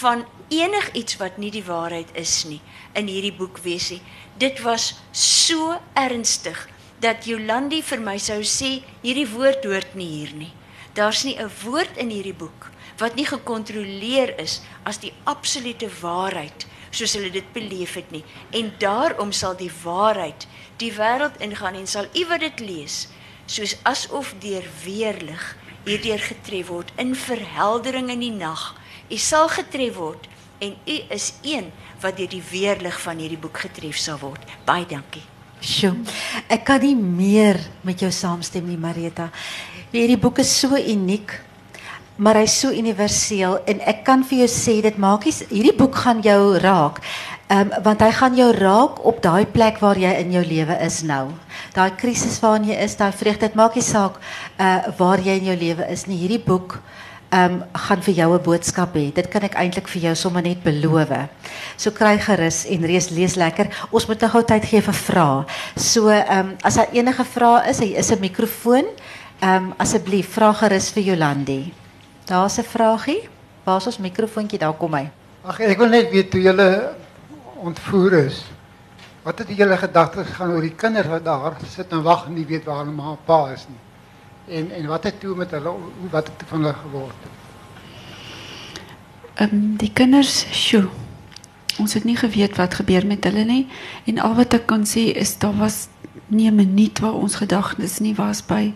van 0.00 0.24
enigiets 0.48 1.16
wat 1.16 1.36
nie 1.36 1.50
die 1.50 1.64
waarheid 1.64 2.08
is 2.12 2.44
nie 2.44 2.60
in 2.92 3.06
hierdie 3.06 3.36
boek 3.36 3.58
wees 3.58 3.90
nie. 3.90 4.02
Dit 4.38 4.60
was 4.60 4.94
so 5.12 5.80
ernstig 5.94 6.68
dat 7.00 7.24
Jolandi 7.24 7.82
vir 7.82 8.00
my 8.00 8.18
sou 8.18 8.40
sê 8.42 8.82
hierdie 9.02 9.28
woord 9.28 9.64
hoort 9.64 9.94
nie 9.94 10.08
hier 10.08 10.34
nie. 10.34 10.52
Daar's 10.94 11.24
nie 11.24 11.36
'n 11.36 11.50
woord 11.64 11.96
in 11.96 12.10
hierdie 12.10 12.34
boek 12.34 12.70
wat 12.98 13.16
nie 13.18 13.26
gekontroleer 13.26 14.34
is 14.40 14.60
as 14.84 15.00
die 15.02 15.12
absolute 15.24 15.88
waarheid 16.00 16.66
soos 16.94 17.16
hulle 17.18 17.30
dit 17.34 17.46
beleef 17.54 17.96
het 17.98 18.10
nie. 18.14 18.22
En 18.54 18.70
daarom 18.78 19.32
sal 19.34 19.56
die 19.58 19.72
waarheid 19.82 20.46
die 20.78 20.92
wêreld 20.94 21.40
ingaan 21.42 21.78
en 21.78 21.90
sal 21.90 22.06
u 22.14 22.26
wat 22.30 22.44
dit 22.44 22.62
lees 22.62 23.08
soos 23.50 23.76
asof 23.84 24.32
deur 24.40 24.64
weerlig 24.84 25.42
hierdeur 25.84 26.22
getref 26.22 26.70
word 26.72 26.92
in 26.96 27.12
verheldering 27.18 28.08
in 28.14 28.22
die 28.24 28.32
nag. 28.32 28.72
U 29.10 29.18
sal 29.20 29.50
getref 29.52 29.98
word 29.98 30.28
en 30.64 30.76
u 30.86 30.96
is 31.12 31.32
een 31.44 31.68
wat 32.00 32.16
deur 32.16 32.30
die 32.30 32.42
weerlig 32.50 32.96
van 33.02 33.20
hierdie 33.20 33.40
boek 33.40 33.64
getref 33.66 33.98
sal 34.00 34.18
word. 34.22 34.40
Baie 34.64 34.86
dankie. 34.88 35.24
Sjoe. 35.64 35.96
Ek 36.52 36.64
kan 36.68 36.82
nie 36.84 36.96
meer 36.96 37.60
met 37.84 38.00
jou 38.00 38.10
saamstem 38.12 38.66
nie, 38.68 38.78
Marita. 38.80 39.30
Hierdie 39.92 40.18
boek 40.20 40.42
is 40.42 40.52
so 40.52 40.76
uniek, 40.76 41.36
maar 42.16 42.38
hy's 42.38 42.54
so 42.60 42.70
universeel 42.70 43.58
en 43.66 43.80
ek 43.90 44.04
kan 44.06 44.22
vir 44.22 44.44
jou 44.44 44.50
sê 44.50 44.76
dit 44.84 44.98
maak 45.02 45.24
nie 45.26 45.34
hierdie 45.50 45.74
boek 45.74 45.96
gaan 46.04 46.20
jou 46.22 46.58
raak. 46.62 47.00
Ehm 47.50 47.72
um, 47.72 47.82
want 47.84 48.00
hy 48.00 48.10
gaan 48.14 48.36
jou 48.38 48.50
raak 48.54 49.00
op 49.04 49.18
daai 49.22 49.46
plek 49.46 49.80
waar 49.82 49.98
jy 49.98 50.12
in 50.22 50.30
jou 50.32 50.44
lewe 50.46 50.78
is 50.86 51.02
nou. 51.02 51.32
Daai 51.74 51.90
krisis 51.98 52.38
waarin 52.40 52.70
jy 52.70 52.78
is, 52.86 52.96
daai 52.96 53.12
vreugde, 53.12 53.48
dit 53.48 53.58
maak 53.58 53.74
nie 53.74 53.84
saak 53.84 54.20
uh 54.58 54.94
waar 54.98 55.20
jy 55.20 55.36
in 55.42 55.50
jou 55.50 55.58
lewe 55.58 55.90
is 55.90 56.06
nie. 56.06 56.20
Hierdie 56.22 56.40
boek 56.46 56.78
ehm 57.34 57.58
um, 57.58 57.62
gaan 57.72 58.02
vir 58.06 58.14
jou 58.14 58.30
'n 58.32 58.42
boodskap 58.42 58.94
hê. 58.94 59.12
Dit 59.12 59.28
kan 59.28 59.42
ek 59.42 59.58
eintlik 59.58 59.88
vir 59.88 60.02
jou 60.02 60.14
sommer 60.14 60.42
net 60.42 60.62
beloof. 60.62 61.12
So 61.76 61.90
kry 61.90 62.18
gerus 62.18 62.64
en 62.64 62.86
reis 62.86 63.10
lees 63.10 63.34
lekker. 63.34 63.68
Ons 63.90 64.06
moet 64.06 64.20
nou 64.20 64.30
gou 64.30 64.42
tyd 64.42 64.64
gee 64.64 64.80
vir 64.80 64.94
vrae. 64.94 65.44
So 65.76 66.08
ehm 66.08 66.38
um, 66.38 66.56
as 66.62 66.74
daar 66.74 66.92
enige 66.92 67.24
vrae 67.24 67.68
is, 67.68 67.78
hier 67.78 67.98
is 67.98 68.10
'n 68.10 68.20
mikrofoon. 68.20 68.86
Ehm 69.42 69.64
um, 69.64 69.74
asseblief 69.78 70.28
vra 70.32 70.52
gerus 70.52 70.90
vir 70.90 71.02
Jolandi. 71.02 71.83
Daar's 72.24 72.58
'n 72.58 72.62
vraagie. 72.62 73.28
Waar 73.64 73.76
is 73.76 73.86
ons 73.86 73.98
mikrofoontjie? 73.98 74.58
Daar 74.58 74.72
kom 74.72 74.94
hy. 74.94 75.10
Ag 75.42 75.60
ek 75.60 75.78
wil 75.78 75.88
net 75.88 76.10
weet 76.10 76.30
toe 76.30 76.40
julle 76.40 76.92
ontvoer 77.54 78.12
is. 78.12 78.44
Wat 79.22 79.38
het 79.38 79.48
julle 79.56 79.76
gedagtes 79.76 80.26
gaan 80.26 80.50
oor 80.50 80.60
die 80.60 80.74
kinders 80.74 81.08
wat 81.08 81.24
daar 81.24 81.56
sit 81.68 81.92
en 81.92 82.02
wag 82.02 82.26
en 82.26 82.34
nie 82.34 82.46
weet 82.46 82.64
waar 82.64 82.78
hulle 82.84 82.92
ma 82.92 83.10
en 83.10 83.18
pa 83.24 83.52
is 83.52 83.66
nie. 83.68 84.56
En 84.56 84.70
en 84.70 84.86
wat 84.86 85.04
het 85.04 85.20
toe 85.20 85.36
met 85.36 85.50
hulle 85.50 85.72
wat 86.10 86.26
het 86.26 86.48
van 86.48 86.60
hulle 86.60 86.74
geword? 86.74 87.20
Ehm 89.34 89.54
um, 89.54 89.76
die 89.76 89.92
kinders, 89.92 90.46
sjoe. 90.50 90.88
Ons 91.78 91.94
het 91.94 92.04
nie 92.04 92.16
geweet 92.16 92.56
wat 92.56 92.74
gebeur 92.74 93.06
met 93.06 93.24
hulle 93.24 93.44
nie 93.44 93.68
en 94.04 94.18
al 94.18 94.34
wat 94.34 94.54
ek 94.54 94.66
kan 94.66 94.84
sê 94.86 95.10
is 95.12 95.38
daar 95.38 95.56
was 95.58 95.88
nie 96.26 96.50
'n 96.50 96.54
minuut 96.54 96.98
waar 96.98 97.14
ons 97.14 97.34
gedagtes 97.34 97.98
nie 97.98 98.14
was 98.14 98.42
by 98.46 98.72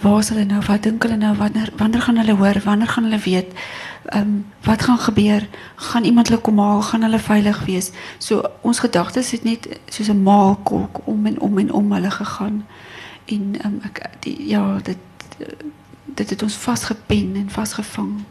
waar 0.00 0.18
is 0.18 0.28
hulle 0.28 0.44
nou? 0.44 0.60
Wat 0.66 0.82
dink 0.82 1.02
hulle 1.02 1.16
nou? 1.16 1.36
Wanneer 1.36 1.70
wanneer 1.76 2.02
gaan 2.02 2.16
hulle 2.16 2.34
hoor? 2.34 2.60
Wanneer 2.64 2.88
gaan 2.88 3.04
hulle 3.04 3.18
weet? 3.18 3.52
Ehm 4.04 4.20
um, 4.20 4.46
wat 4.62 4.82
gaan 4.82 4.98
gebeur? 4.98 5.48
Gaan 5.74 6.04
iemand 6.04 6.28
hulle 6.28 6.40
kom 6.40 6.58
haal? 6.58 6.82
Gaan 6.82 7.02
hulle 7.02 7.18
veilig 7.18 7.64
wees? 7.64 7.90
So 8.18 8.42
ons 8.60 8.78
gedagtes 8.78 9.30
het 9.30 9.44
net 9.44 9.68
soos 9.88 10.08
'n 10.08 10.22
maalkolk 10.22 11.00
om 11.04 11.26
en 11.26 11.40
om 11.40 11.58
en 11.58 11.72
om 11.72 11.92
hulle 11.92 12.10
gegaan. 12.10 12.66
En 13.24 13.54
ehm 13.58 13.72
um, 13.72 13.80
ek 13.82 14.10
die 14.20 14.48
ja, 14.48 14.78
dit 14.82 14.98
dit 16.04 16.30
het 16.30 16.42
ons 16.42 16.54
vasgepen 16.54 17.36
en 17.36 17.50
vasgevang. 17.50 18.24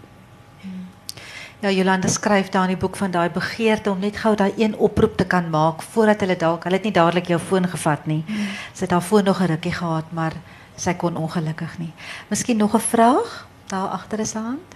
Ja, 1.60 1.72
Jolanda 1.72 2.08
skryf 2.08 2.50
daar 2.50 2.64
in 2.64 2.76
die 2.76 2.78
boek 2.78 2.96
van 2.96 3.12
daai 3.12 3.30
begeerte 3.30 3.92
om 3.92 4.00
net 4.00 4.18
gou 4.18 4.36
daai 4.36 4.54
een 4.58 4.76
oproep 4.76 5.18
te 5.18 5.26
kan 5.26 5.50
maak 5.50 5.82
voordat 5.82 6.20
hulle 6.20 6.36
dalk, 6.38 6.64
hulle 6.64 6.76
het 6.76 6.84
nie 6.84 6.94
dadelik 6.94 7.28
jou 7.32 7.40
foon 7.40 7.68
gevat 7.68 8.06
nie. 8.06 8.24
Hmm. 8.28 8.52
Sy 8.74 8.84
het 8.86 8.92
haar 8.92 9.02
foon 9.02 9.24
nog 9.24 9.42
'n 9.42 9.46
rukkie 9.46 9.72
gehad, 9.72 10.12
maar 10.12 10.34
sy 10.76 10.94
kon 10.94 11.18
ongelukkig 11.18 11.78
nie. 11.80 11.92
Miskien 12.30 12.58
nog 12.58 12.76
'n 12.76 12.80
vraag 12.80 13.48
daar 13.68 13.88
agter 13.88 14.20
is 14.20 14.34
hand? 14.34 14.76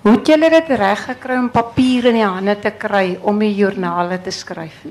Hoe 0.00 0.12
het 0.12 0.26
julle 0.26 0.50
dit 0.50 0.68
reg 0.68 1.04
gekry 1.04 1.36
om 1.36 1.50
papier 1.50 2.04
in 2.04 2.14
die 2.14 2.24
hande 2.24 2.58
te 2.58 2.70
kry 2.70 3.18
om 3.22 3.38
die 3.38 3.54
joernale 3.54 4.20
te 4.22 4.30
skryf? 4.30 4.84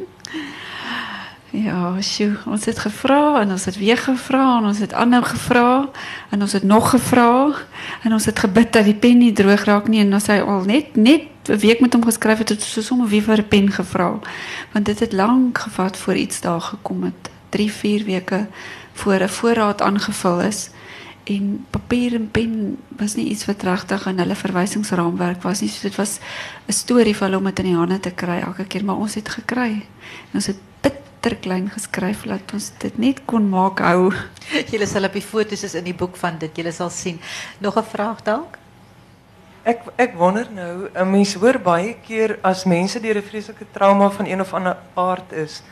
Ja, 1.55 1.93
sjoe, 2.01 2.33
ons 2.51 2.65
het 2.65 2.79
gevra 2.83 3.39
en 3.39 3.53
ons 3.55 3.65
het 3.65 3.77
weer 3.79 3.97
gevra 3.97 4.57
en 4.57 4.65
ons 4.65 4.79
het 4.83 4.93
aanhou 4.93 5.21
gevra 5.23 5.87
en 6.35 6.41
ons 6.41 6.51
het 6.51 6.63
nog 6.67 6.89
gevra 6.89 7.53
en 8.03 8.13
ons 8.17 8.25
het 8.25 8.39
gebid 8.39 8.73
dat 8.73 8.83
die 8.83 8.97
pen 8.97 9.21
nie 9.23 9.31
droog 9.31 9.63
raak 9.63 9.87
nie 9.87 10.01
en 10.03 10.11
ons 10.17 10.27
hy 10.27 10.41
al 10.43 10.67
net 10.67 10.97
net 10.99 11.31
'n 11.47 11.59
week 11.61 11.79
met 11.79 11.93
hom 11.93 12.03
geskryf 12.03 12.37
het, 12.37 12.49
het 12.49 12.59
ons 12.59 12.73
so 12.73 12.81
sommer 12.81 13.07
weer 13.07 13.21
vir 13.21 13.39
'n 13.39 13.47
pen 13.47 13.71
gevra. 13.71 14.19
Want 14.73 14.85
dit 14.85 14.99
het 14.99 15.13
lank 15.13 15.57
gevat 15.57 15.97
voor 15.97 16.15
iets 16.15 16.41
daar 16.41 16.61
gekom 16.61 17.03
het. 17.03 17.29
3, 17.49 17.71
4 17.71 18.03
weke 18.05 18.47
voor 18.95 19.19
'n 19.23 19.29
voorraad 19.29 19.81
aangevul 19.81 20.41
is 20.41 20.69
en 21.23 21.65
papier 21.69 22.13
en 22.13 22.31
pen 22.31 22.77
was 22.97 23.15
nie 23.15 23.29
iets 23.29 23.45
wat 23.45 23.63
regtig 23.63 24.05
in 24.07 24.19
hulle 24.21 24.35
verwysingsraamwerk 24.35 25.41
was 25.41 25.61
nie. 25.61 25.69
So 25.69 25.81
dit 25.81 25.95
was 25.95 26.19
'n 26.67 26.71
storie 26.71 27.15
vir 27.15 27.27
hulle 27.27 27.37
om 27.37 27.45
dit 27.45 27.59
in 27.59 27.65
die 27.65 27.75
hande 27.75 27.99
te 27.99 28.11
kry 28.11 28.39
elke 28.39 28.65
keer, 28.65 28.85
maar 28.85 28.95
ons 28.95 29.15
het 29.15 29.29
gekry. 29.29 29.85
En 30.31 30.33
ons 30.33 30.45
het 30.45 30.57
letter 31.25 31.41
klein 31.41 31.69
geskryf 31.69 32.21
dat 32.29 32.53
ons 32.53 32.71
dit 32.77 32.97
net 33.01 33.21
kon 33.25 33.49
maak 33.49 33.79
hou. 33.81 34.13
Julle 34.71 34.85
sal 34.85 35.07
op 35.07 35.13
die 35.13 35.25
foto's 35.25 35.63
is 35.63 35.73
in 35.73 35.87
die 35.87 35.97
boek 35.97 36.17
van 36.21 36.37
dit, 36.37 36.53
julle 36.53 36.71
sal 36.71 36.89
sien. 36.89 37.19
Nog 37.59 37.77
'n 37.77 37.83
vraag 37.83 38.21
dalk? 38.21 38.57
Ek 39.63 39.81
ek 39.97 40.13
wonder 40.13 40.45
nou, 40.53 40.89
'n 40.93 41.09
mens 41.09 41.33
hoor 41.33 41.57
baie 41.59 41.95
keer 42.05 42.37
as 42.43 42.65
mense 42.65 42.99
deur 42.99 43.17
'n 43.17 43.23
vreeslike 43.23 43.65
trauma 43.73 44.09
van 44.09 44.25
een 44.25 44.41
of 44.41 44.53
ander 44.53 44.77
aard 44.93 45.31
is, 45.31 45.63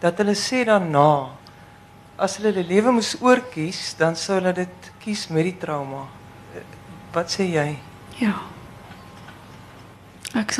dat 0.00 0.16
hulle 0.16 0.34
sê 0.34 0.64
daarna 0.64 1.28
as 2.16 2.36
hulle 2.38 2.52
hulle 2.52 2.66
lewe 2.68 2.92
moes 2.94 3.14
oorkies, 3.20 3.94
dan 3.98 4.16
sou 4.16 4.38
hulle 4.38 4.52
dit 4.54 4.90
kies 5.02 5.28
met 5.34 5.48
die 5.48 5.56
trauma. 5.58 6.06
Wat 7.14 7.30
sê 7.30 7.46
jy? 7.50 7.76
Ja. 8.20 8.34
Ek 10.34 10.54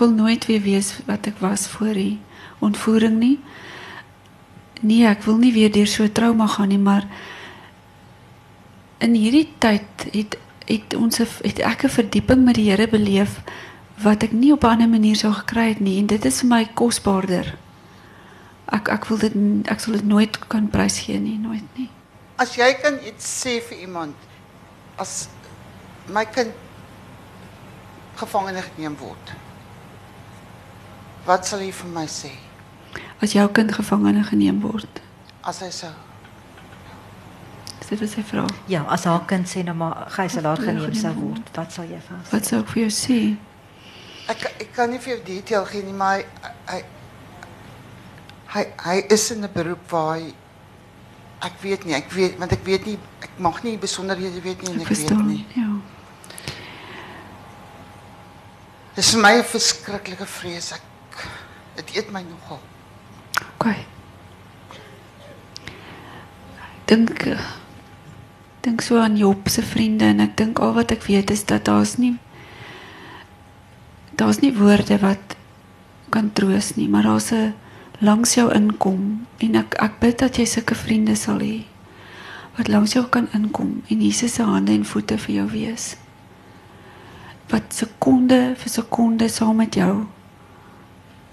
wil 0.00 0.12
nooit 0.12 0.46
weer 0.48 0.62
wees 0.64 0.94
wat 1.06 1.26
ek 1.28 1.40
was 1.44 1.66
voor 1.68 1.94
die 1.94 2.18
ontvoering 2.64 3.18
nie. 3.20 3.38
Nee, 4.80 5.06
ek 5.06 5.24
wil 5.26 5.36
nie 5.36 5.52
weer 5.52 5.72
deur 5.72 5.88
so 5.90 6.08
trauma 6.08 6.46
gaan 6.46 6.68
nie, 6.72 6.78
maar 6.78 7.04
in 9.04 9.14
hierdie 9.14 9.48
tyd 9.58 10.08
het 10.12 10.38
het 10.68 10.92
ons 10.94 11.16
het 11.16 11.62
ek 11.64 11.86
verdieping 11.88 12.42
met 12.44 12.58
die 12.60 12.86
beleef 12.86 13.40
wat 14.04 14.22
ek 14.22 14.32
nie 14.32 14.52
op 14.52 14.64
'n 14.64 14.76
ander 14.76 14.88
manier 14.88 15.16
sou 15.16 15.32
gekry 15.32 15.68
het 15.68 15.80
en 15.80 16.06
dit 16.06 16.24
is 16.24 16.40
vir 16.40 16.48
my. 16.48 16.68
Ek 18.72 18.88
ek 18.92 19.06
wil 19.08 19.18
dit 19.18 19.34
ek 19.72 19.80
sal 19.80 19.92
dit 19.96 20.04
nooit 20.04 20.38
kan 20.52 20.68
prysgee 20.68 21.18
nie, 21.20 21.38
nooit 21.40 21.64
nie. 21.78 21.88
As 22.38 22.54
jy 22.56 22.68
kan 22.82 22.98
iets 23.06 23.26
sê 23.44 23.58
vir 23.64 23.78
iemand 23.86 24.14
as 24.98 25.28
my 26.08 26.24
kind 26.24 26.52
gevangene 28.18 28.62
geneem 28.74 28.96
word. 29.00 29.32
Wat 31.26 31.46
sal 31.46 31.60
jy 31.64 31.72
vir 31.72 31.90
my 31.94 32.06
sê 32.06 32.30
As 33.20 33.32
jou 33.34 33.48
kind 33.52 33.72
gevangene 33.74 34.22
geneem 34.24 34.60
word. 34.62 35.00
as 35.48 35.60
hy 35.64 35.70
sou 35.72 35.90
dit 37.88 38.00
wat 38.02 38.10
sy 38.12 38.22
vra. 38.22 38.42
Ja, 38.68 38.82
as 38.92 39.04
haar 39.08 39.22
kind 39.24 39.48
sê 39.48 39.62
nou 39.64 39.72
maar 39.74 40.10
gijslaar 40.12 40.58
geneem 40.60 40.92
sou 40.94 41.12
word, 41.16 41.46
wat 41.56 41.72
sal 41.72 41.84
jy 41.88 41.96
vir 41.96 42.16
haar 42.16 42.24
sê? 42.26 42.32
Wat 42.34 42.44
sou 42.44 42.58
ek 42.60 42.68
vir 42.74 42.82
jou 42.82 42.90
sê? 42.92 43.18
ek 44.28 44.42
ek 44.60 44.72
kan 44.76 44.90
nie 44.92 44.98
vir 45.00 45.14
jou 45.14 45.22
detail 45.24 45.64
gee 45.70 45.82
nie, 45.86 45.94
maar 45.96 46.20
hy 46.68 46.82
hy 48.58 48.64
hy 48.84 48.96
is 49.14 49.30
in 49.30 49.44
'n 49.44 49.50
beroep 49.54 49.90
waar 49.90 50.18
hy 50.18 50.34
ek 51.40 51.60
weet 51.62 51.84
nie, 51.84 51.94
ek 51.94 52.10
weet 52.12 52.38
want 52.38 52.52
ek 52.52 52.64
weet 52.64 52.86
nie 52.86 52.98
ek 53.22 53.30
mag 53.38 53.62
nie 53.62 53.76
besonderhede 53.78 54.40
weet 54.42 54.62
nie 54.62 54.72
en 54.72 54.80
Ek 54.80 54.82
ek 54.82 54.88
weet 54.88 54.98
verstaan. 54.98 55.26
nie. 55.26 55.46
Ja. 55.54 55.68
Dis 58.96 59.10
vir 59.14 59.20
my 59.22 59.32
'n 59.38 59.44
verskriklike 59.44 60.26
vrees. 60.26 60.72
Ek 60.72 60.82
dit 61.76 61.96
eet 61.96 62.10
my 62.10 62.22
nogal. 62.22 62.58
OK. 63.58 63.66
Dink 66.88 67.26
eh, 67.26 67.38
dink 68.64 68.80
so 68.82 68.98
aan 69.00 69.16
Job 69.16 69.48
se 69.48 69.62
vriende 69.62 70.04
en 70.08 70.20
ek 70.24 70.36
dink 70.36 70.58
al 70.58 70.72
wat 70.74 70.90
ek 70.94 71.04
weet 71.06 71.30
is 71.30 71.44
dat 71.44 71.64
daar's 71.68 71.96
nie 71.98 72.16
daar's 74.18 74.40
nie 74.42 74.52
woorde 74.56 74.98
wat 74.98 75.36
kan 76.10 76.32
troos 76.32 76.74
nie, 76.76 76.88
maar 76.88 77.02
daar's 77.06 77.30
'n 77.32 77.54
langs 77.98 78.34
jou 78.34 78.46
inkom 78.54 79.26
en 79.42 79.54
ek 79.58 79.74
ek 79.82 79.98
bid 80.00 80.18
dat 80.18 80.38
jy 80.38 80.44
sulke 80.46 80.76
vriende 80.78 81.16
sal 81.18 81.40
hê 81.42 81.64
wat 82.58 82.68
langs 82.70 82.94
jou 82.94 83.04
kan 83.06 83.26
inkom 83.34 83.80
en 83.90 84.02
Jesus 84.02 84.34
se 84.34 84.42
hande 84.42 84.72
en 84.74 84.84
voete 84.84 85.14
vir 85.18 85.34
jou 85.34 85.46
wees. 85.52 85.92
Wat 87.50 87.70
sekonde 87.74 88.56
vir 88.58 88.72
sekonde 88.72 89.28
saam 89.30 89.62
met 89.62 89.78
jou 89.78 90.06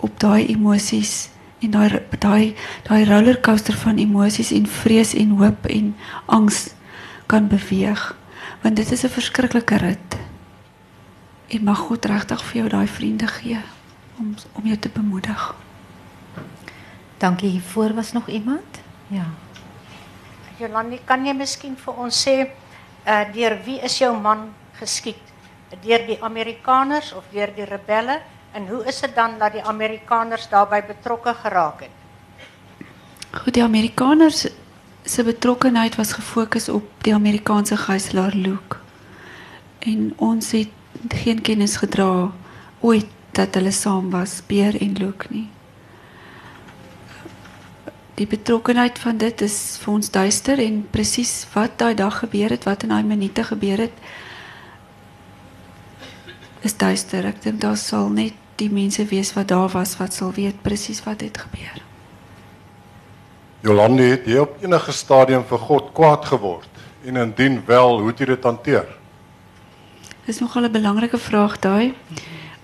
op 0.05 0.19
daai 0.21 0.45
emosies 0.53 1.31
en 1.65 1.73
daai 1.73 1.89
daai 2.21 2.53
daai 2.85 3.05
rollercoaster 3.09 3.77
van 3.81 3.97
emosies 3.97 4.53
en 4.53 4.69
vrees 4.69 5.15
en 5.17 5.33
hoop 5.41 5.65
en 5.65 5.95
angs 6.25 6.61
kan 7.25 7.49
beweeg 7.49 8.05
want 8.61 8.77
dit 8.77 8.91
is 8.91 9.03
'n 9.03 9.17
verskriklike 9.17 9.77
rit. 9.77 10.17
En 11.47 11.63
mag 11.63 11.77
God 11.77 12.05
regtig 12.05 12.43
vir 12.45 12.57
jou 12.61 12.69
daai 12.69 12.87
vriende 12.87 13.27
gee 13.27 13.61
om 14.17 14.33
om 14.53 14.65
jou 14.65 14.77
te 14.77 14.89
bemoedig. 14.89 15.64
Dankie. 17.25 17.49
Hiervoor 17.49 17.93
was 17.93 18.11
nog 18.11 18.27
iemand? 18.27 18.81
Ja. 19.07 19.25
Jolandi, 20.57 20.99
kan 21.05 21.25
jy 21.25 21.33
miskien 21.33 21.73
vir 21.77 22.01
ons 22.03 22.19
sê 22.27 22.35
uh 23.05 23.23
deur 23.33 23.57
wie 23.65 23.79
is 23.81 23.97
jou 23.97 24.11
man 24.21 24.51
geskiet? 24.79 25.21
Deur 25.81 26.05
die 26.05 26.17
Amerikaners 26.21 27.13
of 27.17 27.25
deur 27.33 27.49
die 27.55 27.65
rebelle? 27.65 28.19
En 28.53 28.67
hoe 28.69 28.83
is 28.85 29.01
dit 29.01 29.15
dan 29.15 29.39
dat 29.39 29.57
die 29.57 29.63
Amerikaners 29.63 30.45
daarbey 30.49 30.83
betrokke 30.85 31.33
geraak 31.41 31.81
het? 31.87 32.85
Goed, 33.31 33.53
die 33.57 33.63
Amerikaners 33.63 34.45
se 35.05 35.23
betrokkenheid 35.23 35.97
was 35.97 36.13
gefokus 36.13 36.69
op 36.69 36.85
die 37.01 37.13
Amerikaanse 37.13 37.77
gijslaer 37.77 38.35
Luke. 38.35 38.77
En 39.79 40.13
ons 40.17 40.51
het 40.51 40.69
geen 41.09 41.41
kennis 41.41 41.75
gedra 41.81 42.31
ooit 42.79 43.09
dat 43.31 43.57
hulle 43.57 43.71
saam 43.71 44.09
was, 44.13 44.41
Beer 44.47 44.81
en 44.81 44.93
Luke 45.01 45.25
nie. 45.29 45.49
Die 48.15 48.27
betrokkenheid 48.27 48.99
van 48.99 49.17
dit 49.19 49.41
is 49.43 49.55
vir 49.81 49.93
ons 49.93 50.09
duister 50.11 50.59
en 50.63 50.85
presies 50.91 51.33
wat 51.51 51.75
daai 51.81 51.95
dag 51.99 52.21
gebeur 52.23 52.53
het, 52.55 52.63
wat 52.63 52.85
in 52.87 52.93
daai 52.95 53.03
minute 53.03 53.43
gebeur 53.43 53.81
het, 53.83 53.97
is 56.63 56.77
duister. 56.79 57.27
Ek 57.27 57.41
dink 57.43 57.59
daar 57.61 57.75
sal 57.77 58.07
net 58.09 58.37
die 58.55 58.69
mense 58.71 59.03
wees 59.11 59.33
wat 59.35 59.51
daar 59.51 59.67
was 59.73 59.97
wat 59.99 60.15
sal 60.15 60.31
weet 60.31 60.63
presies 60.63 61.03
wat 61.03 61.25
het 61.27 61.41
gebeur. 61.43 61.83
Jolande, 63.65 64.07
het 64.13 64.27
jy 64.29 64.39
op 64.45 64.61
enige 64.63 64.93
stadium 64.95 65.43
vir 65.49 65.59
God 65.67 65.91
kwaad 65.97 66.25
geword? 66.29 66.69
En 67.05 67.19
indien 67.19 67.59
wel, 67.67 67.99
hoe 67.99 68.13
het 68.13 68.21
jy 68.23 68.31
dit 68.31 68.43
hanteer? 68.47 68.87
Dis 70.25 70.39
nogal 70.39 70.65
'n 70.65 70.71
belangrike 70.71 71.17
vraag 71.17 71.59
daai. 71.59 71.93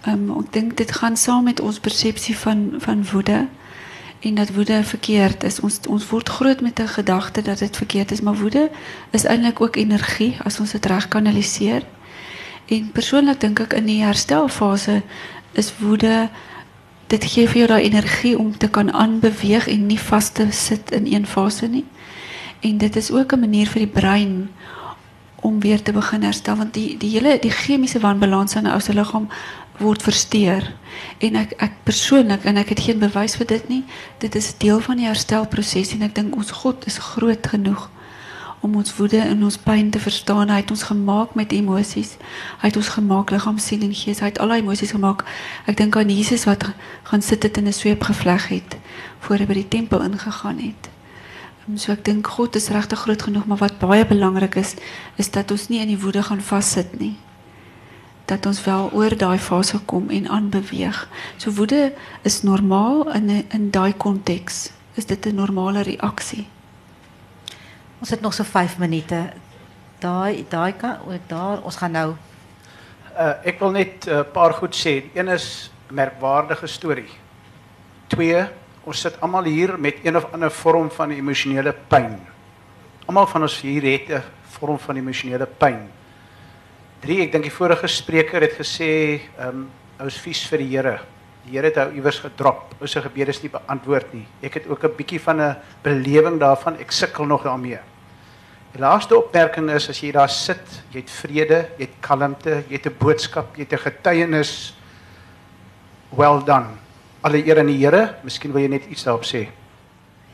Ehm 0.07 0.29
um, 0.29 0.39
ek 0.39 0.53
dink 0.53 0.77
dit 0.77 0.91
gaan 0.91 1.17
saam 1.17 1.43
met 1.43 1.59
ons 1.59 1.79
persepsie 1.79 2.37
van 2.37 2.73
van 2.79 3.03
woede 3.11 3.47
en 4.21 4.35
dat 4.35 4.53
woede 4.53 4.83
verkeerd 4.83 5.43
is. 5.43 5.59
Ons 5.59 5.79
ons 5.87 6.09
word 6.09 6.29
groot 6.29 6.61
met 6.61 6.79
'n 6.79 6.87
gedagte 6.87 7.41
dat 7.41 7.59
dit 7.59 7.77
verkeerd 7.77 8.11
is, 8.11 8.21
maar 8.21 8.35
woede 8.35 8.69
is 9.09 9.23
eintlik 9.23 9.61
ook 9.61 9.75
energie 9.75 10.37
as 10.43 10.59
ons 10.59 10.71
dit 10.71 10.85
reg 10.85 11.07
kanaliseer. 11.07 11.83
En 12.65 12.91
persoonlik 12.91 13.39
dink 13.39 13.59
ek 13.59 13.73
in 13.73 13.85
die 13.85 14.03
herstelfase 14.03 15.01
is 15.51 15.73
woede 15.77 16.29
dit 17.07 17.23
gee 17.23 17.47
vir 17.47 17.57
jou 17.57 17.67
daai 17.67 17.83
energie 17.83 18.37
om 18.39 18.57
te 18.57 18.69
kan 18.69 18.93
aanbeweeg 18.93 19.67
en 19.67 19.85
nie 19.85 19.99
vas 19.99 20.29
te 20.29 20.47
sit 20.49 20.91
in 20.91 21.13
een 21.13 21.25
fase 21.25 21.67
nie. 21.67 21.85
En 22.59 22.77
dit 22.77 22.95
is 22.95 23.11
ook 23.11 23.33
'n 23.33 23.39
manier 23.39 23.67
vir 23.67 23.79
die 23.79 23.93
brein 24.01 24.49
om 25.41 25.59
weer 25.59 25.81
te 25.81 25.91
begin 25.91 26.23
herstel 26.23 26.55
want 26.55 26.73
die 26.73 26.97
die 26.97 27.09
hele 27.09 27.37
die 27.41 27.51
chemiese 27.51 27.99
wanbalans 27.99 28.55
in 28.55 28.63
'n 28.63 28.71
ou 28.71 28.79
se 28.79 28.93
liggaam 28.93 29.27
word 29.81 30.03
versteur. 30.05 30.67
En 31.19 31.35
ek 31.35 31.55
ek 31.57 31.79
persoonlik 31.87 32.45
en 32.45 32.57
ek 32.61 32.75
het 32.75 32.83
geen 32.87 32.99
bewys 33.01 33.35
vir 33.39 33.47
dit 33.47 33.69
nie. 33.69 33.83
Dit 34.23 34.35
is 34.35 34.53
deel 34.57 34.79
van 34.79 35.01
die 35.01 35.09
herstelproses 35.09 35.95
en 35.95 36.05
ek 36.07 36.15
dink 36.15 36.35
ons 36.35 36.53
God 36.63 36.85
is 36.89 37.01
groot 37.13 37.47
genoeg 37.47 37.89
om 38.61 38.75
ons 38.77 38.93
woede 38.95 39.17
en 39.17 39.43
ons 39.43 39.57
pyn 39.57 39.89
te 39.89 39.99
verstaan. 39.99 40.51
Hy 40.53 40.61
het 40.61 40.71
ons 40.71 40.83
gemaak 40.91 41.33
met 41.37 41.53
emosies. 41.55 42.13
Hy 42.61 42.69
het 42.69 42.77
ons 42.77 42.93
gemaak 42.93 43.33
liggaam, 43.33 43.57
siel 43.57 43.81
en 43.87 43.95
gees. 43.97 44.21
Hy 44.21 44.29
het 44.29 44.39
al 44.39 44.53
daai 44.53 44.61
emosies 44.61 44.93
gemaak. 44.93 45.25
Ek 45.65 45.79
dink 45.81 45.97
aan 45.97 46.13
Jesus 46.13 46.45
wat 46.49 46.67
gaan 47.09 47.25
sit 47.25 47.43
het 47.43 47.57
in 47.57 47.67
'n 47.67 47.73
sweep 47.73 48.03
gevleg 48.05 48.47
het 48.47 48.77
voor 49.19 49.37
hy 49.37 49.45
by 49.45 49.53
die 49.53 49.67
tempel 49.67 50.01
ingegaan 50.01 50.59
het. 50.59 50.89
Um, 51.67 51.77
So 51.77 51.91
ek 51.91 52.05
dink 52.05 52.27
God 52.27 52.55
is 52.55 52.69
regtig 52.69 52.99
groot 52.99 53.21
genoeg, 53.21 53.45
maar 53.45 53.57
wat 53.57 53.79
baie 53.79 54.05
belangrik 54.05 54.55
is, 54.55 54.75
is 55.17 55.31
dat 55.31 55.51
ons 55.51 55.69
nie 55.69 55.79
in 55.79 55.87
die 55.87 55.99
woede 55.99 56.23
gaan 56.23 56.41
vassit 56.41 56.99
nie. 56.99 57.17
Dat 58.25 58.45
ons 58.45 58.63
wel 58.63 58.89
oor 58.93 59.17
daai 59.17 59.37
fase 59.39 59.79
kom 59.85 60.09
en 60.09 60.27
aanbeweeg. 60.27 61.07
So 61.37 61.51
woede 61.51 61.93
is 62.21 62.41
normaal 62.43 63.13
in 63.13 63.45
in 63.49 63.71
daai 63.71 63.93
konteks. 63.93 64.71
Is 64.93 65.05
dit 65.05 65.25
'n 65.25 65.35
normale 65.35 65.81
reaksie? 65.81 66.47
Ons 67.99 68.09
het 68.09 68.21
nog 68.21 68.33
so 68.33 68.43
5 68.43 68.77
minute. 68.77 69.33
Daai 69.99 70.45
daai 70.49 70.73
kan 70.73 70.97
ook 71.07 71.27
daar. 71.27 71.61
Ons 71.61 71.75
gaan 71.75 71.91
nou 71.91 72.15
Uh, 73.11 73.33
ek 73.43 73.59
wil 73.59 73.73
net 73.75 74.07
'n 74.07 74.09
uh, 74.09 74.23
paar 74.23 74.53
goed 74.55 74.71
sê. 74.71 75.03
Die 75.03 75.11
Een 75.19 75.27
is 75.27 75.71
merkwaardige 75.91 76.67
storie. 76.67 77.11
Twee, 78.07 78.45
ons 78.83 78.99
sit 78.99 79.19
almal 79.21 79.43
hier 79.43 79.79
met 79.79 79.99
een 80.03 80.15
of 80.15 80.31
ander 80.31 80.51
vorm 80.51 80.89
van 80.91 81.11
emosionele 81.11 81.75
pyn. 81.87 82.19
Almal 83.05 83.27
van 83.27 83.41
ons 83.41 83.61
hier 83.61 83.83
het 83.83 84.09
'n 84.09 84.23
vorm 84.57 84.79
van 84.79 84.95
emosionele 84.95 85.45
pyn. 85.45 85.91
Drie, 87.01 87.23
ek 87.23 87.31
dink 87.33 87.47
die 87.47 87.53
vorige 87.53 87.87
spreker 87.89 88.43
het 88.45 88.59
gesê, 88.59 89.21
ehm, 89.41 89.63
um, 89.97 90.09
vies 90.21 90.43
vir 90.45 90.59
die 90.61 90.67
Here. 90.69 90.99
Die 91.47 91.55
Here 91.55 91.65
het 91.71 91.77
ou 91.81 91.87
iewers 91.97 92.19
gedrop. 92.21 92.75
Ou 92.79 92.87
se 92.87 93.01
gebede 93.01 93.33
is 93.33 93.41
nie 93.41 93.49
beantwoord 93.49 94.13
nie. 94.13 94.27
Ek 94.43 94.53
het 94.53 94.67
ook 94.67 94.83
'n 94.83 94.95
bietjie 94.97 95.19
van 95.19 95.41
'n 95.41 95.55
belewing 95.83 96.39
daarvan. 96.39 96.77
Ek 96.79 96.91
sukkel 96.91 97.25
nog 97.25 97.43
daarmee. 97.43 97.79
Die 98.73 98.79
laaste 98.79 99.17
opmerking 99.17 99.71
is 99.71 99.89
as 99.89 99.99
jy 99.99 100.11
daar 100.11 100.29
sit, 100.29 100.83
jy 100.91 100.99
het 100.99 101.09
vrede, 101.09 101.69
jy 101.77 101.85
het 101.85 101.99
kalmte, 102.01 102.63
jy 102.69 102.77
het 102.77 102.85
'n 102.85 102.95
boodskap, 102.99 103.55
jy 103.55 103.63
het 103.63 103.73
'n 103.73 103.77
getuienis. 103.77 104.75
Well 106.11 106.43
done. 106.45 106.77
Alle 107.23 107.45
eer 107.45 107.59
aan 107.59 107.65
die 107.65 107.83
Here. 107.83 108.15
Wil 108.23 108.61
jy 108.61 108.67
net 108.67 108.85
iets 108.85 109.03
daarop 109.03 109.23
sê. 109.23 109.60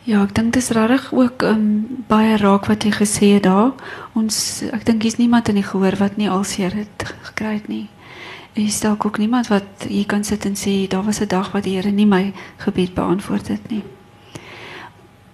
Ja, 0.08 0.22
ek 0.24 0.38
dink 0.38 0.54
dis 0.56 0.70
regtig 0.72 1.10
ook 1.12 1.44
um, 1.44 1.64
baie 2.08 2.38
raak 2.40 2.70
wat 2.72 2.86
jy 2.88 2.94
gesê 2.96 3.28
het 3.34 3.44
daar. 3.44 3.74
Ons 4.16 4.62
ek 4.72 4.86
dink 4.88 5.04
hier's 5.04 5.18
niemand 5.20 5.50
in 5.52 5.60
die 5.60 5.66
gehoor 5.68 5.98
wat 6.00 6.16
nie 6.16 6.30
alseer 6.32 6.72
het 6.80 7.04
gekry 7.28 7.58
het 7.58 7.68
nie. 7.68 7.90
En 8.54 8.62
Hier 8.62 8.72
stel 8.72 8.96
ook 8.96 9.20
niemand 9.20 9.52
wat 9.52 9.84
hier 9.84 10.08
kan 10.08 10.24
sit 10.24 10.48
en 10.48 10.56
sê 10.56 10.88
daar 10.88 11.04
was 11.04 11.20
'n 11.20 11.28
dag 11.28 11.52
wat 11.52 11.68
die 11.68 11.76
Here 11.76 11.92
nie 11.92 12.08
my 12.08 12.32
gebed 12.64 12.94
beantwoord 12.94 13.48
het 13.48 13.68
nie. 13.70 13.84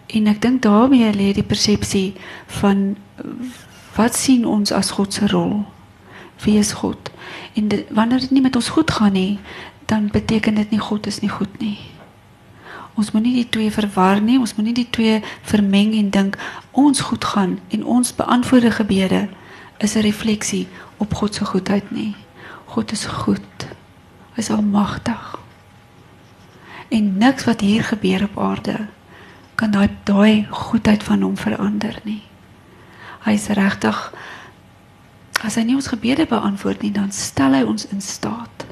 En 0.08 0.28
ek 0.28 0.42
dink 0.42 0.62
daarmee 0.62 1.14
lê 1.14 1.34
die 1.34 1.46
persepsie 1.46 2.14
van 2.48 2.98
wat 3.96 4.16
sien 4.16 4.46
ons 4.46 4.72
as 4.72 4.92
God 4.92 5.14
se 5.14 5.28
rol? 5.28 5.66
Wie 6.44 6.58
is 6.58 6.74
God? 6.74 7.12
En 7.54 7.68
dit, 7.68 7.86
wanneer 7.90 8.20
dit 8.20 8.32
nie 8.32 8.42
met 8.42 8.56
ons 8.56 8.70
goed 8.70 8.92
gaan 8.92 9.14
nie, 9.14 9.40
dan 9.86 10.10
beteken 10.12 10.56
dit 10.56 10.70
nie 10.70 10.80
God 10.80 11.06
is 11.08 11.20
nie 11.20 11.30
goed 11.30 11.60
nie. 11.60 11.93
Ons 12.96 13.12
moet 13.12 13.24
nie 13.26 13.36
die 13.42 13.50
twee 13.50 13.72
verwar 13.72 14.22
nie. 14.22 14.40
Ons 14.40 14.56
moet 14.56 14.66
nie 14.70 14.78
die 14.78 14.90
twee 14.90 15.22
vermeng 15.42 15.94
en 15.98 16.10
dink 16.10 16.38
ons 16.72 17.02
goed 17.10 17.26
gaan 17.26 17.60
en 17.70 17.86
ons 17.86 18.16
beantwoorde 18.16 18.72
gebede 18.72 19.28
is 19.78 19.96
'n 19.96 20.06
refleksie 20.06 20.68
op 20.98 21.14
God 21.14 21.36
se 21.36 21.46
goedheid 21.46 21.92
nie. 21.92 22.16
God 22.66 22.92
is 22.92 23.06
goed. 23.06 23.68
Hy 24.34 24.40
is 24.40 24.50
almagtig. 24.50 25.40
En 26.90 27.18
niks 27.18 27.44
wat 27.44 27.62
hier 27.62 27.84
gebeur 27.84 28.24
op 28.24 28.40
aarde 28.40 28.88
kan 29.56 29.72
daai 29.72 29.90
daai 30.04 30.48
goedheid 30.50 31.04
van 31.04 31.22
hom 31.22 31.38
verander 31.38 32.00
nie. 32.04 32.24
Hy 33.24 33.32
is 33.32 33.48
regtig 33.48 34.14
as 35.44 35.56
hy 35.56 35.64
nie 35.68 35.76
ons 35.76 35.92
gebede 35.92 36.26
beantwoord 36.26 36.82
nie, 36.82 36.92
dan 36.92 37.12
stel 37.12 37.54
hy 37.54 37.64
ons 37.68 37.88
in 37.92 38.02
staat. 38.02 38.66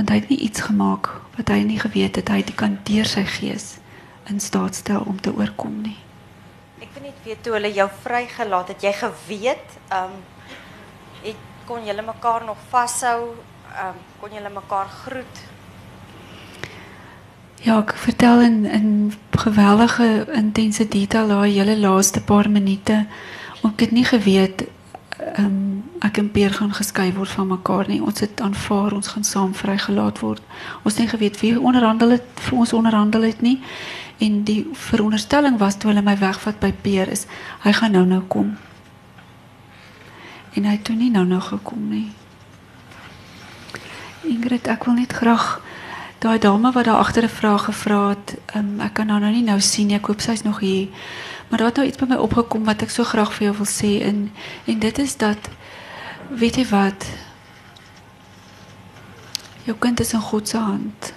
Want 0.00 0.08
hy 0.08 0.16
het 0.16 0.30
nie 0.32 0.38
iets 0.46 0.62
gemaak 0.64 1.10
wat 1.36 1.50
hy 1.52 1.58
nie 1.68 1.76
geweet 1.76 2.16
het 2.16 2.30
hy 2.32 2.40
kan 2.56 2.78
deur 2.88 3.04
sy 3.04 3.26
gees 3.28 3.74
in 4.32 4.38
staat 4.40 4.78
stel 4.78 5.04
om 5.04 5.18
te 5.20 5.28
oorkom 5.28 5.74
nie. 5.84 5.98
Ek 6.80 6.88
weet 6.94 7.04
net 7.04 7.18
weet 7.26 7.42
toe 7.44 7.52
hulle 7.58 7.68
jou 7.76 7.84
vrygelaat 8.00 8.72
het, 8.72 8.86
jy 8.86 8.92
geweet, 8.96 9.76
ehm 9.92 10.14
um, 10.14 10.22
het 11.20 11.42
kon 11.68 11.84
julle 11.84 12.02
mekaar 12.06 12.46
nog 12.48 12.56
vashou, 12.72 13.34
ehm 13.74 13.92
um, 13.92 14.00
kon 14.22 14.32
julle 14.38 14.52
mekaar 14.54 14.88
groet. 15.02 15.44
Ja, 17.60 17.76
ek 17.82 17.92
vertel 18.06 18.40
in 18.48 18.58
in 18.64 18.88
geweldige 19.36 20.08
intense 20.32 20.88
detail 20.88 21.28
daai 21.28 21.52
hele 21.58 21.76
laaste 21.76 22.24
paar 22.24 22.48
minute. 22.48 23.04
Ek 23.68 23.84
het 23.84 23.92
nie 23.92 24.08
geweet 24.08 24.64
ehm 25.18 25.44
um, 25.44 25.69
ek 26.00 26.16
en 26.16 26.30
Peer 26.32 26.54
gaan 26.56 26.72
geskei 26.74 27.10
word 27.12 27.28
van 27.28 27.50
mekaar 27.50 27.88
nie. 27.88 28.00
Ons 28.02 28.20
het 28.24 28.40
aanvaar 28.40 28.94
ons 28.96 29.12
gaan 29.14 29.24
saam 29.24 29.54
vrygelaat 29.54 30.20
word. 30.24 30.42
Ons 30.82 30.96
het 30.96 31.02
nie 31.04 31.12
geweet 31.12 31.40
wie 31.40 31.60
onderhandel 31.60 32.16
het 32.16 32.44
vir 32.46 32.58
ons 32.58 32.72
onderhandel 32.72 33.26
het 33.28 33.40
nie. 33.44 33.58
En 34.18 34.42
die 34.44 34.68
veronderstelling 34.72 35.58
was 35.58 35.76
toe 35.76 35.90
hulle 35.90 36.04
my 36.04 36.16
wegvat 36.20 36.60
by 36.60 36.72
Peer 36.72 37.08
is 37.08 37.26
hy 37.64 37.72
gaan 37.76 37.96
nou 37.96 38.06
nou 38.08 38.20
kom. 38.32 38.56
En 40.56 40.64
hy 40.64 40.76
het 40.76 40.84
toe 40.84 40.96
nie 40.96 41.10
nou 41.10 41.24
nou 41.28 41.40
gekom 41.40 41.88
nie. 41.92 42.08
Ingrid, 44.28 44.68
ek 44.68 44.84
wil 44.88 44.98
net 45.00 45.12
graag 45.16 45.60
daai 46.20 46.38
dame 46.40 46.72
wat 46.72 46.84
daar 46.84 47.00
agter 47.00 47.24
'n 47.24 47.28
vraag 47.28 47.64
gevra 47.64 48.08
het, 48.08 48.36
um, 48.56 48.80
ek 48.80 48.94
kan 48.94 49.08
haar 49.08 49.20
nou 49.20 49.32
nie 49.32 49.42
nou 49.42 49.60
sien 49.60 49.86
nie. 49.86 49.96
Ek 49.96 50.06
hoop 50.06 50.20
sy's 50.20 50.42
nog 50.42 50.60
hier. 50.60 50.88
Maar 51.48 51.58
daar 51.58 51.68
het 51.68 51.76
nou 51.76 51.86
iets 51.88 51.98
by 51.98 52.06
my 52.06 52.16
opgekom 52.16 52.64
wat 52.64 52.82
ek 52.82 52.90
so 52.90 53.04
graag 53.04 53.32
vir 53.32 53.44
jou 53.44 53.56
wil 53.56 53.66
sê 53.66 54.02
en 54.06 54.30
en 54.66 54.78
dit 54.78 54.98
is 54.98 55.16
dat 55.16 55.48
weet 56.38 56.56
jy 56.56 56.66
wat? 56.70 57.06
Jou 59.66 59.76
kind 59.78 60.00
is 60.00 60.12
in 60.12 60.20
God 60.20 60.48
se 60.48 60.58
hand. 60.58 61.12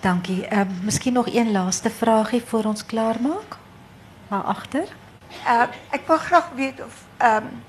Dankie. 0.00 0.46
Ehm 0.46 0.60
um, 0.60 0.78
miskien 0.84 1.12
nog 1.12 1.26
een 1.34 1.50
laaste 1.52 1.90
vraagie 1.90 2.42
voor 2.46 2.64
ons 2.64 2.86
klaarmaak. 2.86 3.56
Maar 4.28 4.42
agter. 4.42 4.88
Uh, 5.46 5.62
ek 5.90 6.06
wil 6.06 6.18
graag 6.18 6.50
weet 6.54 6.84
of 6.84 7.04
ehm 7.16 7.36
um, 7.36 7.62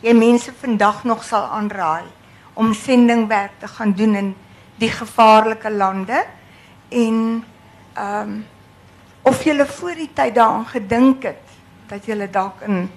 jy 0.00 0.14
mense 0.14 0.52
vandag 0.60 1.04
nog 1.04 1.24
sal 1.24 1.44
aanraai 1.44 2.04
om 2.52 2.74
sendingwerk 2.74 3.52
te 3.58 3.68
gaan 3.68 3.92
doen 3.92 4.14
in 4.14 4.34
die 4.76 4.90
gevaarlike 4.90 5.70
lande 5.70 6.24
en 6.88 7.44
ehm 7.92 8.20
um, 8.20 8.46
of 9.22 9.44
jy 9.44 9.66
voor 9.66 9.94
die 9.94 10.10
tyd 10.12 10.34
daaraan 10.34 10.66
gedink 10.66 11.22
het 11.22 11.46
dat 11.86 12.06
jy 12.06 12.26
dalk 12.30 12.60
in 12.66 12.90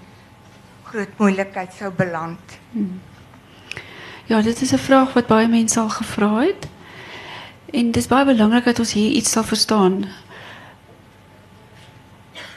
groot 0.96 1.18
moeilikheid 1.20 1.74
sou 1.76 1.91
beland. 1.91 2.58
Hmm. 2.72 3.02
Ja, 4.26 4.41
dit 4.41 4.62
is 4.62 4.72
'n 4.72 4.78
vraag 4.78 5.14
wat 5.14 5.28
baie 5.28 5.48
mense 5.48 5.80
al 5.80 5.89
gevra 5.89 6.39
het. 6.39 6.68
En 7.72 7.91
dis 7.91 8.08
baie 8.08 8.26
belangrik 8.26 8.64
dat 8.64 8.80
ons 8.80 8.93
hier 8.93 9.12
iets 9.12 9.32
sal 9.32 9.43
verstaan. 9.43 10.06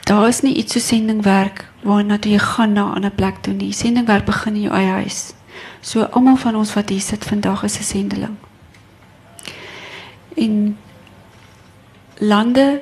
Daar 0.03 0.29
is 0.29 0.41
nie 0.41 0.55
iets 0.55 0.73
so 0.73 0.79
sendingwerk 0.79 1.67
waarna 1.83 2.19
toe 2.19 2.33
jy 2.33 2.39
gaan 2.39 2.73
na 2.73 2.85
'n 2.85 2.95
ander 2.95 3.11
plek 3.11 3.37
toe 3.41 3.53
nie. 3.53 3.73
Sendingwerk 3.73 4.25
begin 4.25 4.55
in 4.55 4.61
jou 4.61 4.75
eie 4.75 4.91
huis. 4.91 5.33
So 5.81 6.03
almal 6.03 6.37
van 6.37 6.57
ons 6.57 6.75
wat 6.75 6.89
hier 6.89 7.01
sit 7.01 7.25
vandag 7.25 7.63
is 7.63 7.79
'n 7.79 7.83
sendeling. 7.83 8.37
In 10.35 10.79
lande 12.19 12.81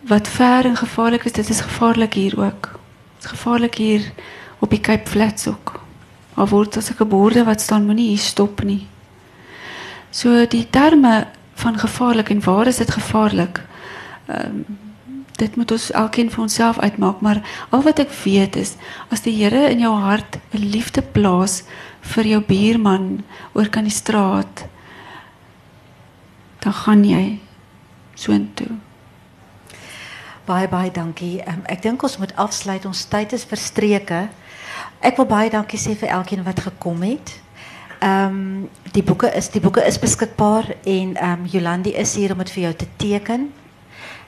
wat 0.00 0.28
ver 0.28 0.64
en 0.64 0.76
gevaarlik 0.76 1.24
is, 1.24 1.32
dit 1.32 1.48
is 1.48 1.60
gevaarlik 1.60 2.14
hier 2.14 2.40
ook. 2.40 2.62
Dit 3.14 3.24
is 3.24 3.26
gevaarlik 3.26 3.74
hier 3.74 4.12
op 4.58 4.70
die 4.70 4.80
Cape 4.80 5.10
Flats 5.10 5.46
ook. 5.46 5.80
Al 6.34 6.48
word 6.48 6.76
as 6.76 6.90
'n 6.90 7.08
borde 7.08 7.44
wat 7.44 7.60
staan 7.60 7.84
moenie 7.84 8.08
hier 8.08 8.18
stop 8.18 8.62
nie. 8.62 8.86
So 10.10 10.46
die 10.46 10.70
terme 10.70 11.26
van 11.54 11.78
gevaarlik 11.78 12.30
en 12.30 12.44
waar 12.44 12.66
is 12.66 12.76
dit 12.76 12.90
gevaarlik? 12.90 13.64
Ehm 14.26 14.46
um, 14.46 14.64
dit 15.36 15.56
moet 15.56 15.70
ons 15.70 15.90
elkeen 15.90 16.30
vir 16.30 16.40
onsself 16.40 16.78
uitmaak, 16.78 17.20
maar 17.20 17.42
al 17.68 17.82
wat 17.82 17.98
ek 17.98 18.12
weet 18.24 18.56
is 18.56 18.74
as 19.12 19.20
die 19.20 19.34
Here 19.36 19.68
in 19.68 19.78
jou 19.78 19.92
hart 19.92 20.38
'n 20.52 20.58
liefde 20.58 21.02
plaas 21.02 21.62
vir 22.00 22.24
jou 22.24 22.40
buurman 22.40 23.24
oor 23.52 23.68
kan 23.68 23.84
die 23.84 23.92
straat, 23.92 24.64
dan 26.58 26.72
gaan 26.72 27.04
jy 27.04 27.38
soontoe. 28.14 28.76
Baie 30.46 30.68
baie 30.68 30.90
dankie. 30.90 31.40
Um, 31.46 31.62
ek 31.66 31.82
dink 31.82 32.02
ons 32.02 32.18
moet 32.18 32.36
afsluit. 32.36 32.84
Ons 32.86 33.04
tyd 33.04 33.32
is 33.32 33.44
verstreke. 33.44 34.28
Ek 35.06 35.20
wil 35.20 35.28
baie 35.30 35.50
dankie 35.52 35.78
sê 35.78 35.92
vir 35.94 36.10
elkeen 36.16 36.42
wat 36.42 36.64
gekom 36.64 37.04
het. 37.06 37.36
Ehm 38.02 38.38
um, 38.38 38.64
die 38.92 39.04
boeke 39.06 39.28
is 39.38 39.48
die 39.54 39.60
boeke 39.62 39.84
is 39.86 40.00
beskikbaar 40.02 40.72
en 40.82 41.14
ehm 41.14 41.44
um, 41.44 41.46
Jolandi 41.46 41.92
is 41.94 42.16
hier 42.18 42.32
om 42.34 42.42
dit 42.42 42.50
vir 42.50 42.62
jou 42.64 42.72
te 42.74 42.88
teken. 42.98 43.46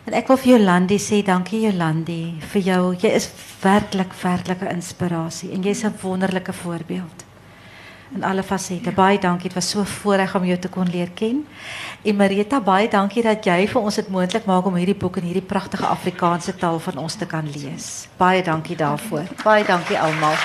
En 0.07 0.15
ek 0.15 0.31
wil 0.31 0.39
vir 0.39 0.53
Jolandi 0.53 1.01
sê 1.03 1.19
dankie 1.27 1.65
Jolandi 1.67 2.39
vir 2.53 2.63
jou. 2.63 2.83
Jy 2.95 3.11
is 3.11 3.27
werklik 3.63 4.15
werklike 4.23 4.71
inspirasie 4.71 5.51
en 5.53 5.67
jy's 5.67 5.83
'n 5.85 5.99
wonderlike 6.03 6.53
voorbeeld. 6.53 7.28
In 8.15 8.25
alle 8.25 8.43
fasette. 8.43 8.93
Baie 8.93 9.19
dankie. 9.19 9.49
Dit 9.49 9.55
was 9.55 9.71
so 9.71 9.85
voorreg 9.85 10.35
om 10.35 10.45
jou 10.45 10.59
te 10.59 10.69
kon 10.69 10.89
leer 10.91 11.11
ken. 11.15 11.47
En 12.03 12.17
Marita, 12.17 12.61
baie 12.61 12.89
dankie 12.89 13.23
dat 13.23 13.45
jy 13.45 13.67
vir 13.69 13.83
ons 13.83 13.95
dit 14.01 14.09
moontlik 14.09 14.49
maak 14.49 14.65
om 14.65 14.75
hierdie 14.81 14.97
boek 14.97 15.21
in 15.21 15.29
hierdie 15.29 15.45
pragtige 15.45 15.87
Afrikaanse 15.87 16.57
taal 16.57 16.81
van 16.81 16.97
ons 16.97 17.15
te 17.15 17.27
kan 17.27 17.45
lees. 17.45 18.09
Baie 18.17 18.43
dankie 18.43 18.77
daarvoor. 18.77 19.29
Baie 19.45 19.65
dankie 19.65 19.99
almal. 19.99 20.37